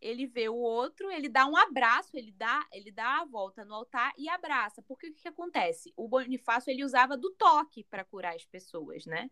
ele 0.01 0.25
vê 0.25 0.49
o 0.49 0.55
outro, 0.55 1.11
ele 1.11 1.29
dá 1.29 1.45
um 1.45 1.55
abraço, 1.55 2.17
ele 2.17 2.31
dá, 2.31 2.65
ele 2.71 2.91
dá 2.91 3.21
a 3.21 3.25
volta 3.25 3.63
no 3.63 3.75
altar 3.75 4.11
e 4.17 4.27
abraça. 4.27 4.81
Porque 4.81 5.07
o 5.07 5.13
que, 5.13 5.21
que 5.21 5.27
acontece? 5.27 5.93
O 5.95 6.07
Bonifácio 6.07 6.71
ele 6.71 6.83
usava 6.83 7.15
do 7.15 7.29
toque 7.31 7.83
para 7.83 8.03
curar 8.03 8.35
as 8.35 8.45
pessoas, 8.45 9.05
né? 9.05 9.29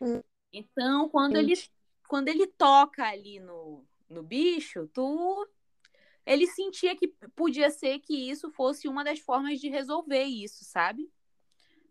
Hum. 0.00 0.22
Então, 0.52 1.08
quando 1.08 1.36
ele, 1.36 1.54
quando 2.06 2.28
ele 2.28 2.46
toca 2.46 3.04
ali 3.04 3.40
no, 3.40 3.84
no 4.08 4.22
bicho, 4.22 4.86
tu 4.92 5.48
ele 6.24 6.46
sentia 6.46 6.94
que 6.94 7.08
podia 7.34 7.68
ser 7.68 7.98
que 7.98 8.14
isso 8.30 8.50
fosse 8.50 8.86
uma 8.86 9.02
das 9.02 9.18
formas 9.18 9.60
de 9.60 9.68
resolver 9.68 10.22
isso, 10.22 10.64
sabe? 10.64 11.10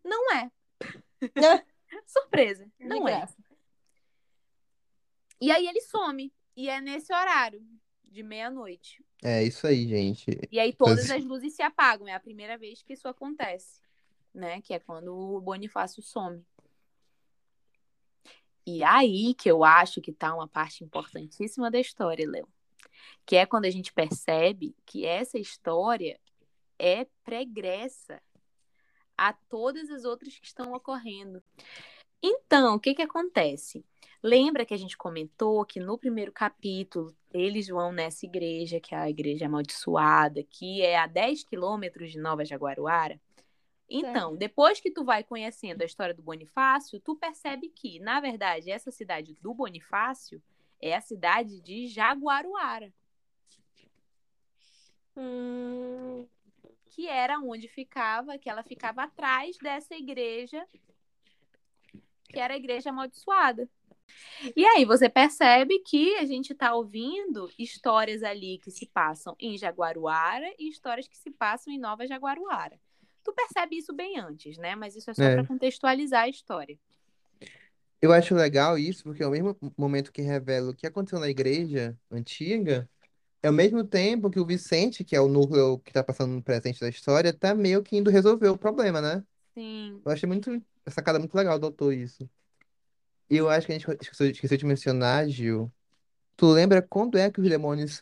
Não 0.04 0.32
é. 0.32 0.50
Surpresa, 2.08 2.72
não 2.80 3.08
é. 3.08 3.28
E 5.42 5.52
aí 5.52 5.68
ele 5.68 5.82
some. 5.82 6.34
E 6.56 6.70
é 6.70 6.82
nesse 6.82 7.14
horário, 7.14 7.66
de 8.04 8.24
meia-noite. 8.24 9.04
É 9.24 9.44
isso 9.44 9.66
aí, 9.66 9.88
gente. 9.88 10.38
E 10.52 10.60
aí 10.60 10.74
todas 10.74 11.10
as 11.10 11.24
luzes 11.24 11.54
se 11.54 11.62
apagam. 11.62 12.08
É 12.08 12.14
a 12.14 12.20
primeira 12.20 12.58
vez 12.58 12.82
que 12.82 12.94
isso 12.94 13.08
acontece, 13.08 13.82
né? 14.34 14.62
Que 14.62 14.74
é 14.74 14.80
quando 14.80 15.16
o 15.16 15.40
Bonifácio 15.40 16.02
some. 16.04 16.44
E 18.66 18.84
aí 18.84 19.34
que 19.34 19.50
eu 19.50 19.64
acho 19.64 20.02
que 20.02 20.12
tá 20.12 20.34
uma 20.34 20.48
parte 20.48 20.84
importantíssima 20.84 21.72
da 21.72 21.80
história, 21.80 22.30
Léo. 22.30 22.48
Que 23.26 23.38
é 23.38 23.46
quando 23.46 23.66
a 23.66 23.70
gente 23.70 23.94
percebe 23.94 24.76
que 24.86 25.06
essa 25.06 25.40
história 25.40 26.20
é 26.78 27.06
pregressa 27.24 28.22
a 29.18 29.34
todas 29.34 29.90
as 29.92 30.04
outras 30.04 30.38
que 30.38 30.48
estão 30.48 30.74
ocorrendo. 30.74 31.44
Então, 32.22 32.76
o 32.76 32.80
que 32.80 32.94
que 32.94 33.02
acontece? 33.02 33.84
Lembra 34.22 34.66
que 34.66 34.74
a 34.74 34.78
gente 34.78 34.96
comentou 34.96 35.66
que 35.66 35.80
no 35.80 35.98
primeiro 35.98 36.32
capítulo 36.32 37.16
eles 37.34 37.68
vão 37.68 37.92
nessa 37.92 38.26
igreja, 38.26 38.80
que 38.80 38.94
é 38.94 38.98
a 38.98 39.10
igreja 39.10 39.48
amaldiçoada, 39.48 40.44
que 40.44 40.82
é 40.82 40.98
a 40.98 41.08
10 41.08 41.44
quilômetros 41.44 42.12
de 42.12 42.20
Nova 42.20 42.46
Jaguaruara? 42.46 43.20
Então, 43.90 44.38
depois 44.38 44.80
que 44.80 44.92
tu 44.92 45.04
vai 45.04 45.24
conhecendo 45.24 45.82
a 45.82 45.86
história 45.86 46.14
do 46.14 46.22
Bonifácio, 46.22 47.00
tu 47.00 47.16
percebe 47.16 47.68
que, 47.68 48.00
na 48.00 48.22
verdade, 48.22 48.72
essa 48.72 48.92
cidade 48.92 49.36
do 49.42 49.54
Bonifácio 49.54 50.42
é 50.80 50.96
a 50.96 51.02
cidade 51.02 51.60
de 51.60 51.88
Jaguaruara. 51.88 52.94
Hum... 55.18 56.26
Que 56.92 57.08
era 57.08 57.40
onde 57.40 57.68
ficava, 57.70 58.38
que 58.38 58.50
ela 58.50 58.64
ficava 58.64 59.04
atrás 59.04 59.58
dessa 59.58 59.96
igreja, 59.96 60.66
que 62.32 62.40
era 62.40 62.54
a 62.54 62.58
igreja 62.58 62.90
amaldiçoada. 62.90 63.70
E 64.56 64.66
aí 64.66 64.84
você 64.84 65.08
percebe 65.08 65.80
que 65.80 66.16
a 66.18 66.26
gente 66.26 66.52
está 66.54 66.74
ouvindo 66.74 67.50
histórias 67.58 68.24
ali 68.24 68.58
que 68.58 68.72
se 68.72 68.86
passam 68.88 69.36
em 69.40 69.58
Jaguaruara 69.58 70.48
e 70.60 70.70
histórias 70.70 71.08
que 71.08 71.18
se 71.18 71.32
passam 71.32 71.74
em 71.74 71.80
Nova 71.80 72.06
Jaguaruara. 72.06 72.80
Tu 73.24 73.32
percebe 73.34 73.78
isso 73.78 73.94
bem 73.94 74.20
antes, 74.20 74.58
né? 74.58 74.76
Mas 74.76 74.96
isso 74.96 75.10
é 75.12 75.14
só 75.14 75.24
É. 75.24 75.36
para 75.36 75.46
contextualizar 75.46 76.24
a 76.24 76.30
história. 76.30 76.78
Eu 78.02 78.12
acho 78.12 78.34
legal 78.34 78.78
isso, 78.80 79.04
porque 79.04 79.24
ao 79.24 79.30
mesmo 79.30 79.56
momento 79.78 80.12
que 80.12 80.24
revela 80.24 80.72
o 80.72 80.76
que 80.76 80.88
aconteceu 80.88 81.20
na 81.20 81.30
igreja 81.30 81.96
antiga, 82.10 82.90
é 83.44 83.48
ao 83.48 83.54
mesmo 83.54 83.84
tempo 83.84 84.30
que 84.30 84.40
o 84.40 84.46
Vicente, 84.46 85.04
que 85.04 85.16
é 85.16 85.22
o 85.22 85.28
núcleo 85.28 85.80
que 85.80 85.94
tá 85.94 86.04
passando 86.04 86.34
no 86.34 86.42
presente 86.42 86.80
da 86.80 86.90
história, 86.90 87.32
tá 87.32 87.54
meio 87.54 87.84
que 87.84 87.96
indo 87.96 88.10
resolver 88.10 88.50
o 88.50 88.58
problema, 88.58 89.00
né? 89.02 89.24
Sim. 89.54 90.02
Eu 90.06 90.12
achei 90.12 90.28
muito, 90.28 90.52
essa 90.86 90.96
sacada 90.96 91.20
muito 91.20 91.36
legal 91.36 91.60
do 91.60 91.68
autor 91.68 91.94
isso. 91.94 92.30
E 93.30 93.38
eu 93.38 93.50
acho 93.50 93.66
que 93.66 93.74
a 93.74 93.78
gente 93.78 93.90
esqueceu, 94.02 94.30
esqueceu 94.30 94.58
de 94.58 94.66
mencionar, 94.66 95.28
Gil. 95.30 95.72
Tu 96.36 96.48
lembra 96.48 96.82
quando 96.82 97.18
é 97.18 97.32
que 97.32 97.40
os 97.40 97.50
demônios, 97.50 98.02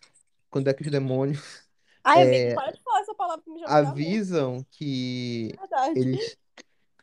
quando 0.50 0.68
é 0.70 0.74
que 0.74 0.82
os 0.82 0.92
demônios 0.92 1.68
Ai, 2.04 2.22
É, 2.22 2.38
amigo, 2.40 2.56
para 2.56 2.72
de 2.72 2.82
falar 2.82 3.02
essa 3.02 3.16
palavra 3.16 3.44
que 3.44 3.52
me 3.52 3.60
de 3.60 3.66
avisam 3.66 4.66
que 4.72 5.54
verdade. 5.60 6.00
eles 6.00 6.38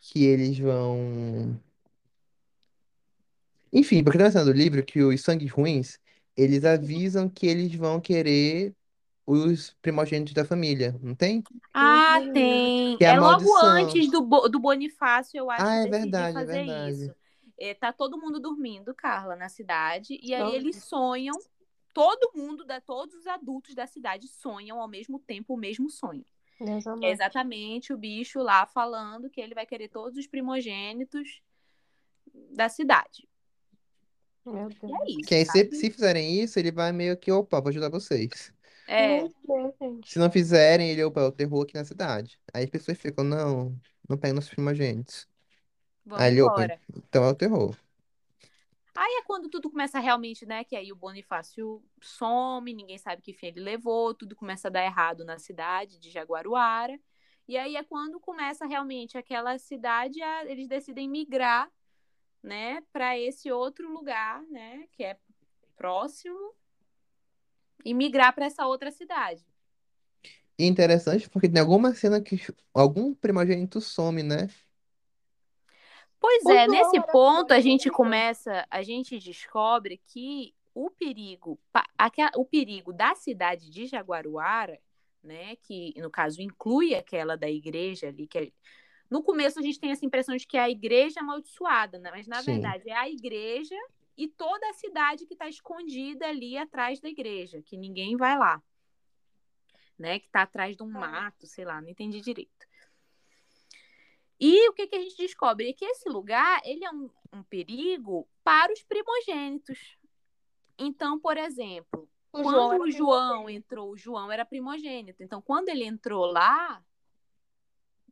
que 0.01 0.25
eles 0.25 0.59
vão 0.59 1.61
Enfim, 3.73 4.03
porque 4.03 4.19
tá 4.19 4.25
pensando 4.25 4.47
no 4.47 4.53
livro 4.53 4.85
que 4.85 5.03
os 5.03 5.21
sangues 5.21 5.51
ruins, 5.51 5.99
eles 6.37 6.65
avisam 6.65 7.29
que 7.29 7.47
eles 7.47 7.75
vão 7.75 8.01
querer 8.01 8.75
os 9.27 9.77
primogênitos 9.83 10.33
da 10.33 10.45
família, 10.45 10.99
não 11.03 11.15
tem? 11.15 11.43
Ah, 11.75 12.19
Uhum. 12.21 12.33
tem. 12.33 12.97
Que 12.99 13.05
é 13.05 13.09
a 13.09 13.15
É 13.15 13.21
logo 13.21 13.57
antes 13.59 14.11
do, 14.11 14.23
Bo- 14.23 14.49
do 14.49 14.59
Bonifácio, 14.59 15.37
eu 15.37 15.51
acho, 15.51 15.63
Ah, 15.65 15.75
é 15.77 15.87
verdade, 15.87 16.31
é 16.31 16.41
fazer 16.41 16.65
verdade. 16.65 17.03
isso. 17.03 17.15
É, 17.59 17.75
tá 17.75 17.93
todo 17.93 18.19
mundo 18.19 18.39
dormindo, 18.39 18.95
Carla, 18.95 19.35
na 19.35 19.49
cidade, 19.49 20.19
e 20.23 20.35
aí 20.35 20.43
Nossa. 20.43 20.57
eles 20.57 20.85
sonham, 20.85 21.39
todo 21.93 22.31
mundo, 22.35 22.65
da, 22.65 22.81
todos 22.81 23.15
os 23.15 23.27
adultos 23.27 23.75
da 23.75 23.87
cidade 23.87 24.29
sonham 24.29 24.81
ao 24.81 24.89
mesmo 24.89 25.19
tempo 25.19 25.55
o 25.55 25.57
mesmo 25.59 25.91
sonho. 25.91 26.25
Que 27.01 27.07
é 27.07 27.11
exatamente 27.11 27.93
o 27.93 27.99
bicho 27.99 28.39
lá 28.41 28.67
falando 28.67 29.29
que 29.31 29.41
ele 29.41 29.55
vai 29.55 29.67
querer 29.67 29.89
todos 29.89 30.19
os 30.19 30.27
primogênitos 30.27 31.41
da 32.55 32.69
cidade. 32.69 33.29
Meu 34.45 34.69
E 34.71 34.75
Deus. 34.75 34.93
é 34.93 35.11
isso, 35.11 35.29
Que 35.29 35.35
aí, 35.37 35.45
se, 35.45 35.71
se 35.73 35.91
fizerem 35.91 36.41
isso, 36.41 36.59
ele 36.59 36.71
vai 36.71 36.93
meio 36.93 37.17
que, 37.17 37.31
opa, 37.33 37.61
vou 37.61 37.69
ajudar 37.71 37.89
vocês. 37.91 38.53
É. 38.87 39.25
Se 40.05 40.19
não 40.19 40.31
fizerem, 40.31 40.91
ele, 40.91 41.05
opa, 41.05 41.21
é 41.21 41.25
o 41.25 41.33
terror 41.33 41.63
aqui 41.65 41.75
na 41.75 41.85
cidade. 41.85 42.39
Aí 42.55 42.65
as 42.65 42.71
pessoas 42.71 42.99
ficam, 42.99 43.25
não, 43.25 43.79
não 44.09 44.17
pega 44.17 44.35
nossos 44.35 44.51
primogênitos. 44.51 45.27
vamos 46.05 46.25
Aí 46.25 46.33
ele, 46.33 46.43
opa, 46.43 46.63
embora. 46.63 46.81
então 46.97 47.25
é 47.25 47.31
o 47.31 47.35
terror. 47.35 47.77
Aí 48.95 49.19
é 49.21 49.23
quando 49.25 49.49
tudo 49.51 49.71
começa 49.71 49.99
realmente, 49.99 50.47
né? 50.47 50.65
Que 50.65 50.75
aí 50.75 50.91
o 50.91 50.97
Bonifácio 50.97 51.83
some, 52.01 52.73
ninguém 52.73 52.97
sabe 52.97 53.21
que 53.21 53.33
fim 53.35 53.49
ele 53.49 53.61
levou, 53.61 54.15
tudo 54.15 54.35
começa 54.35 54.69
a 54.69 54.71
dar 54.71 54.85
errado 54.85 55.25
na 55.25 55.39
cidade 55.39 55.99
de 55.99 56.11
Jaguaruara. 56.11 56.99
E 57.47 57.57
aí 57.59 57.77
é 57.77 57.85
quando 57.85 58.19
começa 58.19 58.67
realmente 58.67 59.19
aquela 59.19 59.59
cidade, 59.59 60.21
a- 60.23 60.47
eles 60.47 60.67
decidem 60.67 61.09
migrar, 61.09 61.71
né, 62.43 62.83
para 62.93 63.19
esse 63.19 63.51
outro 63.53 63.93
lugar, 63.93 64.43
né, 64.45 64.87
que 64.93 65.05
é 65.05 65.19
próximo, 65.77 66.55
e 67.87 67.95
migrar 67.95 68.35
para 68.35 68.47
essa 68.47 68.67
outra 68.67 68.91
cidade. 68.91 69.47
E 70.59 70.67
interessante 70.67 71.31
porque 71.31 71.49
tem 71.49 71.61
alguma 71.61 71.95
cena 71.95 72.21
que 72.21 72.37
algum 72.75 73.15
primogênito 73.15 73.81
some, 73.81 74.25
né? 74.25 74.49
Pois 76.19 76.45
é, 76.47 76.65
João 76.65 76.69
nesse 76.69 77.01
ponto 77.13 77.53
a 77.53 77.61
gente 77.61 77.89
começa, 77.89 78.67
a 78.69 78.83
gente 78.83 79.21
descobre 79.21 80.01
que 80.09 80.53
o 80.75 80.91
perigo, 80.91 81.61
o 82.37 82.45
perigo 82.45 82.93
da 82.93 83.15
cidade 83.15 83.71
de 83.71 83.87
Jaguaruara, 83.87 84.81
né, 85.23 85.55
que 85.63 85.95
no 85.99 86.11
caso 86.11 86.43
inclui 86.43 86.95
aquela 86.95 87.37
da 87.37 87.49
igreja 87.49 88.09
ali, 88.09 88.27
que 88.27 88.39
é- 88.39 88.53
no 89.09 89.23
começo 89.23 89.61
a 89.61 89.63
gente 89.63 89.79
tem 89.79 89.93
essa 89.93 90.05
impressão 90.05 90.37
de 90.37 90.45
que 90.47 90.57
é 90.57 90.61
a 90.63 90.71
igreja 90.71 91.21
amaldiçoada, 91.21 92.01
né? 92.01 92.11
Mas 92.11 92.27
na 92.27 92.41
Sim. 92.43 92.53
verdade 92.53 92.91
é 92.91 92.97
a 92.97 93.09
igreja 93.09 93.77
e 94.17 94.29
toda 94.29 94.69
a 94.71 94.75
cidade 94.75 95.27
que 95.27 95.35
está 95.35 95.49
escondida 95.49 96.27
ali 96.27 96.57
atrás 96.57 97.01
da 97.01 97.09
igreja, 97.09 97.63
que 97.63 97.77
ninguém 97.77 98.17
vai 98.17 98.39
lá, 98.39 98.63
né? 99.99 100.19
Que 100.19 100.27
está 100.27 100.43
atrás 100.43 100.77
de 100.77 100.83
um 100.83 100.91
mato, 100.91 101.47
sei 101.47 101.65
lá, 101.65 101.81
não 101.81 101.89
entendi 101.89 102.21
direito. 102.21 102.67
E 104.39 104.69
o 104.69 104.73
que, 104.73 104.87
que 104.87 104.97
a 104.97 105.01
gente 105.01 105.17
descobre? 105.17 105.71
É 105.71 105.73
que 105.73 105.85
esse 105.85 106.09
lugar 106.09 106.61
ele 106.65 106.85
é 106.85 106.91
um, 106.91 107.11
um 107.33 107.43
perigo 107.43 108.29
para 108.45 108.73
os 108.73 108.83
primogênitos. 108.83 109.99
Então, 110.79 111.19
por 111.19 111.39
exemplo, 111.39 112.09
O 112.33 112.43
quando 112.43 112.75
era 112.75 112.83
o 112.83 112.91
João 112.91 113.49
entrou, 113.49 113.91
o 113.91 113.97
João 113.97 114.31
era 114.31 114.45
primogênito. 114.45 115.23
Então, 115.23 115.41
quando 115.41 115.71
ele 115.71 115.85
entrou 115.85 116.27
lá, 116.27 116.85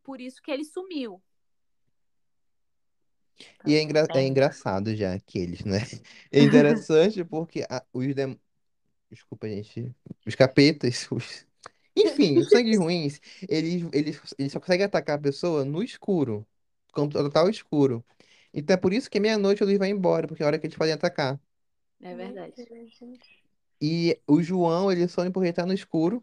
por 0.03 0.21
isso 0.21 0.41
que 0.43 0.51
ele 0.51 0.65
sumiu. 0.65 1.23
E 3.66 3.74
é, 3.74 3.82
engra- 3.82 4.11
é 4.14 4.22
engraçado 4.26 4.95
já 4.95 5.14
aqueles, 5.14 5.64
né? 5.64 5.78
É 6.32 6.43
interessante 6.43 7.24
porque 7.24 7.64
a- 7.68 7.85
os 7.93 8.14
dem... 8.14 8.39
Desculpa, 9.11 9.49
gente. 9.49 9.95
Os 10.26 10.35
capetas, 10.35 11.09
os... 11.12 11.47
Enfim, 11.97 12.41
os 12.41 12.51
sangues 12.51 12.78
ruins, 12.80 13.20
eles, 13.49 13.85
eles, 13.93 14.20
eles 14.39 14.53
só 14.53 14.61
conseguem 14.61 14.87
atacar 14.87 15.18
a 15.18 15.22
pessoa 15.22 15.64
no 15.64 15.82
escuro. 15.82 16.47
Com 16.93 17.09
total 17.09 17.51
escuro. 17.51 18.05
Então 18.55 18.74
é 18.74 18.76
por 18.78 18.93
isso 18.93 19.11
que 19.11 19.20
meia-noite 19.20 19.62
a 19.62 19.66
luz 19.66 19.78
vai 19.78 19.91
embora, 19.91 20.26
porque 20.28 20.43
é 20.43 20.47
a 20.47 20.49
hora 20.49 20.59
que 20.59 20.66
eles 20.66 20.76
podem 20.78 20.95
atacar. 20.95 21.41
É 22.01 22.14
verdade. 22.14 22.62
E 23.80 24.18
o 24.26 24.43
João, 24.43 24.91
ele 24.91 25.07
some 25.09 25.30
porque 25.30 25.49
ele 25.49 25.53
tá 25.53 25.66
no 25.66 25.72
escuro. 25.72 26.22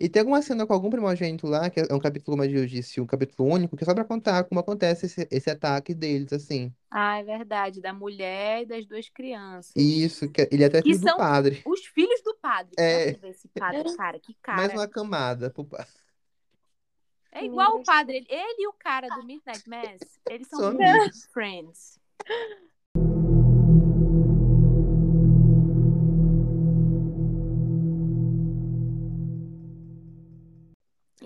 E 0.00 0.08
tem 0.08 0.20
alguma 0.20 0.40
cena 0.40 0.66
com 0.66 0.72
algum 0.72 0.88
primogênito 0.88 1.46
lá, 1.46 1.68
que 1.68 1.78
é 1.80 1.94
um 1.94 1.98
capítulo, 1.98 2.34
como 2.38 2.42
eu 2.50 2.66
disse, 2.66 3.00
um 3.02 3.06
capítulo 3.06 3.52
único, 3.52 3.76
que 3.76 3.84
é 3.84 3.86
só 3.86 3.92
pra 3.94 4.02
contar 4.04 4.44
como 4.44 4.58
acontece 4.58 5.04
esse, 5.04 5.28
esse 5.30 5.50
ataque 5.50 5.92
deles, 5.92 6.32
assim. 6.32 6.74
Ah, 6.90 7.18
é 7.18 7.22
verdade. 7.22 7.82
Da 7.82 7.92
mulher 7.92 8.62
e 8.62 8.66
das 8.66 8.86
duas 8.86 9.10
crianças. 9.10 9.70
Isso, 9.76 10.30
que 10.30 10.48
ele 10.50 10.64
é 10.64 10.66
até 10.68 10.80
Que 10.80 10.88
filho 10.94 11.00
do 11.00 11.08
são- 11.08 11.18
padre. 11.18 11.62
Os 11.66 11.84
filhos 11.84 12.22
do 12.22 12.34
padre. 12.36 12.72
É. 12.78 13.12
Nossa, 13.12 13.28
esse 13.28 13.48
padre, 13.48 13.96
cara, 13.96 14.18
que 14.18 14.34
Mais 14.48 14.68
cara. 14.68 14.78
uma 14.80 14.88
camada 14.88 15.50
pro 15.50 15.64
padre. 15.66 15.92
É 17.32 17.44
igual 17.44 17.76
o 17.78 17.84
padre. 17.84 18.16
Ele, 18.16 18.26
ele 18.28 18.62
e 18.62 18.68
o 18.68 18.72
cara 18.72 19.06
do 19.08 19.22
Midnight 19.24 19.68
Mass, 19.68 20.18
eles 20.28 20.48
são 20.48 20.58
São 20.60 20.72
muito 20.72 20.88
amigos. 20.88 21.26
friends. 21.32 22.00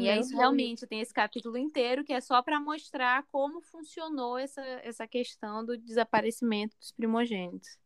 E 0.05 0.09
é 0.09 0.19
isso, 0.19 0.29
Deus. 0.31 0.41
realmente, 0.41 0.87
tem 0.87 1.01
esse 1.01 1.13
capítulo 1.13 1.57
inteiro 1.57 2.05
que 2.05 2.13
é 2.13 2.21
só 2.21 2.43
para 2.43 2.61
mostrar 2.61 3.25
como 3.31 3.61
funcionou 3.63 4.39
essa, 4.39 4.61
essa 4.83 5.07
questão 5.07 5.65
do 5.65 5.77
desaparecimento 5.79 6.77
dos 6.79 6.93
primogênitos. 6.93 7.79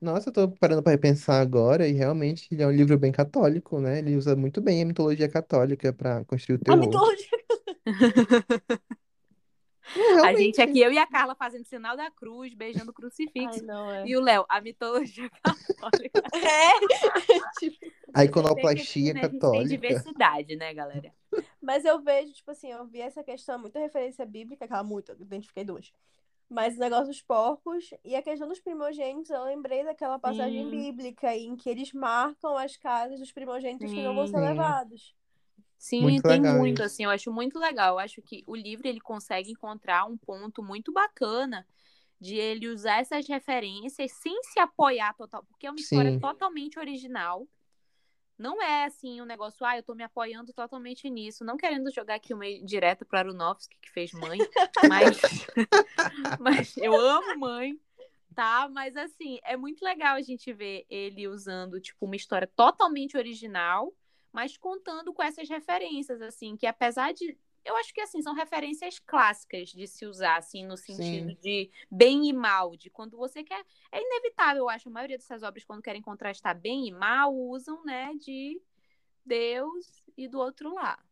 Nossa, 0.00 0.30
eu 0.30 0.32
tô 0.32 0.48
parando 0.48 0.82
pra 0.82 0.92
repensar 0.92 1.40
agora, 1.42 1.86
e 1.86 1.92
realmente 1.92 2.48
ele 2.50 2.62
é 2.62 2.66
um 2.66 2.70
livro 2.70 2.98
bem 2.98 3.12
católico, 3.12 3.78
né? 3.80 3.98
Ele 3.98 4.16
usa 4.16 4.34
muito 4.34 4.60
bem 4.60 4.82
a 4.82 4.86
mitologia 4.86 5.28
católica 5.28 5.92
pra 5.92 6.24
construir 6.24 6.56
o 6.56 6.60
A 6.60 6.64
terror. 6.64 6.80
mitologia. 6.80 7.28
Não, 9.96 10.24
A 10.24 10.34
gente 10.34 10.60
aqui, 10.62 10.80
eu 10.80 10.92
e 10.92 10.98
a 10.98 11.06
Carla 11.06 11.34
fazendo 11.34 11.64
sinal 11.64 11.96
da 11.96 12.10
cruz, 12.10 12.54
beijando 12.54 12.90
o 12.92 12.94
crucifixo. 12.94 13.60
Ai, 13.60 13.66
não, 13.66 13.90
é. 13.90 14.06
E 14.06 14.16
o 14.16 14.20
Léo, 14.20 14.44
a 14.48 14.60
mitologia 14.60 15.28
católica. 15.42 16.22
É. 16.32 16.70
tipo, 17.58 17.76
A 18.14 18.20
Tem 18.20 18.66
a 18.68 18.74
gente 18.74 18.92
tem 19.12 19.14
católica. 19.14 19.68
diversidade, 19.68 20.56
né, 20.56 20.72
galera? 20.72 21.12
Mas 21.60 21.84
eu 21.84 22.00
vejo, 22.00 22.32
tipo 22.32 22.50
assim, 22.50 22.70
eu 22.70 22.86
vi 22.86 23.00
essa 23.00 23.22
questão, 23.22 23.58
muita 23.58 23.78
referência 23.78 24.24
bíblica, 24.24 24.64
aquela 24.64 24.82
muito, 24.82 25.12
eu 25.12 25.16
identifiquei 25.20 25.64
duas. 25.64 25.92
Mas 26.48 26.76
o 26.76 26.80
negócio 26.80 27.06
dos 27.06 27.22
porcos 27.22 27.90
e 28.04 28.16
a 28.16 28.22
questão 28.22 28.48
dos 28.48 28.58
primogênitos, 28.60 29.30
eu 29.30 29.44
lembrei 29.44 29.84
daquela 29.84 30.18
passagem 30.18 30.64
Sim. 30.64 30.70
bíblica 30.70 31.36
em 31.36 31.56
que 31.56 31.70
eles 31.70 31.92
marcam 31.92 32.56
as 32.56 32.76
casas 32.76 33.20
dos 33.20 33.32
primogênitos 33.32 33.92
que 33.92 34.02
não 34.02 34.14
vão 34.14 34.26
ser 34.26 34.38
Sim. 34.38 34.46
levados. 34.48 35.14
Sim, 35.78 36.02
Muito 36.02 36.22
tem 36.22 36.40
legal 36.40 36.58
muito, 36.58 36.82
isso. 36.82 36.82
assim, 36.82 37.04
eu 37.04 37.10
acho 37.10 37.32
muito 37.32 37.58
legal. 37.58 37.94
Eu 37.94 37.98
acho 38.00 38.20
que 38.22 38.42
o 38.46 38.54
livro 38.56 38.86
ele 38.86 39.00
consegue 39.00 39.50
encontrar 39.52 40.04
um 40.06 40.16
ponto 40.18 40.62
muito 40.62 40.92
bacana 40.92 41.66
de 42.20 42.34
ele 42.36 42.68
usar 42.68 43.00
essas 43.00 43.26
referências 43.26 44.12
sem 44.12 44.42
se 44.42 44.60
apoiar 44.60 45.14
total, 45.14 45.42
porque 45.44 45.66
é 45.66 45.70
uma 45.70 45.78
história 45.78 46.12
Sim. 46.12 46.20
totalmente 46.20 46.78
original. 46.78 47.48
Não 48.40 48.62
é 48.62 48.86
assim 48.86 49.20
um 49.20 49.26
negócio, 49.26 49.66
ah, 49.66 49.76
eu 49.76 49.82
tô 49.82 49.94
me 49.94 50.02
apoiando 50.02 50.50
totalmente 50.54 51.10
nisso. 51.10 51.44
Não 51.44 51.58
querendo 51.58 51.92
jogar 51.92 52.14
aqui 52.14 52.32
uma 52.32 52.46
direta 52.64 53.04
para 53.04 53.18
Aronofsky, 53.18 53.76
que 53.82 53.90
fez 53.90 54.12
mãe, 54.12 54.38
mas, 54.88 55.20
mas 56.40 56.76
eu 56.78 56.98
amo 56.98 57.38
mãe, 57.38 57.78
tá? 58.34 58.66
Mas 58.72 58.96
assim, 58.96 59.38
é 59.44 59.58
muito 59.58 59.84
legal 59.84 60.16
a 60.16 60.22
gente 60.22 60.54
ver 60.54 60.86
ele 60.88 61.28
usando, 61.28 61.78
tipo, 61.82 62.06
uma 62.06 62.16
história 62.16 62.46
totalmente 62.56 63.14
original, 63.14 63.92
mas 64.32 64.56
contando 64.56 65.12
com 65.12 65.22
essas 65.22 65.46
referências, 65.46 66.22
assim, 66.22 66.56
que 66.56 66.66
apesar 66.66 67.12
de. 67.12 67.36
Eu 67.64 67.76
acho 67.76 67.92
que 67.92 68.00
assim, 68.00 68.22
são 68.22 68.34
referências 68.34 68.98
clássicas 68.98 69.68
de 69.68 69.86
se 69.86 70.06
usar, 70.06 70.36
assim, 70.36 70.64
no 70.64 70.76
sentido 70.76 71.30
Sim. 71.30 71.38
de 71.40 71.70
bem 71.90 72.28
e 72.28 72.32
mal, 72.32 72.76
de 72.76 72.88
quando 72.88 73.16
você 73.16 73.44
quer. 73.44 73.64
É 73.92 74.00
inevitável, 74.00 74.62
eu 74.62 74.68
acho, 74.68 74.88
a 74.88 74.92
maioria 74.92 75.18
dessas 75.18 75.42
obras, 75.42 75.64
quando 75.64 75.82
querem 75.82 76.02
contrastar 76.02 76.58
bem 76.58 76.88
e 76.88 76.92
mal, 76.92 77.34
usam, 77.34 77.84
né, 77.84 78.12
de 78.14 78.60
Deus 79.24 80.02
e 80.16 80.26
do 80.26 80.38
outro 80.38 80.74
lado. 80.74 81.04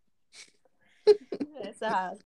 Exato. 1.68 2.27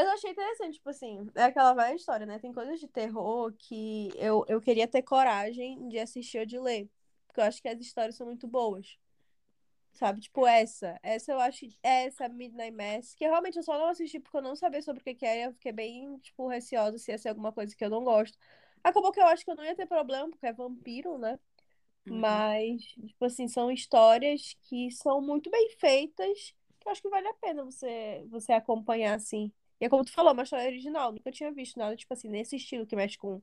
Mas 0.00 0.08
eu 0.08 0.14
achei 0.14 0.30
interessante, 0.30 0.74
tipo 0.74 0.88
assim, 0.88 1.30
é 1.34 1.42
aquela 1.42 1.74
velha 1.74 1.94
história, 1.94 2.24
né? 2.24 2.38
Tem 2.38 2.54
coisas 2.54 2.80
de 2.80 2.88
terror 2.88 3.52
que 3.58 4.08
eu, 4.16 4.46
eu 4.48 4.58
queria 4.58 4.88
ter 4.88 5.02
coragem 5.02 5.86
de 5.88 5.98
assistir 5.98 6.38
ou 6.38 6.46
de 6.46 6.58
ler. 6.58 6.88
Porque 7.26 7.38
eu 7.38 7.44
acho 7.44 7.60
que 7.60 7.68
as 7.68 7.78
histórias 7.78 8.16
são 8.16 8.26
muito 8.26 8.48
boas. 8.48 8.98
Sabe? 9.92 10.20
Tipo, 10.20 10.46
essa. 10.46 10.98
Essa 11.02 11.32
eu 11.32 11.38
acho. 11.38 11.66
Essa, 11.82 12.30
Midnight 12.30 12.74
Mass. 12.74 13.14
Que 13.14 13.26
realmente 13.26 13.58
eu 13.58 13.62
só 13.62 13.76
não 13.78 13.88
assisti 13.88 14.18
porque 14.18 14.38
eu 14.38 14.42
não 14.42 14.56
sabia 14.56 14.80
sobre 14.80 15.02
o 15.02 15.04
que 15.04 15.14
que 15.14 15.26
era. 15.26 15.50
Eu 15.50 15.52
fiquei 15.52 15.72
bem, 15.72 16.16
tipo, 16.20 16.48
receosa 16.48 16.96
se 16.96 17.10
ia 17.10 17.18
ser 17.18 17.28
alguma 17.28 17.52
coisa 17.52 17.76
que 17.76 17.84
eu 17.84 17.90
não 17.90 18.02
gosto. 18.02 18.38
Acabou 18.82 19.12
que 19.12 19.20
eu 19.20 19.26
acho 19.26 19.44
que 19.44 19.50
eu 19.50 19.56
não 19.56 19.64
ia 19.64 19.76
ter 19.76 19.86
problema, 19.86 20.30
porque 20.30 20.46
é 20.46 20.52
vampiro, 20.54 21.18
né? 21.18 21.38
Uhum. 22.06 22.20
Mas, 22.20 22.82
tipo 22.84 23.22
assim, 23.26 23.46
são 23.48 23.70
histórias 23.70 24.56
que 24.62 24.90
são 24.92 25.20
muito 25.20 25.50
bem 25.50 25.68
feitas, 25.78 26.54
que 26.80 26.88
eu 26.88 26.92
acho 26.92 27.02
que 27.02 27.10
vale 27.10 27.28
a 27.28 27.34
pena 27.34 27.62
você, 27.64 28.24
você 28.30 28.54
acompanhar, 28.54 29.14
assim. 29.14 29.52
E 29.80 29.86
é 29.86 29.88
como 29.88 30.04
tu 30.04 30.12
falou, 30.12 30.32
uma 30.32 30.42
história 30.42 30.66
original. 30.66 31.10
Nunca 31.12 31.32
tinha 31.32 31.50
visto 31.50 31.78
nada, 31.78 31.96
tipo 31.96 32.12
assim, 32.12 32.28
nesse 32.28 32.56
estilo 32.56 32.86
que 32.86 32.94
mexe 32.94 33.16
com 33.16 33.40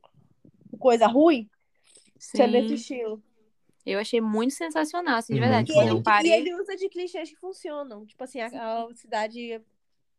coisa 0.80 1.08
ruim, 1.08 1.50
é 2.36 2.48
nesse 2.48 2.70
Sim, 2.70 2.74
estilo. 2.76 3.24
eu 3.86 4.00
achei 4.00 4.22
muito 4.22 4.54
sensacional, 4.54 5.16
assim, 5.16 5.34
de 5.34 5.40
Muito 5.40 5.50
verdade. 5.50 5.72
E 5.72 5.76
Quando 5.76 5.88
bom. 5.88 5.90
ele, 5.90 5.98
eu 5.98 6.00
e 6.00 6.04
parei. 6.04 6.32
ele 6.34 6.56
usa 6.62 6.76
de 6.76 6.90
clichês 6.90 7.30
que 7.30 7.36
funcionam. 7.38 8.06
Tipo 8.06 8.24
assim, 8.24 8.40
a, 8.40 8.48
a 8.48 8.96
cidade, 8.96 9.62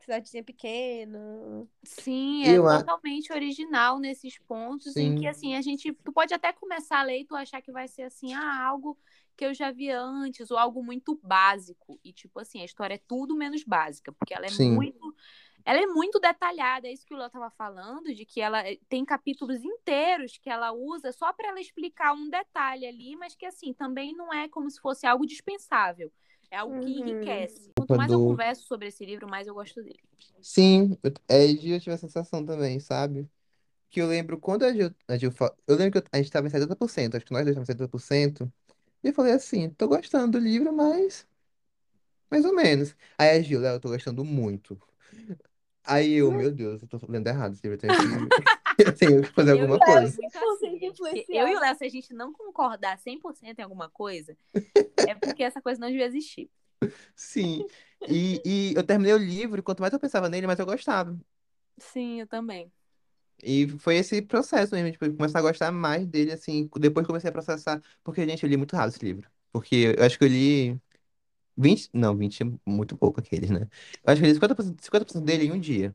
cidadezinha 0.00 0.42
pequena. 0.42 1.66
Sim, 1.84 2.44
é 2.44 2.56
Eu 2.56 2.66
a- 2.68 2.78
totalmente 2.78 3.32
original 3.32 4.00
nesses 4.00 4.38
pontos 4.38 4.96
em 4.96 5.14
que 5.14 5.20
Sim. 5.20 5.28
assim 5.28 5.54
a 5.54 5.60
gente, 5.62 5.92
tu 5.92 6.12
pode 6.12 6.34
até 6.34 6.52
começar 6.52 6.98
a 7.00 7.02
ler 7.04 7.20
e 7.20 7.24
tu 7.24 7.36
achar 7.36 7.62
que 7.62 7.70
vai 7.70 7.86
ser 7.86 8.02
assim, 8.02 8.34
ah, 8.34 8.66
algo 8.66 8.98
que 9.36 9.44
eu 9.44 9.54
já 9.54 9.70
vi 9.70 9.88
antes 9.90 10.50
ou 10.50 10.58
algo 10.58 10.82
muito 10.82 11.14
básico 11.22 12.00
e 12.02 12.12
tipo 12.12 12.40
assim, 12.40 12.60
a 12.60 12.64
história 12.64 12.94
é 12.94 13.00
tudo 13.06 13.36
menos 13.36 13.62
básica, 13.62 14.10
porque 14.12 14.34
ela 14.34 14.46
é 14.46 14.50
Sim. 14.50 14.72
muito 14.72 15.14
ela 15.68 15.80
é 15.82 15.86
muito 15.86 16.18
detalhada, 16.20 16.88
é 16.88 16.92
isso 16.92 17.04
que 17.06 17.14
o 17.14 17.18
Léo 17.18 17.30
tava 17.30 17.50
falando, 17.50 18.14
de 18.14 18.24
que 18.24 18.40
ela 18.40 18.66
eh, 18.68 18.78
tem 18.88 19.04
capítulos 19.04 19.62
inteiros 19.62 20.38
que 20.38 20.50
ela 20.50 20.72
usa 20.72 21.12
só 21.12 21.32
para 21.32 21.48
ela 21.48 21.60
explicar 21.60 22.14
um 22.14 22.28
detalhe 22.30 22.86
ali, 22.86 23.16
mas 23.16 23.34
que 23.36 23.46
assim, 23.46 23.74
também 23.74 24.14
não 24.16 24.32
é 24.32 24.48
como 24.48 24.70
se 24.70 24.80
fosse 24.80 25.06
algo 25.06 25.26
dispensável. 25.26 26.12
É 26.50 26.56
algo 26.58 26.74
que 26.76 26.90
Uhum. 26.90 27.00
enriquece. 27.00 27.70
Quanto 27.74 27.94
mais 27.94 28.12
eu 28.12 28.20
converso 28.20 28.64
sobre 28.66 28.88
esse 28.88 29.04
livro, 29.04 29.28
mais 29.28 29.46
eu 29.46 29.54
gosto 29.54 29.82
dele. 29.82 30.00
Sim, 30.40 30.96
é, 31.28 31.44
eu 31.52 31.80
tive 31.80 31.92
a 31.94 31.98
sensação 31.98 32.44
também, 32.44 32.80
sabe? 32.80 33.28
Que 33.90 34.00
eu 34.02 34.08
lembro 34.08 34.38
quando 34.40 34.64
a 34.64 34.72
Gil, 34.74 34.94
a 35.08 35.16
Gil 35.18 35.32
Eu 35.66 35.76
lembro 35.76 36.02
que 36.02 36.08
a 36.12 36.18
gente 36.18 36.30
tava 36.32 36.46
em 36.48 36.50
70%, 36.50 37.16
acho 37.16 37.26
que 37.26 37.32
nós 37.32 37.44
dois 37.44 37.52
estávamos 37.56 37.68
em 37.70 37.72
70%. 37.72 38.52
E 39.04 39.08
eu 39.08 39.14
falei 39.14 39.32
assim, 39.34 39.70
tô 39.72 39.88
gostando 39.88 40.32
do 40.38 40.44
livro, 40.44 40.72
mas. 40.74 41.26
Mais 42.30 42.44
ou 42.44 42.54
menos. 42.54 42.94
Aí 43.18 43.30
a 43.38 43.42
Gil, 43.42 43.60
Léo, 43.60 43.74
eu 43.76 43.80
tô 43.80 43.88
gostando 43.88 44.24
muito. 44.24 44.80
Aí 45.89 46.14
eu, 46.14 46.30
meu 46.30 46.51
Deus, 46.51 46.82
eu 46.82 46.89
tô 46.89 47.01
lendo 47.09 47.26
errado 47.26 47.55
esse 47.55 47.66
livro, 47.66 47.74
eu 47.74 47.78
tenho 47.78 47.95
que, 47.95 48.82
eu 48.86 48.95
tenho 48.95 49.22
que 49.22 49.28
fazer 49.28 49.53
Eu 49.53 49.62
alguma 49.62 49.78
coisa. 49.78 50.01
muito 50.01 50.18
100% 50.18 51.07
assim. 51.07 51.24
Eu 51.28 51.49
e 51.49 51.57
o 51.57 51.61
Léo, 51.61 51.74
se 51.76 51.84
a 51.84 51.89
gente 51.89 52.12
não 52.12 52.32
concordar 52.32 52.99
100% 52.99 53.59
em 53.59 53.62
alguma 53.62 53.89
coisa, 53.89 54.36
é 54.97 55.14
porque 55.14 55.43
essa 55.43 55.62
coisa 55.62 55.80
não 55.80 55.89
devia 55.89 56.07
existir. 56.07 56.51
Sim. 57.16 57.66
E, 58.07 58.41
e 58.45 58.74
eu 58.74 58.84
terminei 58.84 59.14
o 59.14 59.18
livro, 59.18 59.59
e 59.59 59.62
quanto 59.62 59.80
mais 59.80 59.93
eu 59.93 59.99
pensava 59.99 60.28
nele, 60.28 60.47
mais 60.47 60.59
eu 60.59 60.66
gostava. 60.66 61.18
Sim, 61.78 62.20
eu 62.20 62.26
também. 62.26 62.70
E 63.43 63.68
foi 63.78 63.97
esse 63.97 64.20
processo 64.20 64.74
mesmo, 64.74 64.91
tipo, 64.93 65.11
começar 65.14 65.39
a 65.39 65.43
gostar 65.43 65.70
mais 65.70 66.07
dele, 66.07 66.32
assim, 66.32 66.68
depois 66.76 67.07
comecei 67.07 67.30
a 67.30 67.32
processar, 67.32 67.80
porque, 68.03 68.26
gente, 68.28 68.43
eu 68.43 68.49
li 68.49 68.57
muito 68.57 68.76
rápido 68.76 68.95
esse 68.95 69.05
livro. 69.05 69.30
Porque 69.53 69.95
eu 69.97 70.05
acho 70.05 70.18
que 70.18 70.24
eu 70.24 70.28
li 70.28 70.80
20 71.59 71.90
não, 71.92 72.16
20 72.16 72.42
é 72.42 72.46
muito 72.66 72.96
pouco 72.96 73.20
aqueles, 73.20 73.50
né? 73.50 73.68
Eu 74.04 74.12
acho 74.12 74.20
que 74.20 74.26
eu 74.26 74.28
li 74.28 74.34
50%, 74.34 74.84
50% 74.84 75.24
dele 75.24 75.44
em 75.46 75.52
um 75.52 75.61
dia. 75.61 75.94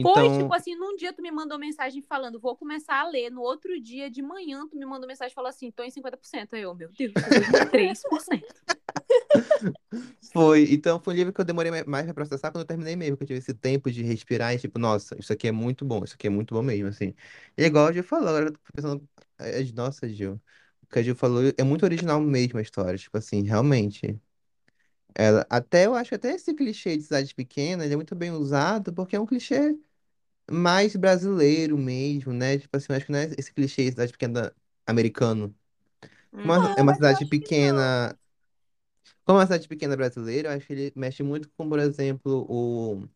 Foi, 0.00 0.28
tipo 0.30 0.52
Então, 0.52 0.54
assim, 0.54 0.74
num 0.76 0.96
dia 0.96 1.12
tu 1.12 1.22
me 1.22 1.30
mandou 1.30 1.58
mensagem 1.58 2.02
falando, 2.02 2.38
vou 2.40 2.56
começar 2.56 3.00
a 3.00 3.08
ler. 3.08 3.30
No 3.30 3.40
outro 3.40 3.80
dia, 3.80 4.10
de 4.10 4.20
manhã, 4.22 4.66
tu 4.68 4.76
me 4.76 4.84
mandou 4.84 5.08
mensagem 5.08 5.34
falando 5.34 5.50
assim, 5.50 5.70
tô 5.70 5.82
em 5.82 5.90
50%. 5.90 6.54
Aí 6.54 6.62
eu, 6.62 6.74
meu 6.74 6.90
Deus, 6.92 7.14
tô 7.32 7.40
em 7.40 7.54
3%. 7.70 8.54
foi. 10.32 10.66
Então, 10.72 11.00
foi 11.00 11.14
um 11.14 11.16
livro 11.16 11.32
que 11.32 11.40
eu 11.40 11.44
demorei 11.44 11.70
mais 11.86 12.04
pra 12.06 12.14
processar 12.14 12.50
quando 12.50 12.62
eu 12.62 12.66
terminei 12.66 12.96
mesmo, 12.96 13.16
que 13.16 13.22
eu 13.24 13.26
tive 13.26 13.38
esse 13.38 13.54
tempo 13.54 13.90
de 13.90 14.02
respirar 14.02 14.54
e, 14.54 14.58
tipo, 14.58 14.78
nossa, 14.78 15.16
isso 15.18 15.32
aqui 15.32 15.48
é 15.48 15.52
muito 15.52 15.84
bom, 15.84 16.04
isso 16.04 16.14
aqui 16.14 16.26
é 16.26 16.30
muito 16.30 16.54
bom 16.54 16.62
mesmo, 16.62 16.88
assim. 16.88 17.14
E 17.56 17.64
igual 17.64 17.86
a 17.86 17.92
Gil 17.92 18.04
falou, 18.04 18.28
agora 18.28 18.46
eu 18.46 18.52
tô 18.52 18.60
pensando, 18.74 19.08
é, 19.38 19.60
é, 19.62 19.72
nossa, 19.72 20.08
Gil, 20.08 20.40
o 20.82 20.86
que 20.86 20.98
a 20.98 21.02
Gil 21.02 21.14
falou 21.16 21.42
é 21.56 21.62
muito 21.64 21.84
original 21.84 22.20
mesmo 22.20 22.58
a 22.58 22.62
história, 22.62 22.98
tipo 22.98 23.16
assim, 23.18 23.42
realmente. 23.42 24.20
Ela, 25.14 25.46
até 25.50 25.86
eu 25.86 25.94
acho 25.94 26.10
que 26.10 26.14
até 26.16 26.32
esse 26.34 26.54
clichê 26.54 26.96
de 26.96 27.04
cidade 27.04 27.34
pequena, 27.34 27.84
ele 27.84 27.94
é 27.94 27.96
muito 27.96 28.14
bem 28.16 28.30
usado, 28.32 28.92
porque 28.92 29.16
é 29.16 29.20
um 29.20 29.26
clichê 29.26 29.78
mais 30.50 30.96
brasileiro 30.96 31.78
mesmo, 31.78 32.32
né? 32.32 32.58
Tipo 32.58 32.76
assim, 32.76 32.86
eu 32.90 32.96
acho 32.96 33.06
que 33.06 33.12
não 33.12 33.18
é 33.20 33.26
esse 33.38 33.52
clichê 33.54 33.84
de 33.86 33.90
cidade 33.92 34.12
pequena 34.12 34.54
americano. 34.86 35.54
Como 36.42 36.54
é 36.54 36.82
uma 36.82 36.94
mas 36.94 36.98
eu 37.06 37.12
cidade 37.12 37.26
acho 37.26 37.36
que 37.40 37.48
não. 37.48 37.60
pequena, 37.60 38.18
como 39.24 39.38
é 39.38 39.40
uma 39.42 39.46
cidade 39.46 39.68
pequena 39.68 39.96
brasileira, 39.96 40.48
eu 40.50 40.56
acho 40.56 40.66
que 40.66 40.72
ele 40.72 40.92
mexe 40.96 41.22
muito 41.22 41.48
com, 41.56 41.68
por 41.68 41.78
exemplo, 41.78 42.46
o, 42.48 42.96
como 43.00 43.10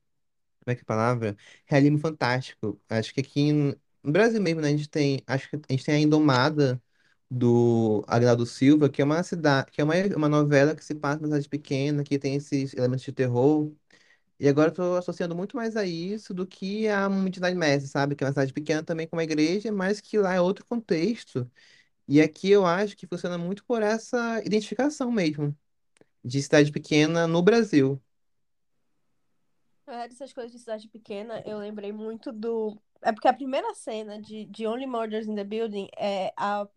é 0.69 0.75
que 0.75 0.81
é 0.83 0.85
a 0.85 0.87
palavra? 0.87 1.37
Realismo 1.67 1.99
fantástico. 1.99 2.81
Acho 2.89 3.15
que 3.15 3.21
aqui 3.23 3.53
no 3.53 3.77
no 4.03 4.13
Brasil 4.13 4.41
mesmo, 4.43 4.61
né, 4.63 4.69
a 4.69 4.71
gente 4.73 4.89
tem, 4.89 5.23
acho 5.27 5.51
que 5.51 5.57
a 5.57 5.61
gente 5.73 5.85
tem 5.85 5.95
a 5.97 6.01
Indomada 6.01 6.83
do 7.31 8.05
Agnaldo 8.07 8.47
Silva, 8.47 8.89
que 8.89 9.03
é 9.03 9.05
uma 9.05 9.23
cidade, 9.23 9.71
que 9.71 9.81
é 9.81 9.85
uma, 9.85 9.95
uma 10.17 10.29
novela 10.29 10.75
que 10.75 10.85
se 10.85 10.95
passa 10.95 11.19
numa 11.19 11.29
cidade 11.29 11.49
pequena, 11.49 12.05
que 12.05 12.19
tem 12.19 12.37
esses 12.37 12.75
elementos 12.75 13.05
de 13.05 13.13
terror. 13.13 13.73
E 14.41 14.49
agora 14.49 14.73
eu 14.79 14.97
associando 14.97 15.35
muito 15.37 15.57
mais 15.57 15.77
a 15.77 15.85
isso 15.85 16.33
do 16.35 16.47
que 16.47 16.89
a 16.89 17.09
uma 17.09 17.51
mestre, 17.57 17.89
sabe? 17.89 18.15
Que 18.17 18.25
é 18.25 18.27
uma 18.27 18.33
cidade 18.33 18.53
pequena 18.53 18.83
também 18.85 19.07
com 19.09 19.17
uma 19.17 19.25
igreja, 19.25 19.73
mas 19.73 20.01
que 20.01 20.19
lá 20.19 20.35
é 20.35 20.41
outro 20.41 20.65
contexto. 20.67 21.51
E 22.09 22.21
aqui 22.21 22.51
eu 22.51 22.65
acho 22.67 22.97
que 22.97 23.07
funciona 23.07 23.39
muito 23.39 23.65
por 23.65 23.83
essa 23.83 24.41
identificação 24.45 25.11
mesmo, 25.13 25.57
de 26.25 26.43
cidade 26.43 26.73
pequena 26.73 27.27
no 27.27 27.43
Brasil. 27.43 28.01
É, 29.87 30.07
dessas 30.07 30.33
coisas 30.35 30.53
de 30.53 30.59
cidade 30.59 30.87
pequena, 30.89 31.43
eu 31.47 31.59
lembrei 31.59 31.93
muito 31.93 32.31
do. 32.31 32.79
É 33.03 33.11
porque 33.11 33.27
a 33.29 33.33
primeira 33.33 33.75
cena 33.75 34.21
de, 34.21 34.45
de 34.45 34.67
Only 34.67 34.87
Murders 34.87 35.27
in 35.27 35.35
the 35.35 35.45
Building 35.45 35.89
é 35.97 36.33
a. 36.37 36.69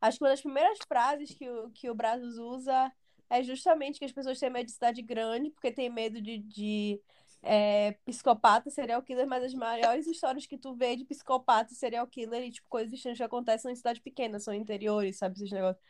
Acho 0.00 0.18
que 0.18 0.24
uma 0.24 0.30
das 0.30 0.40
primeiras 0.40 0.78
frases 0.86 1.34
que 1.34 1.48
o, 1.48 1.70
que 1.70 1.90
o 1.90 1.94
Brazos 1.94 2.38
usa 2.38 2.92
é 3.30 3.42
justamente 3.42 3.98
que 3.98 4.04
as 4.04 4.12
pessoas 4.12 4.38
têm 4.38 4.50
medo 4.50 4.66
de 4.66 4.72
cidade 4.72 5.02
grande, 5.02 5.50
porque 5.50 5.72
tem 5.72 5.90
medo 5.90 6.20
de, 6.20 6.38
de 6.38 7.00
é, 7.42 7.92
psicopata, 8.04 8.70
serial 8.70 9.02
killer, 9.02 9.26
mas 9.26 9.44
as 9.44 9.54
maiores 9.54 10.06
histórias 10.06 10.46
que 10.46 10.56
tu 10.56 10.74
vê 10.74 10.96
de 10.96 11.04
psicopata, 11.04 11.74
serial 11.74 12.06
killer 12.06 12.42
e 12.42 12.50
tipo, 12.50 12.68
coisas 12.68 12.92
estranhas 12.92 13.18
que 13.18 13.24
acontecem 13.24 13.62
são 13.62 13.70
em 13.70 13.76
cidade 13.76 14.00
pequena, 14.00 14.40
são 14.40 14.54
interiores, 14.54 15.18
sabe, 15.18 15.36
esses 15.36 15.52
negócios. 15.52 15.82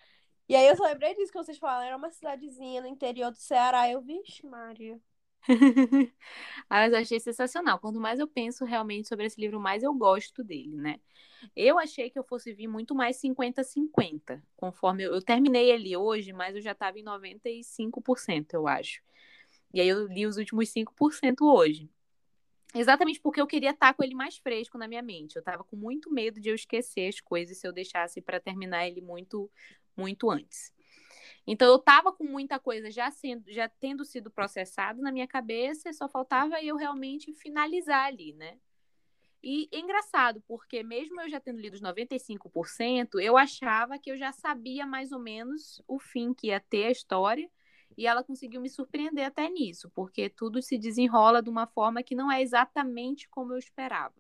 E 0.49 0.57
aí 0.57 0.67
eu 0.67 0.77
só 0.77 0.85
lembrei 0.85 1.15
disso 1.15 1.31
que 1.31 1.39
vocês 1.39 1.59
falaram, 1.59 1.87
era 1.87 1.97
uma 1.97 2.11
cidadezinha 2.11 2.81
no 2.81 2.89
interior 2.89 3.31
do 3.31 3.37
Ceará. 3.37 3.91
Eu, 3.91 4.01
vixe, 4.01 4.47
Maria. 4.47 4.99
Ah, 6.71 6.81
mas 6.81 6.93
eu 6.93 6.99
achei 6.99 7.21
sensacional. 7.21 7.79
Quanto 7.79 8.01
mais 8.01 8.21
eu 8.21 8.29
penso 8.29 8.65
realmente 8.65 9.09
sobre 9.09 9.27
esse 9.27 9.41
livro, 9.41 9.61
mais 9.61 9.83
eu 9.83 9.95
gosto 9.95 10.45
dele, 10.45 10.77
né? 10.77 11.01
Eu 11.57 11.79
achei 11.79 12.11
que 12.11 12.19
eu 12.19 12.25
fosse 12.25 12.53
vir 12.53 12.69
muito 12.69 12.95
mais 12.95 13.17
50-50, 13.17 14.43
conforme 14.57 15.05
eu, 15.05 15.15
eu 15.15 15.23
terminei 15.23 15.71
ele 15.71 15.97
hoje, 15.97 16.33
mas 16.33 16.57
eu 16.57 16.63
já 16.63 16.73
estava 16.73 16.99
em 16.99 17.03
95%, 17.03 18.55
eu 18.55 18.69
acho. 18.69 19.03
E 19.75 19.81
aí 19.81 19.89
eu 19.89 20.07
li 20.09 20.27
os 20.27 20.37
últimos 20.39 20.71
5% 20.71 21.47
hoje. 21.47 21.91
Exatamente 22.75 23.21
porque 23.21 23.41
eu 23.41 23.47
queria 23.47 23.71
estar 23.71 23.95
com 23.95 24.05
ele 24.05 24.15
mais 24.15 24.37
fresco 24.39 24.79
na 24.79 24.89
minha 24.89 25.03
mente. 25.03 25.37
Eu 25.37 25.41
estava 25.41 25.65
com 25.65 25.77
muito 25.77 26.11
medo 26.13 26.41
de 26.41 26.51
eu 26.51 26.55
esquecer 26.55 27.09
as 27.09 27.21
coisas 27.21 27.59
se 27.59 27.67
eu 27.67 27.73
deixasse 27.73 28.21
para 28.21 28.41
terminar 28.41 28.87
ele 28.89 29.01
muito, 29.01 29.51
muito 29.97 30.31
antes. 30.31 30.73
Então 31.51 31.67
eu 31.67 31.77
estava 31.77 32.13
com 32.13 32.25
muita 32.25 32.59
coisa 32.59 32.91
já 32.91 33.11
sendo, 33.11 33.51
já 33.51 33.67
tendo 33.71 34.05
sido 34.05 34.31
processado 34.31 35.01
na 35.01 35.11
minha 35.11 35.27
cabeça, 35.27 35.91
só 35.95 36.07
faltava 36.07 36.63
eu 36.63 36.77
realmente 36.77 37.33
finalizar 37.33 38.05
ali, 38.05 38.35
né? 38.35 38.59
E 39.43 39.67
é 39.73 39.79
engraçado, 39.79 40.43
porque 40.47 40.83
mesmo 40.83 41.19
eu 41.23 41.31
já 41.31 41.41
tendo 41.41 41.59
lido 41.59 41.73
os 41.73 41.81
95%, 41.81 43.19
eu 43.19 43.39
achava 43.39 43.99
que 43.99 44.11
eu 44.11 44.19
já 44.19 44.31
sabia 44.31 44.85
mais 44.85 45.11
ou 45.11 45.21
menos 45.21 45.81
o 45.89 45.99
fim 45.99 46.35
que 46.35 46.49
ia 46.49 46.61
ter 46.61 46.85
a 46.85 46.91
história, 46.91 47.51
e 47.97 48.07
ela 48.07 48.23
conseguiu 48.23 48.61
me 48.61 48.69
surpreender 48.69 49.25
até 49.25 49.49
nisso, 49.49 49.91
porque 49.95 50.29
tudo 50.29 50.61
se 50.61 50.77
desenrola 50.77 51.43
de 51.43 51.49
uma 51.49 51.67
forma 51.67 52.03
que 52.03 52.15
não 52.15 52.31
é 52.31 52.43
exatamente 52.43 53.27
como 53.27 53.55
eu 53.55 53.59
esperava. 53.59 54.15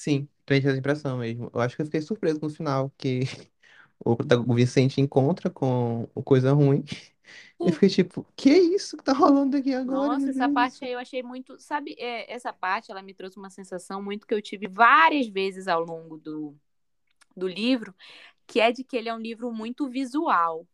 Sim, 0.00 0.28
tem 0.46 0.58
essa 0.58 0.76
impressão 0.76 1.18
mesmo. 1.18 1.50
Eu 1.52 1.60
acho 1.60 1.76
que 1.76 1.82
eu 1.82 1.86
fiquei 1.86 2.00
surpreso 2.00 2.40
no 2.40 2.48
final, 2.50 2.90
que 2.96 3.20
o, 4.00 4.16
prota- 4.16 4.40
o 4.40 4.54
Vicente 4.54 5.00
encontra 5.00 5.50
com 5.50 6.08
o 6.14 6.22
coisa 6.22 6.52
ruim. 6.52 6.84
Eu 7.64 7.72
fiquei 7.74 7.88
tipo, 7.90 8.26
que 8.36 8.50
é 8.50 8.58
isso 8.58 8.96
que 8.96 9.04
tá 9.04 9.12
rolando 9.12 9.56
aqui 9.56 9.74
agora, 9.74 10.16
Nossa, 10.16 10.18
meu 10.18 10.30
essa 10.30 10.48
Deus 10.48 10.48
parte 10.48 10.84
aí 10.84 10.92
eu 10.92 10.98
achei 10.98 11.22
muito, 11.22 11.58
sabe, 11.58 11.94
é, 11.98 12.30
essa 12.32 12.52
parte 12.52 12.90
ela 12.90 13.02
me 13.02 13.14
trouxe 13.14 13.38
uma 13.38 13.48
sensação 13.50 14.02
muito 14.02 14.26
que 14.26 14.34
eu 14.34 14.42
tive 14.42 14.68
várias 14.68 15.26
vezes 15.28 15.66
ao 15.68 15.80
longo 15.82 16.18
do, 16.18 16.54
do 17.36 17.48
livro, 17.48 17.94
que 18.46 18.60
é 18.60 18.72
de 18.72 18.84
que 18.84 18.96
ele 18.96 19.08
é 19.10 19.14
um 19.14 19.20
livro 19.20 19.52
muito 19.52 19.88
visual. 19.90 20.66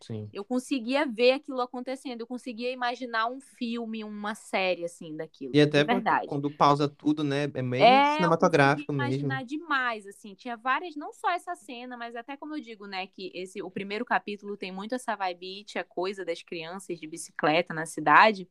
Sim. 0.00 0.28
Eu 0.32 0.44
conseguia 0.44 1.04
ver 1.04 1.32
aquilo 1.32 1.60
acontecendo, 1.60 2.20
eu 2.20 2.26
conseguia 2.26 2.70
imaginar 2.70 3.26
um 3.26 3.40
filme, 3.40 4.04
uma 4.04 4.34
série 4.34 4.84
assim 4.84 5.16
daquilo, 5.16 5.54
E 5.54 5.60
até 5.60 5.82
verdade. 5.82 6.26
quando 6.26 6.50
pausa 6.50 6.88
tudo, 6.88 7.24
né, 7.24 7.44
é 7.44 7.48
bem 7.48 7.64
É, 7.80 7.86
eu 7.88 7.98
conseguia 7.98 8.14
cinematográfico 8.14 8.92
mesmo. 8.92 9.04
imaginar 9.04 9.44
demais, 9.44 10.06
assim, 10.06 10.34
tinha 10.34 10.56
várias, 10.56 10.94
não 10.96 11.12
só 11.12 11.30
essa 11.30 11.54
cena, 11.56 11.96
mas 11.96 12.14
até 12.14 12.36
como 12.36 12.56
eu 12.56 12.60
digo, 12.60 12.86
né, 12.86 13.06
que 13.06 13.30
esse 13.34 13.60
o 13.62 13.70
primeiro 13.70 14.04
capítulo 14.04 14.56
tem 14.56 14.70
muito 14.70 14.94
essa 14.94 15.16
vibe, 15.16 15.64
a 15.76 15.84
coisa 15.84 16.24
das 16.24 16.42
crianças 16.42 16.98
de 16.98 17.06
bicicleta 17.06 17.74
na 17.74 17.86
cidade. 17.86 18.48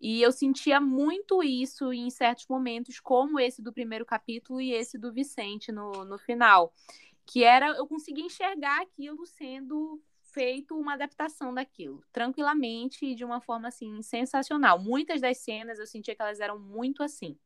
E 0.00 0.22
eu 0.22 0.30
sentia 0.30 0.80
muito 0.80 1.42
isso 1.42 1.92
em 1.92 2.08
certos 2.08 2.46
momentos, 2.46 3.00
como 3.00 3.38
esse 3.40 3.60
do 3.60 3.72
primeiro 3.72 4.06
capítulo 4.06 4.60
e 4.60 4.72
esse 4.72 4.96
do 4.96 5.12
Vicente 5.12 5.72
no, 5.72 6.04
no 6.04 6.18
final. 6.18 6.72
Que 7.26 7.42
era, 7.44 7.70
eu 7.76 7.86
conseguia 7.86 8.24
enxergar 8.24 8.80
aquilo 8.80 9.26
sendo 9.26 10.00
feito 10.38 10.78
uma 10.78 10.92
adaptação 10.92 11.52
daquilo, 11.52 12.00
tranquilamente 12.12 13.04
e 13.04 13.16
de 13.16 13.24
uma 13.24 13.40
forma 13.40 13.66
assim 13.66 14.00
sensacional. 14.02 14.78
Muitas 14.78 15.20
das 15.20 15.38
cenas 15.38 15.80
eu 15.80 15.86
sentia 15.86 16.14
que 16.14 16.22
elas 16.22 16.38
eram 16.38 16.60
muito 16.60 17.02
assim. 17.02 17.36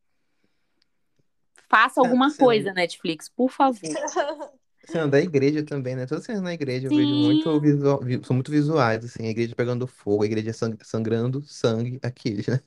Faça 1.70 2.02
alguma 2.02 2.28
Cena, 2.28 2.46
coisa, 2.46 2.72
Netflix, 2.74 3.30
por 3.30 3.50
favor. 3.50 3.80
cena 4.86 5.08
da 5.08 5.20
igreja 5.20 5.64
também, 5.64 5.96
né? 5.96 6.06
Todas 6.06 6.22
as 6.22 6.26
cenas 6.26 6.42
na 6.42 6.52
igreja 6.54 6.88
eu 6.88 6.92
vejo 6.94 7.16
muito 7.16 7.58
Sim, 7.58 7.60
visual, 7.60 8.00
vi- 8.02 8.20
são 8.24 8.34
muito 8.36 8.50
visuais, 8.50 9.04
assim, 9.04 9.26
a 9.26 9.30
igreja 9.30 9.54
pegando 9.56 9.86
fogo, 9.86 10.22
a 10.22 10.26
igreja 10.26 10.52
sang- 10.52 10.76
sangrando 10.82 11.42
sangue, 11.42 11.98
aqueles, 12.02 12.46
né? 12.48 12.60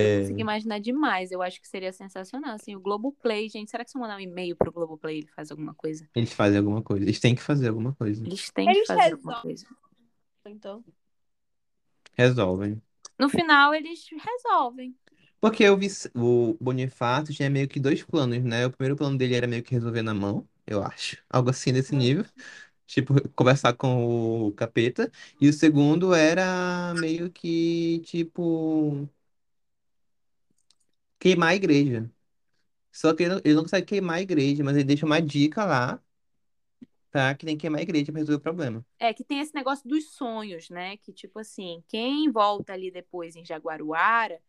eu 0.00 0.10
É, 0.10 0.10
consegui 0.10 0.42
imaginar 0.42 0.78
demais. 0.80 1.30
Eu 1.32 1.40
acho 1.42 1.60
que 1.60 1.68
seria 1.68 1.92
sensacional. 1.92 2.54
Assim, 2.54 2.74
o 2.76 2.80
Globoplay, 2.80 3.48
gente, 3.48 3.70
será 3.70 3.84
que 3.84 3.90
se 3.90 3.96
eu 3.96 4.00
mandar 4.00 4.16
um 4.16 4.20
e-mail 4.20 4.56
pro 4.56 4.72
Globoplay 4.72 5.18
ele 5.18 5.28
faz 5.28 5.50
alguma 5.50 5.74
coisa? 5.74 6.08
eles 6.14 6.32
fazem 6.32 6.58
alguma 6.58 6.82
coisa, 6.82 7.04
eles 7.04 7.20
têm 7.20 7.34
que 7.34 7.42
fazer 7.42 7.68
alguma 7.68 7.94
coisa. 7.94 8.26
Eles 8.26 8.50
têm 8.50 8.72
que 8.72 8.78
Eles 8.78 8.84
fazer 8.84 9.12
alguma 9.12 9.34
resolvem, 9.34 9.42
coisa. 9.42 9.64
então. 10.46 10.84
Resolvem. 12.16 12.80
No 13.18 13.28
final, 13.30 13.72
eles 13.74 14.06
resolvem. 14.10 14.94
Porque 15.40 15.62
eu 15.64 15.76
vi 15.76 15.88
o 16.14 16.56
Bonifácio 16.60 17.34
tinha 17.34 17.50
meio 17.50 17.68
que 17.68 17.80
dois 17.80 18.02
planos, 18.04 18.42
né? 18.44 18.66
O 18.66 18.70
primeiro 18.70 18.96
plano 18.96 19.18
dele 19.18 19.34
era 19.34 19.46
meio 19.46 19.62
que 19.62 19.72
resolver 19.74 20.02
na 20.02 20.14
mão, 20.14 20.48
eu 20.66 20.82
acho. 20.82 21.16
Algo 21.28 21.50
assim 21.50 21.72
desse 21.72 21.94
nível. 21.94 22.24
Tipo, 22.86 23.14
conversar 23.30 23.74
com 23.74 24.46
o 24.48 24.52
capeta. 24.52 25.10
E 25.40 25.48
o 25.48 25.52
segundo 25.52 26.14
era 26.14 26.94
meio 26.94 27.30
que, 27.30 28.00
tipo, 28.04 29.08
queimar 31.18 31.50
a 31.50 31.54
igreja. 31.54 32.10
Só 32.92 33.14
que 33.14 33.22
ele 33.24 33.34
não, 33.34 33.40
ele 33.44 33.54
não 33.54 33.62
consegue 33.62 33.86
queimar 33.86 34.16
a 34.18 34.22
igreja, 34.22 34.64
mas 34.64 34.76
ele 34.76 34.84
deixa 34.84 35.06
uma 35.06 35.20
dica 35.20 35.64
lá, 35.64 36.02
tá? 37.10 37.34
Que 37.34 37.46
tem 37.46 37.56
que 37.56 37.62
queimar 37.62 37.80
a 37.80 37.82
igreja 37.82 38.12
pra 38.12 38.20
resolver 38.20 38.38
o 38.38 38.40
problema. 38.40 38.84
É 38.98 39.12
que 39.14 39.24
tem 39.24 39.40
esse 39.40 39.54
negócio 39.54 39.88
dos 39.88 40.10
sonhos, 40.12 40.68
né? 40.70 40.96
Que, 40.98 41.12
tipo 41.12 41.38
assim, 41.38 41.82
quem 41.88 42.30
volta 42.30 42.72
ali 42.72 42.90
depois 42.90 43.36
em 43.36 43.44
Jaguaruara 43.44 44.40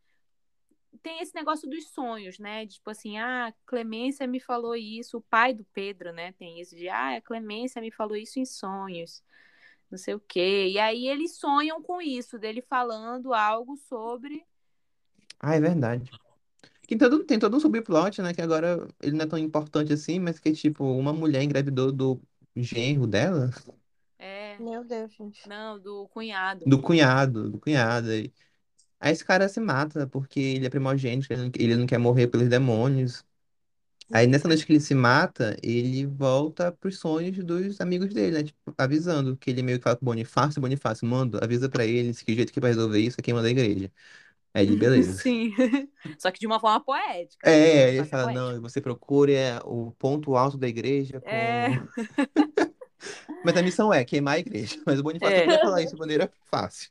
tem 1.03 1.21
esse 1.21 1.35
negócio 1.35 1.69
dos 1.69 1.89
sonhos, 1.89 2.39
né? 2.39 2.67
Tipo 2.67 2.89
assim, 2.91 3.17
ah, 3.19 3.53
Clemência 3.67 4.27
me 4.27 4.39
falou 4.39 4.75
isso, 4.75 5.17
o 5.19 5.21
pai 5.21 5.53
do 5.53 5.65
Pedro, 5.73 6.13
né? 6.13 6.33
Tem 6.33 6.61
isso 6.61 6.75
de, 6.75 6.89
ah, 6.89 7.17
a 7.17 7.21
Clemência 7.21 7.81
me 7.81 7.91
falou 7.91 8.17
isso 8.17 8.39
em 8.39 8.45
sonhos, 8.45 9.23
não 9.91 9.97
sei 9.97 10.15
o 10.15 10.19
quê. 10.21 10.69
E 10.69 10.79
aí 10.79 11.07
eles 11.07 11.37
sonham 11.37 11.81
com 11.83 12.01
isso, 12.01 12.39
dele 12.39 12.61
falando 12.63 13.33
algo 13.33 13.77
sobre. 13.77 14.45
Ah, 15.39 15.55
é 15.55 15.59
verdade. 15.59 16.09
Tem 16.87 16.97
todo, 16.97 17.25
tem 17.25 17.39
todo 17.39 17.57
um 17.57 17.59
subplot, 17.59 18.21
né? 18.21 18.33
Que 18.33 18.41
agora 18.41 18.87
ele 19.01 19.13
não 19.17 19.25
é 19.25 19.27
tão 19.27 19.39
importante 19.39 19.93
assim, 19.93 20.19
mas 20.19 20.39
que, 20.39 20.53
tipo, 20.53 20.83
uma 20.85 21.13
mulher 21.13 21.43
engravidou 21.43 21.91
do 21.91 22.21
genro 22.55 23.07
dela, 23.07 23.51
É, 24.17 24.57
Meu 24.59 24.83
Deus, 24.83 25.13
gente. 25.13 25.47
não, 25.47 25.79
do 25.79 26.07
cunhado. 26.09 26.65
do 26.65 26.81
cunhado, 26.81 27.49
do 27.51 27.59
cunhado. 27.59 28.09
Aí 28.09 28.33
aí 29.03 29.13
esse 29.13 29.25
cara 29.25 29.49
se 29.49 29.59
mata 29.61 30.07
porque 30.07 30.39
ele 30.39 30.65
é 30.67 30.69
primogênito, 30.69 31.31
ele 31.33 31.43
não, 31.43 31.51
ele 31.57 31.75
não 31.77 31.87
quer 31.87 31.97
morrer 31.99 32.27
pelos 32.27 32.49
demônios. 32.49 33.25
Aí 34.11 34.27
nessa 34.27 34.47
noite 34.47 34.65
que 34.65 34.73
ele 34.73 34.79
se 34.79 34.95
mata, 34.95 35.57
ele 35.63 36.05
volta 36.05 36.71
pros 36.71 36.99
sonhos 36.99 37.37
dos 37.45 37.81
amigos 37.81 38.13
dele, 38.13 38.37
né? 38.39 38.43
Tipo, 38.43 38.73
avisando 38.77 39.37
que 39.37 39.49
ele 39.51 39.63
meio 39.63 39.79
que 39.79 39.83
fala 39.83 39.95
com 39.97 40.03
o 40.05 40.07
Bonifácio, 40.07 40.61
Bonifácio, 40.61 41.07
manda, 41.07 41.43
avisa 41.43 41.69
pra 41.69 41.85
eles 41.85 42.21
que 42.21 42.31
o 42.33 42.35
jeito 42.35 42.53
que 42.53 42.59
vai 42.59 42.71
resolver 42.71 42.99
isso 42.99 43.17
é 43.19 43.23
queimando 43.23 43.45
da 43.45 43.51
igreja. 43.51 43.91
Aí 44.53 44.65
ele, 44.67 44.75
beleza. 44.77 45.23
Sim. 45.23 45.51
Só 46.19 46.31
que 46.31 46.39
de 46.39 46.47
uma 46.47 46.59
forma 46.59 46.83
poética. 46.83 47.47
É, 47.49 47.89
Só 47.95 47.95
ele 47.95 48.05
fala, 48.05 48.27
poética. 48.27 48.53
não, 48.53 48.61
você 48.61 48.79
procure 48.81 49.33
é, 49.33 49.59
o 49.65 49.91
ponto 49.93 50.35
alto 50.35 50.57
da 50.57 50.67
igreja 50.67 51.19
com... 51.21 51.29
É. 51.29 51.83
Mas 53.43 53.55
a 53.57 53.61
missão 53.63 53.93
é 53.93 54.03
queimar 54.05 54.35
a 54.35 54.39
igreja. 54.39 54.77
Mas 54.85 54.99
o 54.99 55.03
Bonifácio 55.03 55.35
É. 55.35 55.41
não 55.41 55.47
quer 55.47 55.59
falar 55.59 55.81
isso 55.81 55.93
de 55.93 55.99
maneira 55.99 56.31
fácil. 56.45 56.89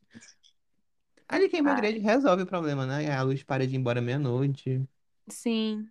Ele 1.32 1.48
queima 1.48 1.70
a 1.70 1.74
Ah. 1.74 1.78
igreja 1.78 1.96
e 1.98 2.00
resolve 2.00 2.42
o 2.42 2.46
problema, 2.46 2.86
né? 2.86 3.10
A 3.12 3.22
luz 3.22 3.42
para 3.42 3.66
de 3.66 3.74
ir 3.74 3.78
embora 3.78 4.00
meia-noite. 4.00 4.86
Sim. 5.28 5.88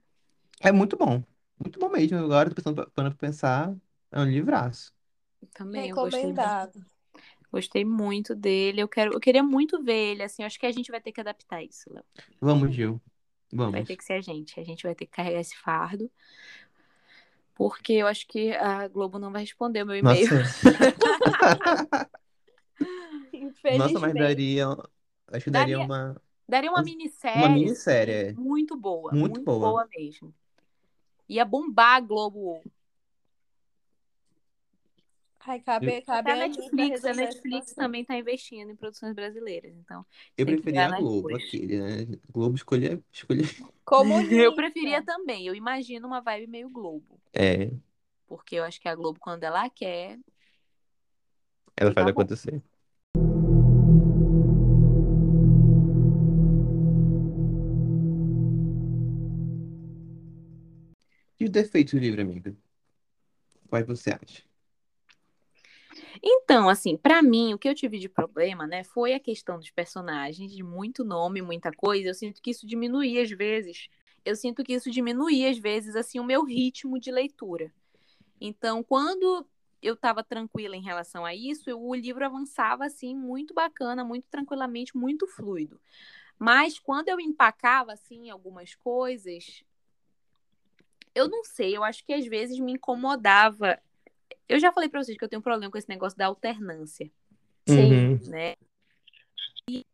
É 0.60 0.72
muito 0.72 0.96
bom. 0.98 1.24
Muito 1.60 1.80
bom 1.80 1.90
mesmo. 1.90 2.18
Agora 2.18 2.50
tô 2.50 2.56
pensando, 2.56 2.92
pra 2.92 3.12
pensar, 3.12 3.76
é 4.12 4.20
um 4.20 4.26
livraço. 4.26 4.94
Também 5.54 5.90
eu 5.90 5.96
gostei 5.96 6.24
muito. 6.24 6.36
Recomendado. 6.38 6.86
Gostei 7.52 7.84
muito 7.84 8.36
dele. 8.36 8.82
Eu 8.82 8.88
quero, 8.88 9.14
eu 9.14 9.20
queria 9.20 9.44
muito 9.44 9.84
ver 9.84 10.12
ele, 10.14 10.24
assim. 10.24 10.44
eu 10.44 10.48
Acho 10.48 10.60
que 10.60 10.66
a 10.66 10.72
gente 10.72 10.92
vai 10.92 11.02
ter 11.02 11.12
que 11.12 11.20
adaptar 11.22 11.64
isso, 11.64 11.92
Léo. 11.94 12.04
Vamos, 12.40 12.74
Gil. 12.74 13.02
Vai 13.52 13.58
Vamos. 13.58 13.88
ter 13.88 13.98
que 13.98 14.04
ser 14.04 14.14
a 14.14 14.22
gente. 14.22 14.60
A 14.60 14.64
gente 14.64 14.84
vai 14.84 14.96
ter 14.96 15.06
que 15.06 15.12
carregar 15.12 15.40
esse 15.42 15.58
fardo. 15.58 16.10
Porque 17.56 17.94
eu 17.94 18.08
acho 18.08 18.26
que 18.28 18.54
a 18.54 18.88
Globo 18.88 19.20
não 19.20 19.32
vai 19.32 19.42
responder 19.42 19.84
o 19.84 19.86
meu 19.86 19.96
e-mail. 19.96 20.28
Nossa, 20.28 20.44
Infelizmente. 23.34 23.94
nossa, 23.94 24.00
mas 24.00 24.14
daria. 24.16 24.68
Acho 25.32 25.46
que 25.46 25.52
daria 25.52 25.78
Daria- 25.78 25.86
uma. 25.86 26.22
Daria 26.48 26.70
uma 26.70 26.80
Uma 26.80 26.84
minissérie. 26.86 27.54
minissérie, 27.54 28.14
assim, 28.14 28.30
é. 28.30 28.34
Muito 28.34 28.76
boa. 28.76 29.12
Muito 29.14 29.36
Muito, 29.36 29.46
boa. 29.46 29.60
boa. 29.70 29.88
mesmo. 29.96 30.34
Ia 31.30 31.46
bombar 31.46 31.96
a 31.96 32.00
Globo. 32.02 32.62
Ai, 35.44 35.60
cabe, 35.60 36.02
cabe 36.02 36.32
a 36.32 36.36
Netflix. 36.36 37.04
A 37.04 37.14
Netflix 37.14 37.74
também 37.74 38.06
tá 38.06 38.16
investindo 38.16 38.70
em 38.70 38.76
produções 38.76 39.16
brasileiras. 39.16 39.74
Então, 39.76 40.06
Eu 40.38 40.46
preferia 40.46 40.88
a 40.88 41.00
Globo, 41.00 41.36
aquele, 41.36 41.80
né? 41.80 42.20
Globo 42.32 42.56
escolher. 42.56 43.02
escolher... 43.12 43.46
Comunista. 43.84 44.36
eu 44.36 44.54
preferia 44.54 45.02
também. 45.04 45.48
Eu 45.48 45.56
imagino 45.56 46.06
uma 46.08 46.22
vibe 46.22 46.48
meio 46.48 46.70
Globo. 46.70 47.20
É, 47.34 47.72
Porque 48.28 48.56
eu 48.56 48.64
acho 48.64 48.80
que 48.80 48.88
a 48.88 48.94
Globo, 48.96 49.20
quando 49.20 49.44
ela 49.44 49.68
quer. 49.70 50.20
ela 51.76 51.92
faz 51.92 51.96
tá 51.96 52.04
bom. 52.04 52.10
acontecer. 52.10 52.62
E 61.42 61.46
os 61.46 61.50
defeitos 61.50 61.96
do 61.96 62.00
livro, 62.00 62.22
amiga? 62.22 62.56
Quais 63.68 63.88
você 63.88 64.12
acha? 64.12 64.44
Então, 66.22 66.70
assim, 66.70 66.96
pra 66.96 67.24
mim, 67.24 67.56
o 67.56 67.58
que 67.58 67.68
eu 67.68 67.74
tive 67.74 67.98
de 67.98 68.08
problema, 68.08 68.68
né, 68.68 68.84
foi 68.84 69.16
a 69.16 69.20
questão 69.20 69.58
dos 69.58 69.72
personagens, 69.72 70.52
de 70.52 70.62
muito 70.62 71.04
nome, 71.04 71.42
muita 71.42 71.72
coisa. 71.72 72.10
Eu 72.10 72.14
sinto 72.14 72.40
que 72.44 72.52
isso 72.52 72.68
diminuía 72.68 73.24
às 73.24 73.32
vezes. 73.32 73.90
Eu 74.24 74.36
sinto 74.36 74.64
que 74.64 74.74
isso 74.74 74.92
diminuía 74.92 75.50
às 75.50 75.58
vezes, 75.58 75.96
assim, 75.96 76.20
o 76.20 76.24
meu 76.24 76.46
ritmo 76.46 77.00
de 77.00 77.12
leitura. 77.12 77.74
Então, 78.40 78.84
quando 78.84 79.44
eu 79.82 79.96
estava 79.96 80.24
tranquila 80.24 80.76
em 80.76 80.84
relação 80.84 81.26
a 81.26 81.34
isso, 81.34 81.68
eu- 81.72 81.82
o 81.84 81.96
livro 81.96 82.24
avançava, 82.24 82.86
assim, 82.86 83.16
muito 83.16 83.52
bacana, 83.52 84.04
muito 84.06 84.28
tranquilamente, 84.30 84.96
muito 84.96 85.26
fluido. 85.26 85.82
Mas 86.38 86.78
quando 86.78 87.10
eu 87.10 87.20
empacava, 87.20 87.94
assim, 87.94 88.30
algumas 88.30 88.76
coisas, 88.76 89.64
eu 91.14 91.28
não 91.30 91.44
sei, 91.44 91.76
eu 91.76 91.84
acho 91.84 92.04
que 92.06 92.14
às 92.14 92.26
vezes 92.26 92.60
me 92.60 92.74
incomodava. 92.74 93.80
Eu 94.48 94.60
já 94.60 94.72
falei 94.72 94.90
pra 94.90 95.04
vocês 95.04 95.18
que 95.18 95.24
eu 95.24 95.30
tenho 95.30 95.40
um 95.40 95.44
problema 95.44 95.72
com 95.72 95.78
esse 95.78 95.90
negócio 95.90 96.18
da 96.18 96.26
alternância, 96.28 97.12
Uhum. 97.70 98.20
né? 98.30 98.56
E 99.70 99.86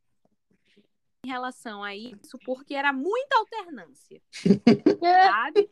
em 1.26 1.30
relação 1.30 1.84
a 1.84 1.96
isso, 1.96 2.38
porque 2.46 2.74
era 2.74 2.94
muita 2.94 3.38
alternância, 3.38 4.22
sabe? 5.02 5.70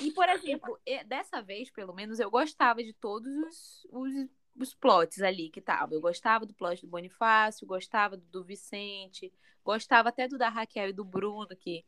E, 0.00 0.10
por 0.12 0.28
exemplo, 0.28 0.78
dessa 1.06 1.42
vez, 1.42 1.70
pelo 1.70 1.92
menos, 1.92 2.18
eu 2.18 2.30
gostava 2.30 2.82
de 2.82 2.94
todos 2.94 3.30
os, 3.46 3.86
os, 3.90 4.12
os 4.58 4.74
plots 4.74 5.20
ali 5.20 5.50
que 5.50 5.60
estavam. 5.60 5.94
Eu 5.94 6.00
gostava 6.00 6.46
do 6.46 6.54
plot 6.54 6.80
do 6.80 6.88
Bonifácio, 6.90 7.66
gostava 7.66 8.16
do, 8.16 8.24
do 8.24 8.44
Vicente, 8.44 9.30
gostava 9.62 10.08
até 10.08 10.26
do 10.26 10.38
da 10.38 10.48
Raquel 10.48 10.88
e 10.88 10.92
do 10.94 11.04
Bruno, 11.04 11.48
que 11.56 11.84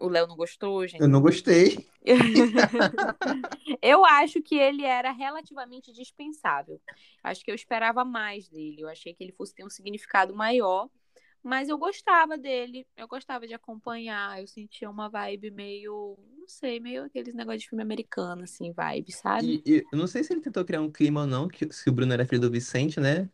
o 0.00 0.08
Léo 0.08 0.26
não 0.26 0.36
gostou, 0.36 0.86
gente. 0.86 1.00
Eu 1.00 1.08
não 1.08 1.20
gostei. 1.20 1.86
Eu 3.82 4.04
acho 4.04 4.42
que 4.42 4.56
ele 4.56 4.84
era 4.84 5.12
relativamente 5.12 5.92
dispensável. 5.92 6.80
Acho 7.22 7.44
que 7.44 7.50
eu 7.50 7.54
esperava 7.54 8.04
mais 8.04 8.48
dele. 8.48 8.82
Eu 8.82 8.88
achei 8.88 9.14
que 9.14 9.22
ele 9.22 9.32
fosse 9.32 9.54
ter 9.54 9.64
um 9.64 9.70
significado 9.70 10.34
maior. 10.34 10.88
Mas 11.42 11.68
eu 11.68 11.78
gostava 11.78 12.36
dele. 12.36 12.86
Eu 12.96 13.08
gostava 13.08 13.46
de 13.46 13.54
acompanhar. 13.54 14.40
Eu 14.40 14.46
sentia 14.46 14.90
uma 14.90 15.08
vibe 15.08 15.50
meio. 15.50 16.18
Não 16.38 16.48
sei, 16.48 16.80
meio 16.80 17.04
aqueles 17.04 17.34
negócios 17.34 17.62
de 17.62 17.68
filme 17.68 17.82
americano, 17.82 18.42
assim, 18.42 18.72
vibe, 18.72 19.12
sabe? 19.12 19.62
E, 19.64 19.76
e 19.76 19.86
eu 19.90 19.98
não 19.98 20.06
sei 20.06 20.22
se 20.22 20.32
ele 20.32 20.40
tentou 20.40 20.64
criar 20.64 20.80
um 20.80 20.90
clima 20.90 21.22
ou 21.22 21.26
não, 21.26 21.48
que, 21.48 21.72
se 21.72 21.88
o 21.88 21.92
Bruno 21.92 22.12
era 22.12 22.26
filho 22.26 22.42
do 22.42 22.50
Vicente, 22.50 23.00
né? 23.00 23.28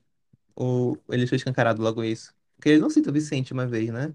Ou 0.55 0.97
ele 1.11 1.27
foi 1.27 1.37
escancarado 1.37 1.83
logo 1.83 2.05
isso. 2.05 2.35
Porque 2.57 2.71
ele 2.71 2.81
não 2.81 2.91
cita 2.91 3.11
o 3.11 3.13
Vicente 3.13 3.53
uma 3.53 3.67
vez, 3.67 3.91
né? 3.91 4.15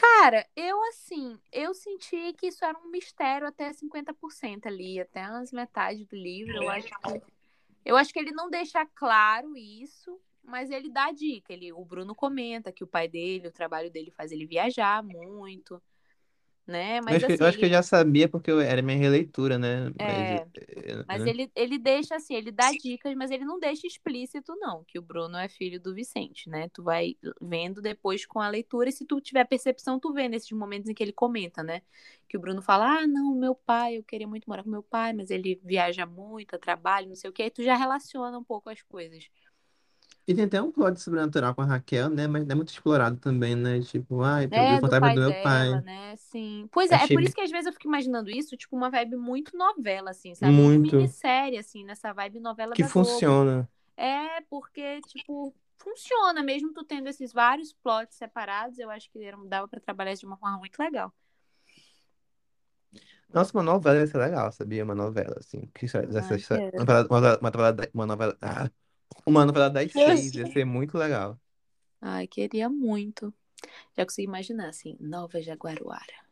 Cara, 0.00 0.46
eu 0.56 0.82
assim, 0.84 1.38
eu 1.52 1.74
senti 1.74 2.32
que 2.32 2.46
isso 2.46 2.64
era 2.64 2.78
um 2.78 2.90
mistério 2.90 3.46
até 3.46 3.70
50% 3.70 4.66
ali, 4.66 4.98
até 4.98 5.20
as 5.20 5.52
metades 5.52 6.06
do 6.06 6.16
livro. 6.16 6.56
Eu 6.56 6.70
acho 6.70 6.88
que, 6.88 7.22
eu 7.84 7.96
acho 7.98 8.10
que 8.10 8.18
ele 8.18 8.30
não 8.30 8.48
deixa 8.48 8.86
claro 8.94 9.54
isso, 9.54 10.18
mas 10.42 10.70
ele 10.70 10.88
dá 10.88 11.12
dica. 11.12 11.52
Ele, 11.52 11.70
o 11.70 11.84
Bruno 11.84 12.14
comenta 12.14 12.72
que 12.72 12.82
o 12.82 12.86
pai 12.86 13.08
dele, 13.08 13.48
o 13.48 13.52
trabalho 13.52 13.90
dele 13.90 14.10
faz 14.10 14.32
ele 14.32 14.46
viajar 14.46 15.02
muito, 15.02 15.82
né? 16.70 17.00
Eu 17.06 17.14
Mas 17.14 17.16
acho 17.16 17.26
que, 17.26 17.32
assim, 17.32 17.42
eu 17.42 17.46
acho 17.46 17.58
que 17.58 17.64
eu 17.66 17.68
ele- 17.68 17.70
já 17.70 17.82
sabia 17.82 18.28
porque 18.28 18.50
eu- 18.50 18.60
era 18.60 18.82
minha 18.82 18.96
releitura, 18.98 19.58
né? 19.58 19.90
É, 19.98 20.46
Mas 21.08 21.24
né? 21.24 21.26
ele, 21.26 21.50
ele 21.56 21.78
deixa 21.78 22.16
assim, 22.16 22.34
ele 22.34 22.50
dá 22.52 22.72
dicas, 22.72 23.14
mas 23.16 23.30
ele 23.30 23.44
não 23.44 23.58
deixa 23.60 23.86
explícito, 23.86 24.54
não, 24.58 24.84
que 24.84 24.98
o 24.98 25.02
Bruno 25.02 25.36
é 25.38 25.48
filho 25.48 25.80
do 25.80 25.94
Vicente, 25.94 26.48
né? 26.48 26.68
Tu 26.70 26.82
vai 26.82 27.16
vendo 27.40 27.82
depois 27.82 28.26
com 28.26 28.40
a 28.40 28.48
leitura, 28.48 28.88
e 28.90 28.92
se 28.92 29.04
tu 29.06 29.20
tiver 29.20 29.44
percepção, 29.46 30.00
tu 30.00 30.12
vê 30.12 30.28
nesses 30.28 30.50
momentos 30.52 30.88
em 30.90 30.94
que 30.94 31.02
ele 31.02 31.12
comenta, 31.12 31.62
né? 31.62 31.82
Que 32.28 32.36
o 32.36 32.40
Bruno 32.40 32.62
fala, 32.62 33.00
ah, 33.02 33.06
não, 33.06 33.34
meu 33.36 33.54
pai, 33.54 33.98
eu 33.98 34.04
queria 34.04 34.28
muito 34.28 34.46
morar 34.48 34.64
com 34.64 34.70
meu 34.70 34.82
pai, 34.84 35.12
mas 35.12 35.30
ele 35.30 35.60
viaja 35.64 36.06
muito, 36.06 36.54
a 36.56 36.58
trabalho, 36.58 37.08
não 37.08 37.16
sei 37.16 37.30
o 37.30 37.32
quê, 37.32 37.44
aí 37.44 37.50
tu 37.50 37.62
já 37.62 37.76
relaciona 37.76 38.38
um 38.38 38.44
pouco 38.44 38.70
as 38.70 38.82
coisas. 38.82 39.28
E 40.26 40.34
tem 40.34 40.44
até 40.44 40.62
um 40.62 40.70
plot 40.70 41.00
sobrenatural 41.00 41.54
com 41.54 41.62
a 41.62 41.64
Raquel, 41.66 42.08
né? 42.08 42.26
Mas 42.28 42.46
não 42.46 42.52
é 42.52 42.54
muito 42.56 42.68
explorado 42.68 43.16
também, 43.18 43.56
né? 43.56 43.80
Tipo, 43.80 44.22
ai, 44.22 44.44
eu 44.44 44.48
vi 44.50 44.56
É, 44.56 44.76
o 44.76 44.80
do 44.80 44.80
fantasma 44.80 45.00
pai 45.06 45.14
do 45.14 45.20
meu 45.20 45.30
dela, 45.32 45.42
pai. 45.42 45.82
né? 45.82 46.16
Sim. 46.16 46.68
Pois 46.70 46.90
é, 46.92 46.94
é 46.94 46.96
Achei 46.96 47.16
por 47.16 47.22
isso 47.22 47.34
que 47.34 47.40
às 47.40 47.50
vezes 47.50 47.66
eu 47.66 47.72
fico 47.72 47.86
imaginando 47.88 48.30
isso, 48.30 48.56
tipo, 48.56 48.76
uma 48.76 48.90
vibe 48.90 49.16
muito 49.16 49.56
novela, 49.56 50.10
assim, 50.10 50.34
sabe? 50.34 50.52
Muito 50.52 50.78
Muito. 50.78 50.96
minissérie, 50.96 51.58
assim, 51.58 51.84
nessa 51.84 52.12
vibe 52.12 52.38
novela 52.40 52.74
Que 52.74 52.82
da 52.82 52.88
Globo. 52.88 53.02
funciona. 53.04 53.68
É, 53.96 54.40
porque, 54.42 55.00
tipo, 55.02 55.54
funciona, 55.78 56.42
mesmo 56.42 56.72
tu 56.72 56.84
tendo 56.84 57.08
esses 57.08 57.32
vários 57.32 57.72
plots 57.72 58.16
separados, 58.16 58.78
eu 58.78 58.90
acho 58.90 59.10
que 59.10 59.22
era- 59.24 59.36
dava 59.46 59.68
pra 59.68 59.80
trabalhar 59.80 60.14
de 60.14 60.26
uma 60.26 60.36
forma 60.36 60.58
muito 60.58 60.78
legal. 60.78 61.12
Nossa, 63.32 63.56
uma 63.56 63.62
novela 63.62 63.98
ia 64.00 64.06
ser 64.06 64.18
legal, 64.18 64.50
sabia? 64.52 64.82
Uma 64.84 64.94
novela, 64.94 65.36
assim. 65.38 65.66
Que 65.74 65.86
isso- 65.86 65.96
Ah, 66.14 66.34
essa- 66.34 66.56
quero. 66.56 66.76
uma 66.76 66.84
novela, 66.84 67.38
uma 67.40 67.50
novela, 67.50 67.76
uma 67.94 68.04
uma 68.04 68.06
novela, 68.06 68.38
ah, 68.42 68.70
uma 69.26 69.44
novela 69.46 69.70
das 69.70 69.92
seis, 69.92 70.34
ia 70.34 70.46
ser 70.46 70.64
muito 70.64 70.96
legal. 70.98 71.38
Ai, 72.00 72.26
queria 72.26 72.68
muito. 72.68 73.32
Já 73.96 74.04
consegui 74.04 74.26
imaginar, 74.26 74.68
assim, 74.70 74.96
Nova 75.00 75.40
Jaguaruara. 75.40 76.30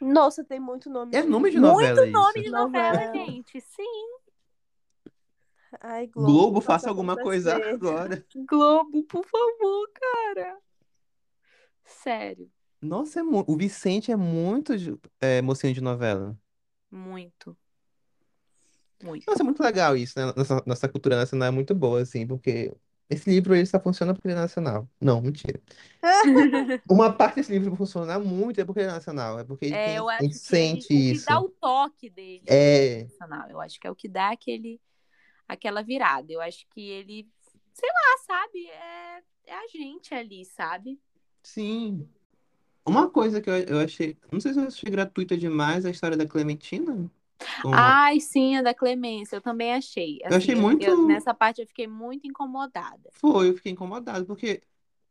Nossa, 0.00 0.44
tem 0.44 0.60
muito 0.60 0.88
nome. 0.90 1.16
É 1.16 1.22
de- 1.22 1.28
nome 1.28 1.50
de 1.50 1.58
Muito 1.58 1.74
novela 1.74 2.06
nome 2.06 2.40
isso. 2.40 2.42
de 2.44 2.50
novela, 2.50 2.92
Novela. 3.00 3.12
gente. 3.26 3.60
Sim. 3.60 4.16
Ai, 5.80 6.06
Globo, 6.06 6.60
faça 6.60 6.66
faça 6.74 6.88
alguma 6.90 7.16
coisa 7.16 7.52
acontecer. 7.56 7.74
agora. 7.74 8.26
Globo, 8.48 9.02
por 9.04 9.24
favor, 9.26 9.90
cara. 9.92 10.58
Sério. 11.84 12.50
Nossa, 12.80 13.20
é 13.20 13.22
mu- 13.22 13.44
o 13.46 13.56
Vicente 13.56 14.12
é 14.12 14.16
muito 14.16 14.72
é, 15.20 15.40
mocinho 15.42 15.74
de 15.74 15.80
novela. 15.80 16.38
Muito, 16.90 17.56
muito. 19.06 19.26
Nossa, 19.26 19.42
é 19.42 19.44
muito 19.44 19.62
legal 19.62 19.96
isso, 19.96 20.18
né? 20.18 20.32
Nossa, 20.36 20.62
nossa 20.66 20.88
cultura 20.88 21.16
nacional 21.16 21.48
é 21.48 21.50
muito 21.50 21.74
boa, 21.74 22.00
assim, 22.02 22.26
porque 22.26 22.76
esse 23.10 23.28
livro 23.30 23.54
ele 23.54 23.66
só 23.66 23.80
funciona 23.80 24.14
porque 24.14 24.28
ele 24.28 24.34
é 24.34 24.40
nacional. 24.40 24.88
Não, 25.00 25.20
mentira. 25.20 25.60
Uma 26.88 27.12
parte 27.12 27.36
desse 27.36 27.52
livro 27.52 27.74
funciona 27.76 28.18
muito 28.18 28.60
é 28.60 28.64
porque 28.64 28.80
ele 28.80 28.88
é 28.88 28.92
nacional, 28.92 29.38
é 29.38 29.44
porque 29.44 29.64
ele 29.66 29.78
É, 29.78 29.78
tem, 29.78 29.96
eu 29.98 30.08
acho 30.08 30.40
que 30.44 30.54
ele, 30.56 30.86
sente 30.86 30.92
o 30.92 31.02
que 31.02 31.18
isso. 31.18 31.26
dá 31.26 31.40
o 31.40 31.48
toque 31.48 32.08
dele 32.10 32.48
É, 32.48 33.08
nacional, 33.08 33.50
eu 33.50 33.60
acho 33.60 33.80
que 33.80 33.86
é 33.86 33.90
o 33.90 33.96
que 33.96 34.08
dá 34.08 34.30
aquele, 34.30 34.80
aquela 35.48 35.82
virada. 35.82 36.32
Eu 36.32 36.40
acho 36.42 36.66
que 36.70 36.80
ele, 36.82 37.28
sei 37.74 37.88
lá, 37.90 38.18
sabe, 38.26 38.66
é, 38.68 39.22
é 39.46 39.54
a 39.54 39.68
gente 39.68 40.14
ali, 40.14 40.44
sabe? 40.46 41.00
sim. 41.42 42.08
Uma 42.86 43.10
coisa 43.10 43.40
que 43.42 43.50
eu, 43.50 43.56
eu 43.64 43.80
achei, 43.80 44.18
não 44.32 44.40
sei 44.40 44.54
se 44.54 44.60
eu 44.60 44.66
achei 44.68 44.90
gratuita 44.90 45.36
demais 45.38 45.86
a 45.86 45.90
história 45.90 46.16
da 46.16 46.26
Clementina. 46.28 47.10
Com- 47.62 47.70
Ai, 47.74 48.20
sim, 48.20 48.56
a 48.56 48.62
da 48.62 48.74
Clemência, 48.74 49.36
eu 49.36 49.40
também 49.40 49.74
achei. 49.74 50.18
Eu 50.22 50.28
achei 50.28 50.54
Assim, 50.54 50.54
muito- 50.54 50.82
eu- 50.84 51.06
nessa 51.06 51.34
parte 51.34 51.60
eu 51.60 51.66
fiquei 51.66 51.86
muito 51.86 52.26
incomodada. 52.26 53.10
Foi, 53.12 53.50
eu 53.50 53.54
fiquei 53.54 53.72
incomodado, 53.72 54.24
porque 54.26 54.62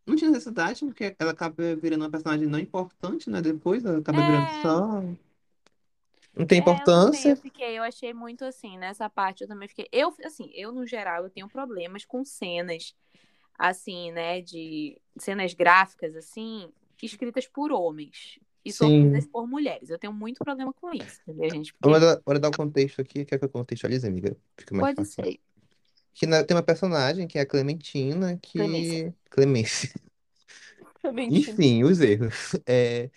não 0.06 0.16
tinha 0.16 0.30
necessidade, 0.32 0.86
porque 0.86 1.16
ela 1.20 1.32
acaba 1.32 1.76
virando 1.76 2.02
uma 2.04 2.10
personagem 2.12 2.48
não 2.48 2.60
importante, 2.60 3.30
né? 3.30 3.42
Depois 3.42 3.84
ela 3.86 4.00
acaba 4.00 4.22
virando 4.22 4.48
É. 4.48 4.62
só. 4.62 5.02
Não 6.36 6.46
tem 6.46 6.60
É, 6.60 6.62
eu 6.62 6.64
também, 6.64 6.82
importância. 6.82 7.30
eu 7.32 7.38
fiquei, 7.38 7.78
eu 7.78 7.84
achei 7.84 8.14
muito 8.14 8.44
assim, 8.44 8.78
nessa 8.78 9.10
parte 9.10 9.42
eu 9.42 9.48
também 9.48 9.68
fiquei. 9.68 9.88
Eu, 9.92 10.14
assim, 10.26 10.52
eu 10.54 10.72
no 10.72 10.86
geral, 10.86 11.24
eu 11.24 11.30
tenho 11.30 11.48
problemas 11.48 12.04
com 12.06 12.26
cenas, 12.26 12.94
assim, 13.58 14.12
né, 14.12 14.42
de 14.42 15.00
cenas 15.18 15.54
gráficas, 15.54 16.16
assim, 16.16 16.72
escritas 17.02 17.48
por 17.48 17.72
homens 17.72 18.40
e 18.66 18.74
sofridas 18.74 19.28
por 19.28 19.48
mulheres. 19.48 19.90
Eu 19.90 20.00
tenho 20.00 20.12
muito 20.12 20.44
problema 20.44 20.74
com 20.74 20.92
isso, 20.94 21.22
entendeu, 21.28 21.50
gente? 21.52 21.74
Porque 21.74 21.88
Bora 21.90 22.00
dar, 22.00 22.22
bora 22.26 22.40
dar 22.40 22.50
o 22.50 22.58
contexto 22.58 23.00
aqui, 23.00 23.24
quer 23.24 23.38
que 23.38 23.46
eu 23.46 23.50
contextualize, 23.50 24.08
amiga? 24.08 24.36
Fica 24.58 24.76
mais 24.76 24.96
pode 24.96 25.08
fácil. 25.08 25.24
ser. 25.24 25.40
Que 26.14 26.26
na- 26.26 26.44
tem 26.44 26.56
uma 26.56 26.64
personagem 26.64 27.28
que 27.28 27.38
é 27.38 27.42
a 27.42 27.46
Clementina, 27.46 28.38
que. 28.42 28.58
Clemência. 28.58 29.16
Clemência. 29.30 29.94
Mentira. 31.14 31.52
Enfim, 31.52 31.84
os 31.84 32.02
erros. 32.02 32.56
É, 32.66 33.10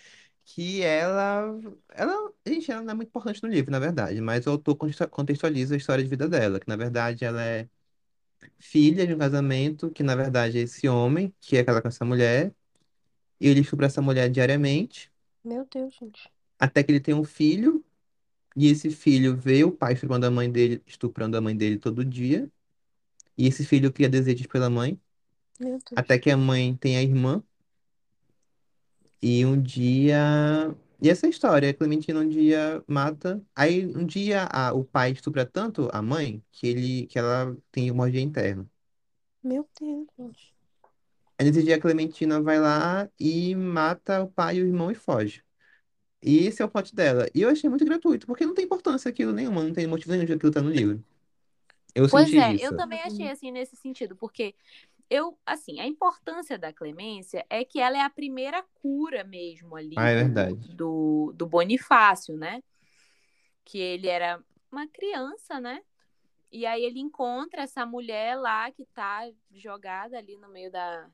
que 0.45 0.81
ela, 0.81 1.43
ela, 1.89 2.33
gente, 2.45 2.71
ela 2.71 2.81
não 2.81 2.91
é 2.91 2.93
muito 2.93 3.09
importante 3.09 3.41
no 3.41 3.49
livro, 3.49 3.71
na 3.71 3.79
verdade, 3.79 4.19
mas 4.21 4.45
o 4.45 4.51
autor 4.51 4.75
conte- 4.75 5.07
contextualiza 5.07 5.75
a 5.75 5.77
história 5.77 6.03
de 6.03 6.09
vida 6.09 6.27
dela, 6.27 6.59
que 6.59 6.67
na 6.67 6.75
verdade 6.75 7.23
ela 7.25 7.43
é 7.43 7.67
filha 8.59 9.05
de 9.07 9.13
um 9.13 9.17
casamento, 9.17 9.89
que 9.91 10.03
na 10.03 10.15
verdade 10.15 10.57
é 10.59 10.61
esse 10.61 10.87
homem, 10.87 11.33
que 11.41 11.57
é 11.57 11.63
casado 11.63 11.81
com 11.83 11.87
essa 11.89 12.05
mulher, 12.05 12.53
e 13.39 13.47
ele 13.47 13.61
estupra 13.61 13.87
essa 13.87 14.01
mulher 14.01 14.29
diariamente, 14.29 15.11
Meu 15.49 15.65
Deus, 15.65 15.95
gente. 15.95 16.31
até 16.59 16.83
que 16.83 16.91
ele 16.91 16.99
tem 16.99 17.15
um 17.15 17.23
filho, 17.23 17.83
e 18.55 18.67
esse 18.67 18.91
filho 18.91 19.35
vê 19.35 19.63
o 19.63 19.71
pai 19.71 19.93
estuprando 19.93 20.27
a 20.27 20.31
mãe 20.31 20.51
dele, 20.51 20.83
estuprando 20.85 21.35
a 21.35 21.41
mãe 21.41 21.57
dele 21.57 21.79
todo 21.79 22.05
dia, 22.05 22.47
e 23.35 23.47
esse 23.47 23.65
filho 23.65 23.91
cria 23.91 24.07
desejos 24.07 24.45
pela 24.45 24.69
mãe, 24.69 24.99
Meu 25.59 25.71
Deus. 25.71 25.83
até 25.95 26.19
que 26.19 26.29
a 26.29 26.37
mãe 26.37 26.75
tem 26.75 26.97
a 26.97 27.01
irmã, 27.01 27.41
E 29.21 29.45
um 29.45 29.61
dia. 29.61 30.17
E 31.01 31.09
essa 31.09 31.27
história, 31.27 31.69
a 31.69 31.73
Clementina 31.73 32.19
um 32.19 32.29
dia 32.29 32.83
mata. 32.87 33.41
Aí 33.55 33.85
um 33.85 34.05
dia 34.05 34.47
a- 34.51 34.71
o 34.73 34.83
pai 34.85 35.11
estupra 35.11 35.45
tanto 35.45 35.89
a 35.91 36.01
mãe 36.01 36.41
que 36.51 36.67
ele 36.67 37.05
que 37.07 37.19
ela 37.19 37.57
tem 37.71 37.87
hemorragia 37.87 38.21
interna. 38.21 38.65
Meu 39.43 39.67
Deus, 39.79 40.07
gente. 40.17 40.53
Aí 41.39 41.45
nesse 41.45 41.63
dia 41.63 41.77
a 41.77 41.81
Clementina 41.81 42.41
vai 42.41 42.59
lá 42.59 43.09
e 43.19 43.55
mata 43.55 44.21
o 44.21 44.27
pai 44.29 44.57
e 44.57 44.61
o 44.61 44.67
irmão 44.67 44.91
e 44.91 44.95
foge. 44.95 45.43
E 46.21 46.39
esse 46.45 46.61
é 46.61 46.65
o 46.65 46.69
plot 46.69 46.93
dela. 46.93 47.27
E 47.33 47.41
eu 47.41 47.49
achei 47.49 47.69
muito 47.69 47.85
gratuito, 47.85 48.27
porque 48.27 48.45
não 48.45 48.53
tem 48.53 48.65
importância 48.65 49.09
aquilo 49.09 49.31
nenhuma, 49.31 49.63
não 49.63 49.71
tem 49.71 49.87
motivo 49.87 50.11
nenhum 50.11 50.25
de 50.25 50.33
aquilo 50.33 50.49
estar 50.49 50.61
no 50.61 50.69
livro. 50.69 51.01
Eu 51.95 52.07
Pois 52.09 52.33
é, 52.33 52.53
isso. 52.53 52.65
eu 52.65 52.77
também 52.77 53.01
achei 53.01 53.29
assim 53.29 53.51
nesse 53.51 53.75
sentido, 53.77 54.15
porque 54.15 54.53
eu, 55.09 55.37
assim, 55.45 55.79
a 55.79 55.87
importância 55.87 56.57
da 56.57 56.71
Clemência 56.71 57.45
é 57.49 57.65
que 57.65 57.79
ela 57.79 57.97
é 57.97 58.01
a 58.01 58.09
primeira 58.09 58.63
cura 58.75 59.23
mesmo 59.23 59.75
ali 59.75 59.95
Ah, 59.97 60.09
é 60.09 60.23
do, 60.75 61.33
do 61.35 61.47
Bonifácio, 61.47 62.37
né? 62.37 62.61
Que 63.65 63.79
ele 63.79 64.07
era 64.07 64.43
uma 64.71 64.87
criança, 64.87 65.59
né? 65.59 65.81
E 66.51 66.65
aí 66.65 66.83
ele 66.83 66.99
encontra 66.99 67.61
essa 67.63 67.85
mulher 67.85 68.35
lá 68.35 68.71
que 68.71 68.85
tá 68.85 69.29
jogada 69.53 70.17
ali 70.17 70.37
no 70.37 70.49
meio 70.49 70.71
da. 70.71 71.09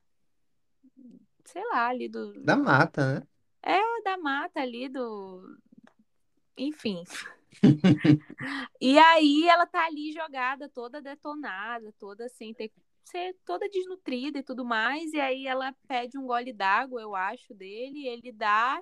Sei 1.45 1.63
lá, 1.65 1.87
ali 1.87 2.09
do. 2.09 2.43
Da 2.43 2.55
mata, 2.55 3.15
né? 3.15 3.27
da 4.05 4.17
mata 4.17 4.61
ali 4.61 4.87
do. 4.87 5.57
Enfim. 6.55 7.03
e 8.79 8.97
aí 8.97 9.47
ela 9.47 9.65
tá 9.65 9.85
ali 9.85 10.11
jogada, 10.11 10.69
toda 10.69 11.01
detonada, 11.01 11.93
toda 11.99 12.29
sem 12.29 12.53
ter. 12.53 12.71
Ser 13.03 13.35
toda 13.45 13.69
desnutrida 13.69 14.39
e 14.39 14.43
tudo 14.43 14.65
mais. 14.65 15.13
E 15.13 15.19
aí 15.19 15.45
ela 15.45 15.75
pede 15.87 16.17
um 16.17 16.25
gole 16.25 16.51
d'água, 16.51 17.01
eu 17.01 17.15
acho, 17.15 17.53
dele, 17.53 18.07
ele 18.07 18.31
dá. 18.31 18.81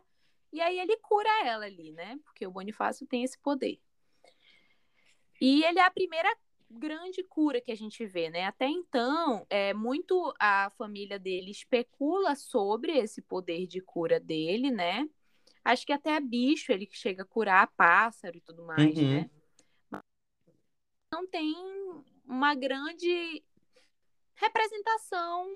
E 0.52 0.62
aí 0.62 0.80
ele 0.80 0.96
cura 0.98 1.30
ela 1.46 1.66
ali, 1.66 1.92
né? 1.92 2.18
Porque 2.24 2.48
o 2.48 2.52
Bonifácio 2.52 3.06
tem 3.06 3.24
esse 3.24 3.38
poder. 3.40 3.82
E 5.42 5.64
ele 5.66 5.80
é 5.80 5.84
a 5.84 5.92
primeira 5.92 6.34
grande 6.74 7.24
cura 7.24 7.62
que 7.62 7.72
a 7.72 7.76
gente 7.76 8.06
vê, 8.06 8.30
né? 8.30 8.46
Até 8.46 8.68
então, 8.68 9.46
é 9.50 9.74
muito 9.74 10.34
a 10.40 10.70
família 10.78 11.20
dele 11.20 11.52
especula 11.52 12.36
sobre 12.36 12.98
esse 12.98 13.22
poder 13.22 13.68
de 13.68 13.82
cura 13.82 14.20
dele, 14.20 14.72
né? 14.72 15.08
Acho 15.64 15.86
que 15.86 15.94
até 15.94 16.20
bicho 16.20 16.72
ele 16.72 16.88
chega 16.92 17.24
a 17.24 17.26
curar 17.26 17.72
pássaro 17.78 18.38
e 18.38 18.42
tudo 18.42 18.64
mais, 18.64 18.98
Uhum. 18.98 19.10
né? 19.10 19.30
Não 21.12 21.28
tem 21.28 21.56
uma 22.26 22.56
grande 22.56 23.44
representação 24.36 25.48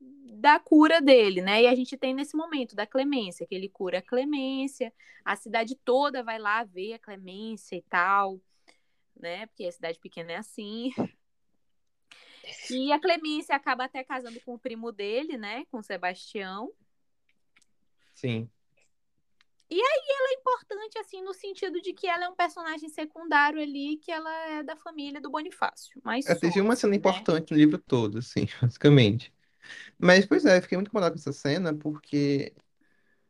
da 0.00 0.60
cura 0.60 1.00
dele, 1.00 1.40
né? 1.40 1.62
E 1.62 1.66
a 1.66 1.74
gente 1.74 1.96
tem 1.96 2.14
nesse 2.14 2.36
momento 2.36 2.76
da 2.76 2.86
Clemência, 2.86 3.46
que 3.46 3.54
ele 3.54 3.68
cura 3.68 3.98
a 3.98 4.02
Clemência, 4.02 4.92
a 5.24 5.34
cidade 5.34 5.74
toda 5.74 6.22
vai 6.22 6.38
lá 6.38 6.62
ver 6.64 6.92
a 6.92 6.98
Clemência 6.98 7.76
e 7.76 7.82
tal, 7.82 8.38
né? 9.16 9.46
Porque 9.46 9.64
a 9.64 9.72
cidade 9.72 9.98
pequena 9.98 10.32
é 10.32 10.36
assim. 10.36 10.92
E 12.70 12.92
a 12.92 13.00
Clemência 13.00 13.56
acaba 13.56 13.84
até 13.84 14.04
casando 14.04 14.38
com 14.40 14.54
o 14.54 14.58
primo 14.58 14.92
dele, 14.92 15.38
né? 15.38 15.64
Com 15.70 15.78
o 15.78 15.82
Sebastião. 15.82 16.70
Sim. 18.14 18.48
é 19.70 20.34
importante, 20.34 20.98
assim, 20.98 21.22
no 21.22 21.32
sentido 21.32 21.80
de 21.80 21.92
que 21.92 22.06
ela 22.06 22.26
é 22.26 22.28
um 22.28 22.34
personagem 22.34 22.88
secundário 22.88 23.60
ali, 23.60 23.96
que 23.96 24.12
ela 24.12 24.30
é 24.48 24.62
da 24.62 24.76
família 24.76 25.20
do 25.20 25.30
Bonifácio. 25.30 26.00
Mas 26.04 26.26
Ela 26.26 26.38
teve 26.38 26.54
só, 26.54 26.60
uma 26.60 26.76
cena 26.76 26.90
né? 26.90 26.96
importante 26.96 27.50
no 27.50 27.56
livro 27.56 27.78
todo, 27.78 28.18
assim, 28.18 28.46
basicamente. 28.60 29.32
Mas, 29.98 30.26
pois 30.26 30.44
é, 30.44 30.58
eu 30.58 30.62
fiquei 30.62 30.76
muito 30.76 30.88
incomodado 30.88 31.14
com 31.14 31.20
essa 31.20 31.32
cena, 31.32 31.74
porque, 31.74 32.52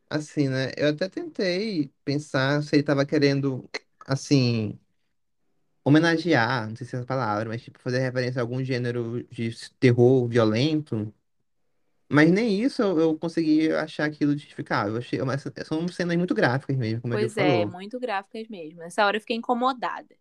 assim, 0.09 0.49
né, 0.49 0.71
eu 0.77 0.89
até 0.89 1.09
tentei 1.09 1.91
pensar 2.03 2.61
se 2.63 2.75
ele 2.75 2.83
tava 2.83 3.05
querendo, 3.05 3.69
assim, 4.05 4.77
homenagear, 5.85 6.67
não 6.67 6.75
sei 6.75 6.85
se 6.87 6.95
é 6.95 6.99
essa 6.99 7.05
palavra, 7.07 7.47
mas, 7.47 7.61
tipo, 7.61 7.79
fazer 7.79 7.99
referência 7.99 8.41
a 8.41 8.43
algum 8.43 8.61
gênero 8.63 9.23
de 9.29 9.55
terror 9.79 10.27
violento. 10.27 11.13
Mas 12.09 12.31
nem 12.31 12.59
isso 12.61 12.81
eu, 12.81 12.99
eu 12.99 13.17
consegui 13.17 13.71
achar 13.71 14.05
aquilo 14.05 14.33
justificável. 14.33 14.93
Eu 14.93 14.99
achei, 14.99 15.21
mas 15.21 15.43
são 15.65 15.87
cenas 15.87 16.17
muito 16.17 16.33
gráficas 16.35 16.75
mesmo, 16.75 17.01
como 17.01 17.13
Pois 17.13 17.37
é, 17.37 17.43
falou. 17.61 17.71
muito 17.71 17.99
gráficas 17.99 18.47
mesmo. 18.47 18.79
Nessa 18.79 19.05
hora 19.05 19.17
eu 19.17 19.21
fiquei 19.21 19.35
incomodada, 19.35 20.15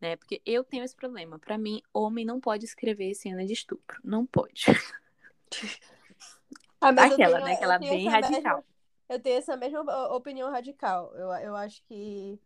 né? 0.00 0.16
Porque 0.16 0.40
eu 0.44 0.62
tenho 0.64 0.84
esse 0.84 0.94
problema. 0.94 1.38
Pra 1.38 1.56
mim, 1.58 1.80
homem 1.92 2.24
não 2.24 2.40
pode 2.40 2.64
escrever 2.64 3.14
cena 3.14 3.44
de 3.46 3.52
estupro. 3.52 3.98
Não 4.04 4.26
pode. 4.26 4.64
Ah, 6.80 6.92
mas 6.92 7.10
eu 7.10 7.14
Aquela, 7.14 7.34
tenho- 7.36 7.44
né? 7.44 7.50
eu 7.52 7.56
Aquela 7.56 7.78
tenho 7.78 7.92
bem 7.92 8.06
essa 8.08 8.16
mesma- 8.20 8.28
radical. 8.36 8.64
eu 9.10 9.20
tenho 9.20 9.36
essa 9.38 9.56
mesma 9.56 10.14
opinião 10.14 10.50
radical. 10.50 11.12
Eu, 11.14 11.30
eu 11.32 11.56
acho 11.56 11.82
que. 11.82 12.40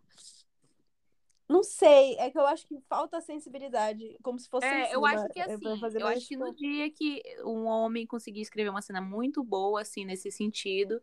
Não 1.48 1.62
sei, 1.62 2.16
é 2.18 2.30
que 2.30 2.38
eu 2.38 2.46
acho 2.46 2.66
que 2.66 2.80
falta 2.88 3.20
sensibilidade, 3.20 4.16
como 4.22 4.38
se 4.38 4.48
fosse 4.48 4.66
É, 4.66 4.94
eu 4.94 5.04
censura, 5.04 5.24
acho 5.24 5.32
que 5.34 5.40
é, 5.40 5.44
assim, 5.44 5.78
fazer 5.78 6.00
eu 6.00 6.06
acho 6.06 6.20
que 6.20 6.28
tipo, 6.30 6.44
no 6.44 6.54
dia 6.54 6.90
que 6.90 7.22
um 7.44 7.66
homem 7.66 8.06
conseguir 8.06 8.40
escrever 8.40 8.70
uma 8.70 8.80
cena 8.80 9.00
muito 9.00 9.42
boa, 9.44 9.82
assim, 9.82 10.04
nesse 10.04 10.30
sentido, 10.30 11.02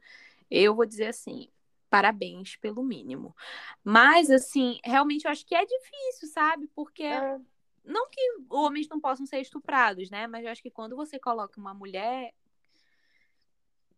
eu 0.49 0.73
vou 0.75 0.85
dizer 0.85 1.07
assim, 1.07 1.47
parabéns 1.89 2.55
pelo 2.55 2.83
mínimo. 2.83 3.35
Mas, 3.83 4.31
assim, 4.31 4.79
realmente 4.83 5.25
eu 5.25 5.31
acho 5.31 5.45
que 5.45 5.53
é 5.53 5.63
difícil, 5.65 6.27
sabe? 6.29 6.67
Porque 6.73 7.03
é, 7.03 7.39
não 7.83 8.09
que 8.09 8.21
homens 8.49 8.87
não 8.87 8.99
possam 8.99 9.25
ser 9.25 9.39
estuprados, 9.41 10.09
né? 10.09 10.27
Mas 10.27 10.43
eu 10.45 10.51
acho 10.51 10.61
que 10.61 10.71
quando 10.71 10.95
você 10.95 11.19
coloca 11.19 11.59
uma 11.59 11.73
mulher, 11.73 12.33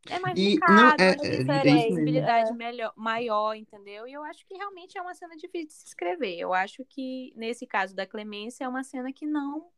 é 0.09 0.19
mais 0.19 0.37
E 0.37 0.55
delicado, 0.55 0.97
não, 0.99 1.05
é, 1.05 1.11
é, 1.11 2.17
é 2.17 2.41
É. 2.41 2.53
melhor, 2.53 2.93
maior, 2.95 3.55
entendeu? 3.55 4.07
E 4.07 4.13
eu 4.13 4.23
acho 4.23 4.45
que 4.45 4.55
realmente 4.55 4.97
é 4.97 5.01
uma 5.01 5.13
cena 5.13 5.35
difícil 5.35 5.67
de 5.67 5.73
se 5.73 5.87
escrever. 5.87 6.37
Eu 6.37 6.53
acho 6.53 6.83
que, 6.85 7.33
nesse 7.35 7.65
caso 7.65 7.95
da 7.95 8.05
Clemência, 8.05 8.65
é 8.65 8.67
uma 8.67 8.83
cena 8.83 9.11
que 9.13 9.25
não 9.25 9.69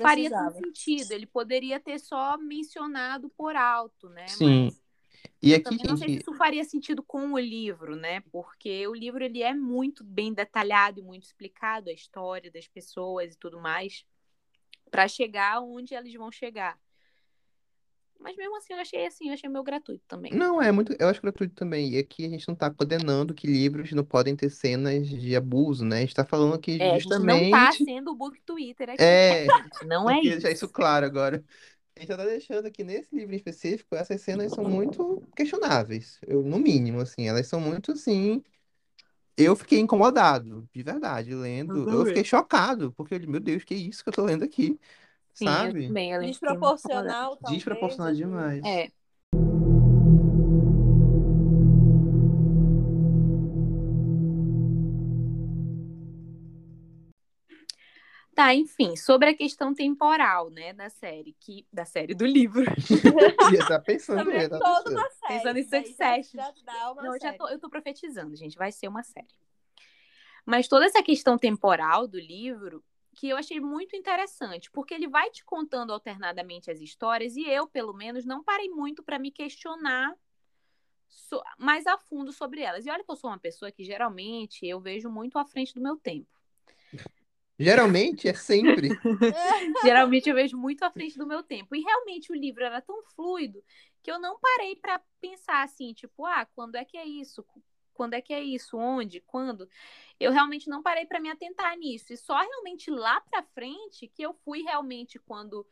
faria 0.00 0.30
precisava. 0.30 0.52
sentido. 0.52 1.12
Ele 1.12 1.26
poderia 1.26 1.80
ter 1.80 1.98
só 1.98 2.36
mencionado 2.38 3.28
por 3.30 3.56
alto, 3.56 4.08
né? 4.08 4.26
Sim. 4.28 4.64
Mas 4.64 4.82
E 5.42 5.52
Eu 5.52 5.56
aqui, 5.58 5.64
também 5.64 5.86
não 5.86 5.96
sei 5.96 6.08
se 6.08 6.18
isso 6.20 6.34
faria 6.34 6.64
sentido 6.64 7.02
com 7.02 7.32
o 7.32 7.38
livro, 7.38 7.96
né? 7.96 8.20
Porque 8.32 8.86
o 8.86 8.94
livro 8.94 9.22
ele 9.24 9.42
é 9.42 9.52
muito 9.54 10.04
bem 10.04 10.32
detalhado 10.32 11.00
e 11.00 11.02
muito 11.02 11.24
explicado 11.24 11.90
a 11.90 11.92
história 11.92 12.50
das 12.50 12.66
pessoas 12.68 13.34
e 13.34 13.38
tudo 13.38 13.60
mais 13.60 14.04
para 14.90 15.08
chegar 15.08 15.60
onde 15.62 15.94
eles 15.94 16.14
vão 16.14 16.30
chegar. 16.30 16.78
Mas 18.22 18.36
mesmo 18.36 18.56
assim, 18.56 18.72
eu 18.72 18.78
achei 18.78 19.06
assim, 19.06 19.28
eu 19.28 19.34
achei 19.34 19.48
meio 19.48 19.64
gratuito 19.64 20.04
também. 20.06 20.32
não 20.32 20.60
é 20.62 20.70
muito, 20.70 20.94
eu 20.98 21.08
acho 21.08 21.20
gratuito 21.20 21.54
também. 21.54 21.90
E 21.90 21.98
aqui 21.98 22.24
a 22.24 22.28
gente 22.28 22.46
não 22.48 22.54
tá 22.54 22.70
condenando 22.70 23.34
que 23.34 23.46
livros 23.46 23.92
não 23.92 24.04
podem 24.04 24.36
ter 24.36 24.50
cenas 24.50 25.08
de 25.08 25.34
abuso, 25.36 25.84
né? 25.84 25.98
A 25.98 26.00
gente 26.00 26.14
tá 26.14 26.24
falando 26.24 26.54
aqui 26.54 26.80
É, 26.80 26.92
a 26.94 26.98
gente 26.98 27.08
não 27.08 27.18
tá 27.50 27.72
justamente. 27.72 27.84
sendo 27.84 28.10
o 28.12 28.14
book 28.14 28.40
Twitter 28.42 28.90
aqui, 28.90 29.02
É. 29.02 29.46
Não 29.86 30.08
é 30.08 30.20
que 30.20 30.30
deixar 30.30 30.48
isso. 30.50 30.64
isso 30.64 30.68
claro 30.68 31.04
agora. 31.04 31.44
A 31.96 32.00
gente 32.00 32.08
tá 32.08 32.24
deixando 32.24 32.70
que 32.70 32.82
nesse 32.82 33.14
livro 33.14 33.34
em 33.34 33.36
específico, 33.36 33.94
essas 33.94 34.20
cenas 34.22 34.52
são 34.52 34.64
muito 34.64 35.22
questionáveis. 35.36 36.18
Eu, 36.26 36.42
no 36.42 36.58
mínimo, 36.58 37.00
assim, 37.00 37.28
elas 37.28 37.46
são 37.46 37.60
muito 37.60 37.92
assim. 37.92 38.42
Eu 39.36 39.56
fiquei 39.56 39.78
incomodado, 39.78 40.68
de 40.74 40.82
verdade, 40.82 41.34
lendo. 41.34 41.88
Eu 41.90 42.06
fiquei 42.06 42.24
chocado, 42.24 42.92
porque, 42.92 43.14
eu, 43.14 43.20
meu 43.28 43.40
Deus, 43.40 43.64
que 43.64 43.74
isso 43.74 44.02
que 44.02 44.08
eu 44.08 44.12
tô 44.12 44.24
lendo 44.24 44.44
aqui, 44.44 44.78
Sim, 45.32 45.46
sabe? 45.46 45.86
também. 45.86 46.10
Incomodada. 46.12 46.26
Desproporcional, 46.26 47.36
talvez. 47.36 47.64
Desproporcional 47.64 48.12
assim. 48.12 48.18
demais. 48.18 48.64
É. 48.64 48.92
Tá, 58.34 58.54
enfim, 58.54 58.96
sobre 58.96 59.28
a 59.28 59.36
questão 59.36 59.74
temporal, 59.74 60.48
né, 60.48 60.72
da 60.72 60.88
série, 60.88 61.36
que 61.38 61.66
da 61.70 61.84
série 61.84 62.14
do 62.14 62.24
livro. 62.24 62.64
Eu 63.52 63.66
tava 63.66 63.80
pensando, 63.80 64.24
tava 64.24 64.48
toda 64.48 64.84
pensando. 64.84 64.96
uma 64.96 65.10
série. 65.10 65.34
Pensando 65.34 65.58
em 65.58 65.62
Succession. 65.62 66.40
Já, 66.40 66.44
já 66.44 66.54
dá 66.64 66.92
uma 66.92 67.02
Não, 67.02 67.14
eu 67.14 67.20
já 67.20 67.34
tô, 67.34 67.48
eu 67.48 67.58
tô 67.58 67.68
profetizando, 67.68 68.34
gente, 68.34 68.56
vai 68.56 68.72
ser 68.72 68.88
uma 68.88 69.02
série. 69.02 69.28
Mas 70.46 70.66
toda 70.66 70.86
essa 70.86 71.02
questão 71.02 71.36
temporal 71.36 72.08
do 72.08 72.18
livro, 72.18 72.82
que 73.14 73.28
eu 73.28 73.36
achei 73.36 73.60
muito 73.60 73.94
interessante, 73.94 74.70
porque 74.70 74.94
ele 74.94 75.08
vai 75.08 75.30
te 75.30 75.44
contando 75.44 75.92
alternadamente 75.92 76.70
as 76.70 76.80
histórias 76.80 77.36
e 77.36 77.44
eu, 77.48 77.66
pelo 77.66 77.92
menos, 77.92 78.24
não 78.24 78.42
parei 78.42 78.68
muito 78.68 79.02
para 79.02 79.18
me 79.18 79.30
questionar 79.30 80.16
so- 81.08 81.42
mais 81.58 81.86
a 81.86 81.98
fundo 81.98 82.32
sobre 82.32 82.62
elas. 82.62 82.86
E 82.86 82.90
olha 82.90 83.04
que 83.04 83.10
eu 83.10 83.16
sou 83.16 83.30
uma 83.30 83.38
pessoa 83.38 83.70
que 83.70 83.84
geralmente 83.84 84.66
eu 84.66 84.80
vejo 84.80 85.10
muito 85.10 85.38
à 85.38 85.44
frente 85.44 85.74
do 85.74 85.80
meu 85.80 85.96
tempo. 85.96 86.28
Geralmente 87.58 88.28
é 88.28 88.34
sempre. 88.34 88.88
Geralmente 89.84 90.28
eu 90.28 90.34
vejo 90.34 90.56
muito 90.56 90.82
à 90.82 90.90
frente 90.90 91.16
do 91.18 91.26
meu 91.26 91.42
tempo. 91.42 91.76
E 91.76 91.80
realmente 91.80 92.32
o 92.32 92.34
livro 92.34 92.64
era 92.64 92.80
tão 92.80 93.02
fluido 93.14 93.62
que 94.02 94.10
eu 94.10 94.18
não 94.18 94.38
parei 94.40 94.74
para 94.76 95.00
pensar 95.20 95.62
assim, 95.62 95.92
tipo, 95.92 96.26
ah, 96.26 96.46
quando 96.54 96.74
é 96.76 96.84
que 96.84 96.96
é 96.96 97.04
isso? 97.06 97.44
Quando 97.92 98.14
é 98.14 98.20
que 98.20 98.32
é 98.32 98.40
isso? 98.42 98.76
Onde? 98.76 99.20
Quando? 99.20 99.68
Eu 100.18 100.32
realmente 100.32 100.68
não 100.68 100.82
parei 100.82 101.06
para 101.06 101.20
me 101.20 101.30
atentar 101.30 101.76
nisso. 101.76 102.12
E 102.12 102.16
só 102.16 102.38
realmente 102.38 102.90
lá 102.90 103.20
para 103.20 103.42
frente 103.42 104.08
que 104.08 104.22
eu 104.22 104.34
fui 104.44 104.62
realmente 104.62 105.18
quando 105.18 105.66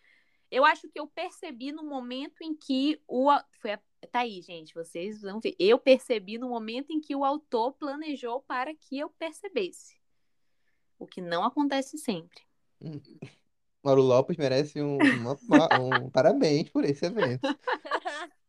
eu 0.51 0.65
acho 0.65 0.89
que 0.89 0.99
eu 0.99 1.07
percebi 1.07 1.71
no 1.71 1.85
momento 1.85 2.43
em 2.43 2.55
que 2.55 3.01
o 3.07 3.31
foi 3.61 3.73
a... 3.73 3.81
tá 4.11 4.21
aí, 4.21 4.43
gente, 4.43 4.75
vocês 4.75 5.23
vão 5.23 5.39
ver. 5.39 5.55
Eu 5.59 5.79
percebi 5.79 6.39
no 6.39 6.49
momento 6.49 6.91
em 6.91 7.01
que 7.01 7.15
o 7.15 7.25
autor 7.25 7.73
planejou 7.75 8.43
para 8.43 8.75
que 8.75 8.99
eu 8.99 9.09
percebesse. 9.11 9.97
O 10.99 11.07
que 11.07 11.21
não 11.21 11.45
acontece 11.45 11.97
sempre. 11.97 12.43
Mauro 13.83 14.03
Lopes 14.03 14.37
merece 14.37 14.83
um, 14.83 14.99
uma- 14.99 15.39
um 15.79 16.11
parabéns 16.11 16.69
por 16.69 16.85
esse 16.85 17.07
evento. 17.07 17.43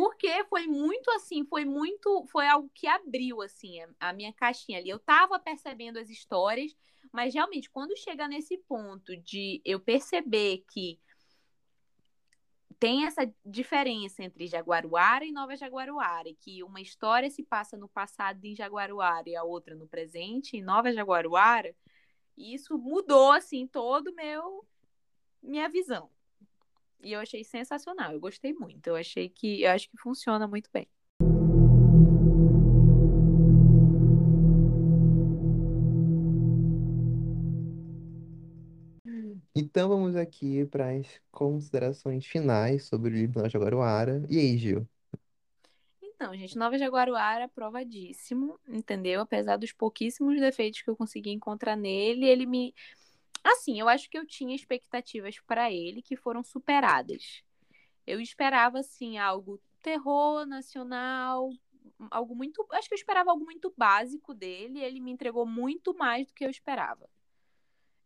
Porque 0.00 0.42
foi 0.44 0.66
muito 0.66 1.10
assim, 1.10 1.44
foi 1.44 1.66
muito, 1.66 2.24
foi 2.32 2.46
algo 2.46 2.70
que 2.74 2.86
abriu 2.86 3.42
assim 3.42 3.80
a, 4.00 4.14
minha 4.14 4.32
caixinha 4.32 4.78
ali. 4.78 4.88
Eu 4.88 4.98
tava 4.98 5.38
percebendo 5.38 5.98
as 5.98 6.08
histórias, 6.08 6.74
mas 7.12 7.34
realmente 7.34 7.68
quando 7.68 7.94
chega 7.98 8.26
nesse 8.26 8.56
ponto 8.56 9.14
de 9.18 9.60
eu 9.62 9.78
perceber 9.78 10.64
que 10.72 10.98
tem 12.78 13.04
essa 13.04 13.30
diferença 13.44 14.24
entre 14.24 14.46
Jaguaruara 14.46 15.26
e 15.26 15.32
Nova 15.32 15.54
Jaguaruara, 15.54 16.30
que 16.40 16.64
uma 16.64 16.80
história 16.80 17.28
se 17.28 17.42
passa 17.42 17.76
no 17.76 17.86
passado 17.86 18.42
em 18.42 18.56
Jaguaruara 18.56 19.28
e 19.28 19.36
a 19.36 19.44
outra 19.44 19.74
no 19.74 19.86
presente 19.86 20.56
em 20.56 20.62
Nova 20.62 20.90
Jaguaruara, 20.94 21.76
isso 22.38 22.78
mudou 22.78 23.32
assim 23.32 23.66
todo 23.66 24.14
meu 24.14 24.66
minha 25.42 25.68
visão. 25.68 26.10
E 27.02 27.12
eu 27.12 27.20
achei 27.20 27.42
sensacional, 27.44 28.12
eu 28.12 28.20
gostei 28.20 28.52
muito. 28.52 28.86
Eu 28.86 28.96
achei 28.96 29.28
que 29.28 29.62
eu 29.62 29.70
acho 29.70 29.88
que 29.88 29.96
funciona 29.96 30.46
muito 30.46 30.70
bem. 30.72 30.86
Então 39.54 39.88
vamos 39.88 40.14
aqui 40.14 40.64
para 40.66 40.90
as 40.90 41.20
considerações 41.30 42.24
finais 42.26 42.84
sobre 42.84 43.10
o 43.10 43.12
livro 43.12 43.38
Nova 43.38 43.48
Jaguaruara. 43.48 44.24
E 44.28 44.38
aí, 44.38 44.56
Gil? 44.56 44.88
Então, 46.02 46.34
gente, 46.36 46.56
Nova 46.56 46.76
Jaguaruara 46.76 47.46
aprovadíssimo, 47.46 48.60
entendeu? 48.68 49.22
Apesar 49.22 49.56
dos 49.56 49.72
pouquíssimos 49.72 50.38
defeitos 50.38 50.82
que 50.82 50.90
eu 50.90 50.96
consegui 50.96 51.30
encontrar 51.30 51.76
nele, 51.76 52.26
ele 52.26 52.46
me 52.46 52.74
assim, 53.44 53.78
eu 53.80 53.88
acho 53.88 54.08
que 54.10 54.18
eu 54.18 54.26
tinha 54.26 54.54
expectativas 54.54 55.38
para 55.40 55.70
ele 55.70 56.02
que 56.02 56.16
foram 56.16 56.42
superadas. 56.42 57.42
Eu 58.06 58.20
esperava 58.20 58.80
assim 58.80 59.18
algo 59.18 59.60
terror 59.82 60.46
nacional, 60.46 61.50
algo 62.10 62.34
muito, 62.34 62.66
acho 62.72 62.88
que 62.88 62.94
eu 62.94 62.98
esperava 62.98 63.30
algo 63.30 63.44
muito 63.44 63.72
básico 63.76 64.34
dele, 64.34 64.80
ele 64.80 65.00
me 65.00 65.10
entregou 65.10 65.46
muito 65.46 65.94
mais 65.94 66.26
do 66.26 66.34
que 66.34 66.44
eu 66.44 66.50
esperava. 66.50 67.08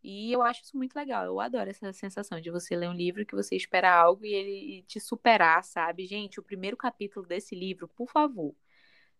E 0.03 0.31
eu 0.31 0.43
acho 0.43 0.63
isso 0.63 0.77
muito 0.77 0.95
legal. 0.95 1.25
Eu 1.25 1.41
adoro 1.41 1.71
essa 1.71 1.91
sensação 1.95 2.39
de 2.39 2.51
você 2.51 2.77
ler 2.77 2.91
um 2.91 2.95
livro 2.95 3.25
que 3.25 3.35
você 3.35 3.57
espera 3.57 3.91
algo 3.91 4.25
e 4.27 4.35
ele 4.35 4.83
te 4.83 5.01
superar, 5.01 5.65
sabe? 5.65 6.05
Gente, 6.07 6.39
o 6.39 6.43
primeiro 6.43 6.77
capítulo 6.77 7.27
desse 7.27 7.55
livro, 7.55 7.89
por 7.89 8.11
favor, 8.11 8.55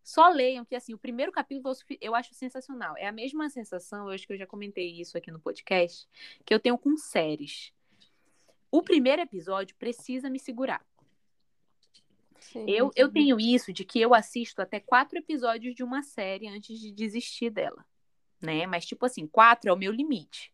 só 0.05 0.29
leiam 0.29 0.67
que 0.67 0.77
assim, 0.77 0.93
o 0.93 0.99
primeiro 0.99 1.33
capítulo 1.33 1.75
eu 1.99 2.15
acho 2.15 2.35
sensacional. 2.35 2.95
É 2.99 3.07
a 3.07 3.13
mesma 3.13 3.49
sensação, 3.49 4.07
eu 4.07 4.15
acho 4.15 4.27
que 4.27 4.35
eu 4.35 4.39
já 4.39 4.47
comentei 4.47 5.01
isso 5.01 5.17
aqui 5.17 5.31
no 5.31 5.41
podcast, 5.41 6.07
que 6.45 6.53
eu 6.53 6.61
tenho 6.61 6.77
com 6.77 6.95
séries. 6.95 7.73
O 8.71 8.83
primeiro 8.83 9.23
episódio 9.23 9.75
precisa 9.77 10.29
me 10.29 10.39
segurar. 10.39 10.85
Sim. 12.39 12.67
Eu, 12.69 12.91
eu 12.95 13.11
tenho 13.11 13.41
isso 13.41 13.73
de 13.73 13.83
que 13.83 13.99
eu 13.99 14.13
assisto 14.13 14.61
até 14.61 14.79
quatro 14.79 15.19
episódios 15.19 15.75
de 15.75 15.83
uma 15.83 16.03
série 16.03 16.49
antes 16.49 16.79
de 16.79 16.93
desistir 16.93 17.49
dela, 17.49 17.83
né? 18.43 18.67
Mas, 18.67 18.85
tipo 18.85 19.07
assim, 19.07 19.27
quatro 19.27 19.71
é 19.71 19.73
o 19.73 19.79
meu 19.79 19.91
limite. 19.91 20.53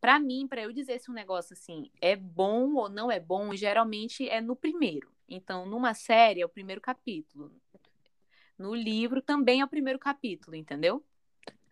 Pra 0.00 0.18
mim, 0.18 0.48
pra 0.48 0.62
eu 0.62 0.72
dizer 0.72 0.98
se 0.98 1.10
um 1.10 1.14
negócio 1.14 1.52
assim 1.52 1.92
é 2.00 2.16
bom 2.16 2.74
ou 2.74 2.88
não 2.88 3.08
é 3.08 3.20
bom, 3.20 3.54
geralmente 3.54 4.28
é 4.28 4.40
no 4.40 4.56
primeiro. 4.56 5.12
Então, 5.28 5.64
numa 5.64 5.94
série 5.94 6.40
é 6.40 6.44
o 6.44 6.48
primeiro 6.48 6.80
capítulo. 6.80 7.52
No 8.60 8.74
livro 8.74 9.22
também 9.22 9.62
é 9.62 9.64
o 9.64 9.68
primeiro 9.68 9.98
capítulo, 9.98 10.54
entendeu? 10.54 11.02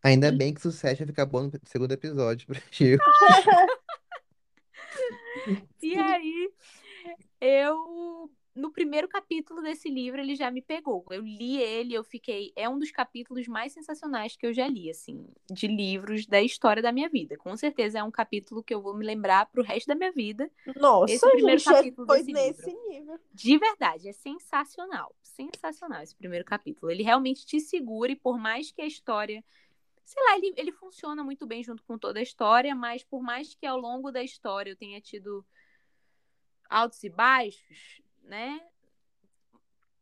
Ainda 0.02 0.32
bem 0.32 0.54
que 0.54 0.60
sucesso 0.62 1.00
vai 1.00 1.06
ficar 1.06 1.26
bom 1.26 1.42
no 1.42 1.52
segundo 1.64 1.92
episódio 1.92 2.46
pra 2.48 2.60
Gil. 2.72 2.98
E 5.82 5.94
aí, 5.96 6.50
eu. 7.40 8.30
No 8.58 8.72
primeiro 8.72 9.06
capítulo 9.06 9.62
desse 9.62 9.88
livro, 9.88 10.20
ele 10.20 10.34
já 10.34 10.50
me 10.50 10.60
pegou. 10.60 11.06
Eu 11.10 11.22
li 11.22 11.62
ele, 11.62 11.94
eu 11.94 12.02
fiquei. 12.02 12.52
É 12.56 12.68
um 12.68 12.76
dos 12.76 12.90
capítulos 12.90 13.46
mais 13.46 13.72
sensacionais 13.72 14.34
que 14.34 14.44
eu 14.44 14.52
já 14.52 14.66
li, 14.66 14.90
assim, 14.90 15.24
de 15.48 15.68
livros 15.68 16.26
da 16.26 16.42
história 16.42 16.82
da 16.82 16.90
minha 16.90 17.08
vida. 17.08 17.36
Com 17.36 17.56
certeza 17.56 18.00
é 18.00 18.02
um 18.02 18.10
capítulo 18.10 18.60
que 18.60 18.74
eu 18.74 18.82
vou 18.82 18.96
me 18.96 19.06
lembrar 19.06 19.46
pro 19.46 19.62
resto 19.62 19.86
da 19.86 19.94
minha 19.94 20.10
vida. 20.10 20.50
Nossa, 20.74 21.14
Esse 21.14 21.30
primeiro 21.30 21.60
gente, 21.60 21.72
capítulo 21.72 22.06
foi 22.08 22.18
desse 22.18 22.32
nesse 22.32 22.74
nível. 22.88 23.20
De 23.32 23.58
verdade, 23.58 24.08
é 24.08 24.12
sensacional. 24.12 25.14
Sensacional 25.22 26.02
esse 26.02 26.16
primeiro 26.16 26.44
capítulo. 26.44 26.90
Ele 26.90 27.04
realmente 27.04 27.46
te 27.46 27.60
segura, 27.60 28.10
e 28.10 28.16
por 28.16 28.40
mais 28.40 28.72
que 28.72 28.82
a 28.82 28.86
história. 28.86 29.44
Sei 30.04 30.20
lá, 30.24 30.36
ele, 30.36 30.52
ele 30.56 30.72
funciona 30.72 31.22
muito 31.22 31.46
bem 31.46 31.62
junto 31.62 31.84
com 31.84 31.96
toda 31.96 32.18
a 32.18 32.22
história, 32.22 32.74
mas 32.74 33.04
por 33.04 33.22
mais 33.22 33.54
que 33.54 33.66
ao 33.66 33.78
longo 33.78 34.10
da 34.10 34.22
história 34.22 34.70
eu 34.70 34.76
tenha 34.76 35.00
tido 35.00 35.46
altos 36.68 37.04
e 37.04 37.08
baixos, 37.08 38.02
né? 38.28 38.60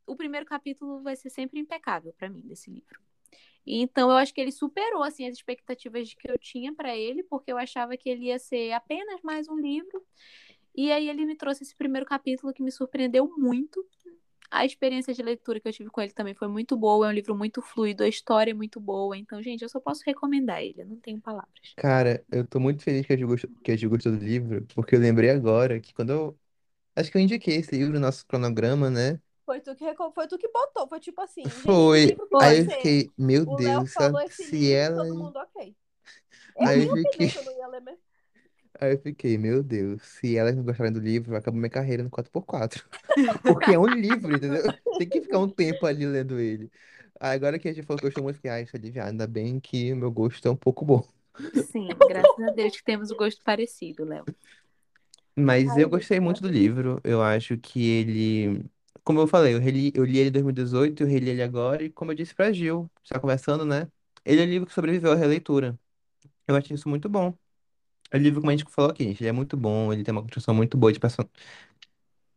O 0.06 0.14
primeiro 0.14 0.46
capítulo 0.46 1.02
vai 1.02 1.16
ser 1.16 1.30
sempre 1.30 1.58
impecável 1.58 2.12
pra 2.12 2.28
mim 2.28 2.42
desse 2.42 2.70
livro. 2.70 3.00
Então 3.66 4.10
eu 4.10 4.16
acho 4.16 4.32
que 4.32 4.40
ele 4.40 4.52
superou 4.52 5.02
assim 5.02 5.26
as 5.26 5.34
expectativas 5.34 6.14
que 6.14 6.30
eu 6.30 6.38
tinha 6.38 6.72
pra 6.72 6.96
ele, 6.96 7.24
porque 7.24 7.50
eu 7.50 7.58
achava 7.58 7.96
que 7.96 8.08
ele 8.08 8.26
ia 8.26 8.38
ser 8.38 8.72
apenas 8.72 9.20
mais 9.22 9.48
um 9.48 9.56
livro. 9.56 10.04
E 10.74 10.92
aí 10.92 11.08
ele 11.08 11.24
me 11.24 11.34
trouxe 11.34 11.64
esse 11.64 11.74
primeiro 11.74 12.06
capítulo 12.06 12.52
que 12.52 12.62
me 12.62 12.70
surpreendeu 12.70 13.32
muito. 13.36 13.84
A 14.48 14.64
experiência 14.64 15.12
de 15.12 15.22
leitura 15.22 15.58
que 15.58 15.66
eu 15.66 15.72
tive 15.72 15.90
com 15.90 16.00
ele 16.00 16.12
também 16.12 16.34
foi 16.34 16.46
muito 16.46 16.76
boa, 16.76 17.06
é 17.06 17.10
um 17.10 17.12
livro 17.12 17.34
muito 17.34 17.60
fluido, 17.60 18.04
a 18.04 18.08
história 18.08 18.52
é 18.52 18.54
muito 18.54 18.78
boa. 18.78 19.16
Então, 19.16 19.42
gente, 19.42 19.62
eu 19.62 19.68
só 19.68 19.80
posso 19.80 20.02
recomendar 20.06 20.62
ele, 20.62 20.82
eu 20.82 20.86
não 20.86 20.96
tenho 20.96 21.20
palavras. 21.20 21.74
Cara, 21.76 22.24
eu 22.30 22.46
tô 22.46 22.60
muito 22.60 22.82
feliz 22.84 23.04
que 23.04 23.12
a 23.12 23.16
Gil 23.16 23.26
gostou, 23.26 23.50
que 23.64 23.72
a 23.72 23.76
Gil 23.76 23.90
gostou 23.90 24.12
do 24.12 24.24
livro, 24.24 24.64
porque 24.72 24.94
eu 24.94 25.00
lembrei 25.00 25.30
agora 25.30 25.80
que 25.80 25.92
quando 25.92 26.10
eu. 26.10 26.38
Acho 26.96 27.10
que 27.10 27.16
eu 27.18 27.22
indiquei 27.22 27.56
esse 27.56 27.76
livro 27.76 27.94
no 27.94 28.00
nosso 28.00 28.26
cronograma, 28.26 28.90
né? 28.90 29.20
Foi 29.44 29.60
tu 29.60 29.74
que, 29.76 29.84
reco- 29.84 30.12
foi 30.12 30.26
tu 30.28 30.38
que 30.38 30.48
botou. 30.48 30.88
Foi 30.88 31.00
tipo 31.00 31.20
assim, 31.20 31.60
gente, 31.60 31.88
que 31.90 31.98
Foi. 31.98 32.08
livro 32.08 32.28
que 32.28 32.36
vai 32.36 32.54
Aí 32.54 32.58
eu 32.58 32.64
ser? 32.64 32.70
fiquei, 32.70 33.12
meu 33.16 33.46
O 33.46 33.56
Léo 33.58 33.86
Deus, 33.86 33.90
se, 33.92 34.02
ela- 34.02 34.14
falou 34.14 34.20
esse 34.20 34.44
se 34.46 34.72
livro, 34.72 34.74
ela. 34.74 34.94
todo 34.94 35.16
mundo 35.16 35.36
ok. 35.38 35.76
Eu 36.56 36.68
Aí 36.68 36.78
nem 36.78 36.86
eu 36.86 36.92
opinei 36.92 37.28
fiquei, 37.28 37.30
que 37.30 37.38
eu 37.38 37.44
não 37.44 37.52
ia 37.52 37.68
ler 37.68 37.80
mesmo. 37.82 38.02
aí 38.80 38.92
eu 38.94 38.98
fiquei, 39.00 39.38
meu 39.38 39.62
Deus, 39.62 40.02
se 40.02 40.36
elas 40.36 40.54
não 40.56 40.62
gostarem 40.64 40.92
do 40.92 41.00
livro, 41.00 41.34
acabou 41.36 41.58
minha 41.60 41.70
carreira 41.70 42.02
no 42.02 42.10
4x4. 42.10 42.88
Porque 43.44 43.72
é 43.72 43.78
um 43.78 43.86
livro, 43.86 44.32
entendeu? 44.34 44.62
Tem 44.96 45.08
que 45.08 45.20
ficar 45.22 45.38
um 45.40 45.48
tempo 45.48 45.86
ali 45.86 46.06
lendo 46.06 46.38
ele. 46.40 46.70
Aí 47.20 47.34
Agora 47.36 47.58
que 47.58 47.68
a 47.68 47.72
gente 47.72 47.86
falou 47.86 48.00
que 48.00 48.06
eu 48.06 48.10
gostou 48.10 48.22
muito, 48.24 48.34
eu 48.36 48.38
fiquei, 48.38 48.50
ai, 48.50 48.62
isso 48.64 48.76
aliviado. 48.76 49.10
Ainda 49.10 49.26
bem 49.26 49.60
que 49.60 49.92
o 49.92 49.96
meu 49.96 50.10
gosto 50.10 50.46
é 50.48 50.50
um 50.50 50.56
pouco 50.56 50.84
bom. 50.84 51.06
Sim, 51.52 52.04
graças 52.04 52.38
a 52.38 52.50
Deus 52.50 52.76
que 52.76 52.84
temos 52.84 53.10
o 53.10 53.16
gosto 53.16 53.42
parecido, 53.42 54.04
Léo. 54.04 54.28
Mas 55.38 55.76
Ai, 55.76 55.82
eu 55.84 55.88
gostei 55.88 56.18
gente, 56.18 56.20
muito 56.20 56.40
do 56.40 56.48
livro. 56.48 57.00
Eu 57.04 57.22
acho 57.22 57.58
que 57.58 57.82
ele. 57.86 58.64
Como 59.04 59.20
eu 59.20 59.26
falei, 59.28 59.54
eu 59.54 59.60
reli, 59.60 59.92
eu 59.94 60.04
li 60.04 60.18
ele 60.18 60.28
em 60.30 60.32
2018, 60.32 61.02
eu 61.02 61.06
reli 61.08 61.30
ele 61.30 61.42
agora, 61.42 61.82
e 61.84 61.90
como 61.90 62.10
eu 62.10 62.14
disse 62.16 62.34
pra 62.34 62.52
Gil, 62.52 62.90
está 63.04 63.20
conversando, 63.20 63.64
né? 63.64 63.90
Ele 64.24 64.40
é 64.42 64.44
um 64.44 64.48
livro 64.48 64.66
que 64.66 64.74
sobreviveu 64.74 65.12
à 65.12 65.14
releitura. 65.14 65.78
Eu 66.48 66.56
acho 66.56 66.74
isso 66.74 66.88
muito 66.88 67.08
bom. 67.08 67.34
É 68.12 68.18
um 68.18 68.20
livro, 68.20 68.40
como 68.40 68.50
a 68.52 68.56
gente 68.56 68.70
falou 68.70 68.90
aqui, 68.92 69.04
gente, 69.04 69.22
ele 69.22 69.28
é 69.30 69.32
muito 69.32 69.56
bom, 69.56 69.92
ele 69.92 70.04
tem 70.04 70.12
uma 70.12 70.22
construção 70.22 70.54
muito 70.54 70.76
boa 70.78 70.92
de 70.92 71.00
person... 71.00 71.24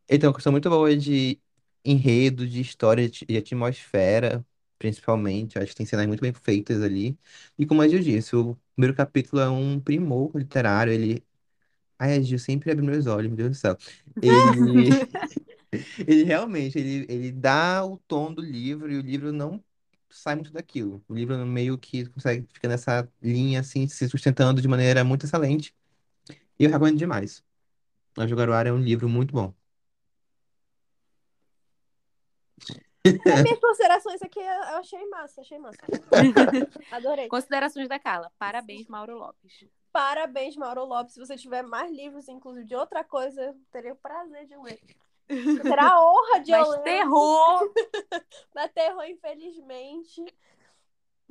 Ele 0.08 0.18
tem 0.18 0.28
uma 0.28 0.32
construção 0.32 0.52
muito 0.52 0.68
boa 0.70 0.96
de 0.96 1.40
enredo, 1.84 2.46
de 2.46 2.60
história, 2.60 3.08
de 3.08 3.24
de 3.26 3.36
atmosfera, 3.36 4.44
principalmente. 4.78 5.56
Eu 5.56 5.62
acho 5.62 5.70
que 5.72 5.76
tem 5.76 5.86
cenas 5.86 6.06
muito 6.06 6.20
bem 6.20 6.32
feitas 6.32 6.82
ali. 6.82 7.18
E 7.58 7.66
como 7.66 7.80
a 7.82 7.88
Gil 7.88 8.00
disse, 8.00 8.34
o 8.36 8.56
primeiro 8.74 8.96
capítulo 8.96 9.40
é 9.42 9.48
um 9.48 9.80
primor 9.80 10.30
literário, 10.36 10.92
ele 10.92 11.22
Ai, 12.00 12.16
a 12.16 12.22
Gil 12.22 12.38
sempre 12.38 12.72
abre 12.72 12.82
meus 12.82 13.06
olhos, 13.06 13.28
meu 13.28 13.36
Deus 13.36 13.50
do 13.50 13.54
céu. 13.54 13.76
Ele, 14.22 14.88
ele 16.08 16.24
realmente, 16.24 16.78
ele, 16.78 17.06
ele 17.08 17.30
dá 17.30 17.84
o 17.84 17.98
tom 18.08 18.32
do 18.32 18.42
livro 18.42 18.90
e 18.90 18.96
o 18.96 19.02
livro 19.02 19.32
não 19.32 19.62
sai 20.08 20.34
muito 20.34 20.50
daquilo. 20.50 21.04
O 21.06 21.14
livro 21.14 21.36
meio 21.46 21.78
que 21.78 22.06
consegue 22.06 22.48
ficar 22.52 22.68
nessa 22.68 23.08
linha, 23.22 23.60
assim, 23.60 23.86
se 23.86 24.08
sustentando 24.08 24.62
de 24.62 24.66
maneira 24.66 25.04
muito 25.04 25.26
excelente. 25.26 25.74
E 26.58 26.64
eu 26.64 26.70
recomendo 26.70 26.96
demais. 26.96 27.44
A 28.16 28.26
Jaguaruara 28.26 28.70
é 28.70 28.72
um 28.72 28.80
livro 28.80 29.08
muito 29.08 29.32
bom. 29.32 29.54
As 33.04 33.42
minhas 33.44 33.60
considerações 33.60 34.22
aqui 34.22 34.40
eu 34.40 34.44
eu 34.44 34.76
achei 34.78 35.06
massa, 35.08 35.40
achei 35.42 35.58
massa. 35.58 35.78
Adorei. 36.90 37.28
Considerações 37.28 37.88
da 37.88 37.98
Carla. 37.98 38.32
Parabéns, 38.38 38.88
Mauro 38.88 39.18
Lopes. 39.18 39.68
Parabéns, 39.92 40.56
Mauro 40.56 40.84
Lopes. 40.84 41.14
Se 41.14 41.20
você 41.20 41.36
tiver 41.36 41.62
mais 41.62 41.90
livros, 41.90 42.28
inclusive 42.28 42.66
de 42.66 42.74
outra 42.74 43.02
coisa, 43.02 43.42
eu 43.42 43.54
teria 43.70 43.92
o 43.92 43.96
prazer 43.96 44.46
de 44.46 44.56
ler. 44.56 44.80
Terá 45.62 45.92
a 45.92 46.04
honra 46.04 46.40
de 46.40 46.52
eu 46.52 46.58
Mas 46.58 46.68
ler. 46.68 46.82
terror! 46.82 47.72
Mas 48.54 48.72
terror, 48.72 49.04
infelizmente. 49.04 50.24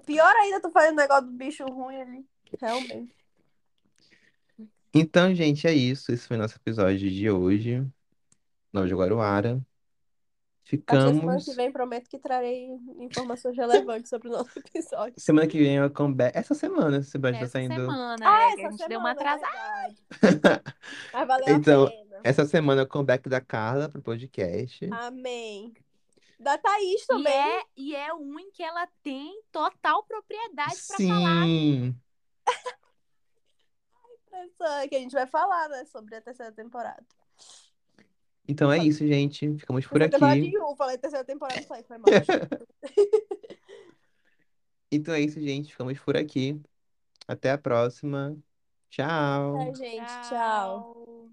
Pior 0.06 0.34
ainda, 0.38 0.62
tu 0.62 0.70
fazendo 0.72 0.98
negócio 0.98 1.26
do 1.26 1.32
bicho 1.32 1.66
ruim 1.66 2.02
ali. 2.02 2.26
Realmente. 2.60 3.16
Então, 4.94 5.34
gente, 5.36 5.68
é 5.68 5.74
isso. 5.74 6.12
Esse 6.12 6.28
foi 6.28 6.38
nosso 6.38 6.56
episódio 6.56 7.10
de 7.10 7.30
hoje. 7.30 7.86
Nova 8.74 8.88
Jaguaruara. 8.88 9.62
Acho 10.76 10.86
que 10.86 10.92
semana 10.92 11.38
que 11.38 11.40
Ficamos. 11.42 11.56
vem 11.56 11.72
prometo 11.72 12.10
que 12.10 12.20
trarei 12.20 12.70
informações 13.00 13.58
relevantes 13.58 14.10
sobre 14.10 14.28
o 14.28 14.32
nosso 14.32 14.52
episódio. 14.60 15.14
Semana 15.20 15.48
que 15.48 15.58
vem 15.58 15.78
é 15.78 15.86
o 15.86 15.90
comeback. 15.90 16.38
Essa 16.38 16.54
semana, 16.54 17.02
episódio 17.04 17.32
tá 17.40 17.44
Essa 17.46 17.52
saindo. 17.54 17.74
semana, 17.76 18.16
Ah, 18.22 18.52
é, 18.52 18.56
que 18.56 18.62
a 18.62 18.68
essa 18.68 18.78
gente 18.78 18.88
deu 18.90 19.00
uma 19.00 19.16
semana, 19.16 19.42
é 19.42 19.46
atrasada. 19.46 20.64
Mas 21.14 21.28
valeu 21.28 21.56
Então, 21.56 21.84
a 21.86 21.90
pena. 21.90 22.20
essa 22.24 22.46
semana 22.46 22.82
é 22.82 22.84
o 22.84 22.88
comeback 22.88 23.28
da 23.28 23.42
Carla 23.42 23.90
pro 23.90 24.02
podcast. 24.02 24.88
Amém. 24.94 25.74
Da 26.40 26.58
Thaís 26.58 27.02
E 27.04 27.08
também. 27.08 27.34
é, 27.34 27.64
e 27.76 27.96
é 27.96 28.14
um 28.14 28.40
em 28.40 28.50
que 28.52 28.64
ela 28.64 28.88
tem 29.04 29.42
total 29.52 30.04
propriedade 30.04 30.76
pra 30.88 30.98
falar. 30.98 31.44
Sim. 31.46 31.96
Essa 34.32 34.88
que 34.88 34.96
a 34.96 35.00
gente 35.00 35.12
vai 35.12 35.28
falar, 35.28 35.68
né? 35.70 35.84
Sobre 35.86 36.16
a 36.16 36.22
terceira 36.22 36.52
temporada. 36.52 37.04
Então 38.50 38.72
é 38.72 38.80
isso, 38.80 39.06
gente. 39.06 39.56
Ficamos 39.60 39.86
por 39.86 40.00
Terceira 40.00 40.10
temporada 40.10 40.42
aqui. 40.42 40.50
de 40.50 40.58
um, 40.58 40.76
falei 40.76 40.98
terceira 40.98 41.24
temporada, 41.24 41.62
foi, 41.62 41.84
foi 41.84 41.98
mal. 42.00 42.06
Então 44.92 45.14
é 45.14 45.22
isso, 45.22 45.40
gente. 45.40 45.72
Ficamos 45.72 46.00
por 46.00 46.18
aqui. 46.18 46.60
Até 47.28 47.52
a 47.52 47.60
próxima. 47.60 48.36
Tchau. 48.90 49.62
É, 49.62 49.76
gente, 49.76 50.30
tchau. 50.30 51.30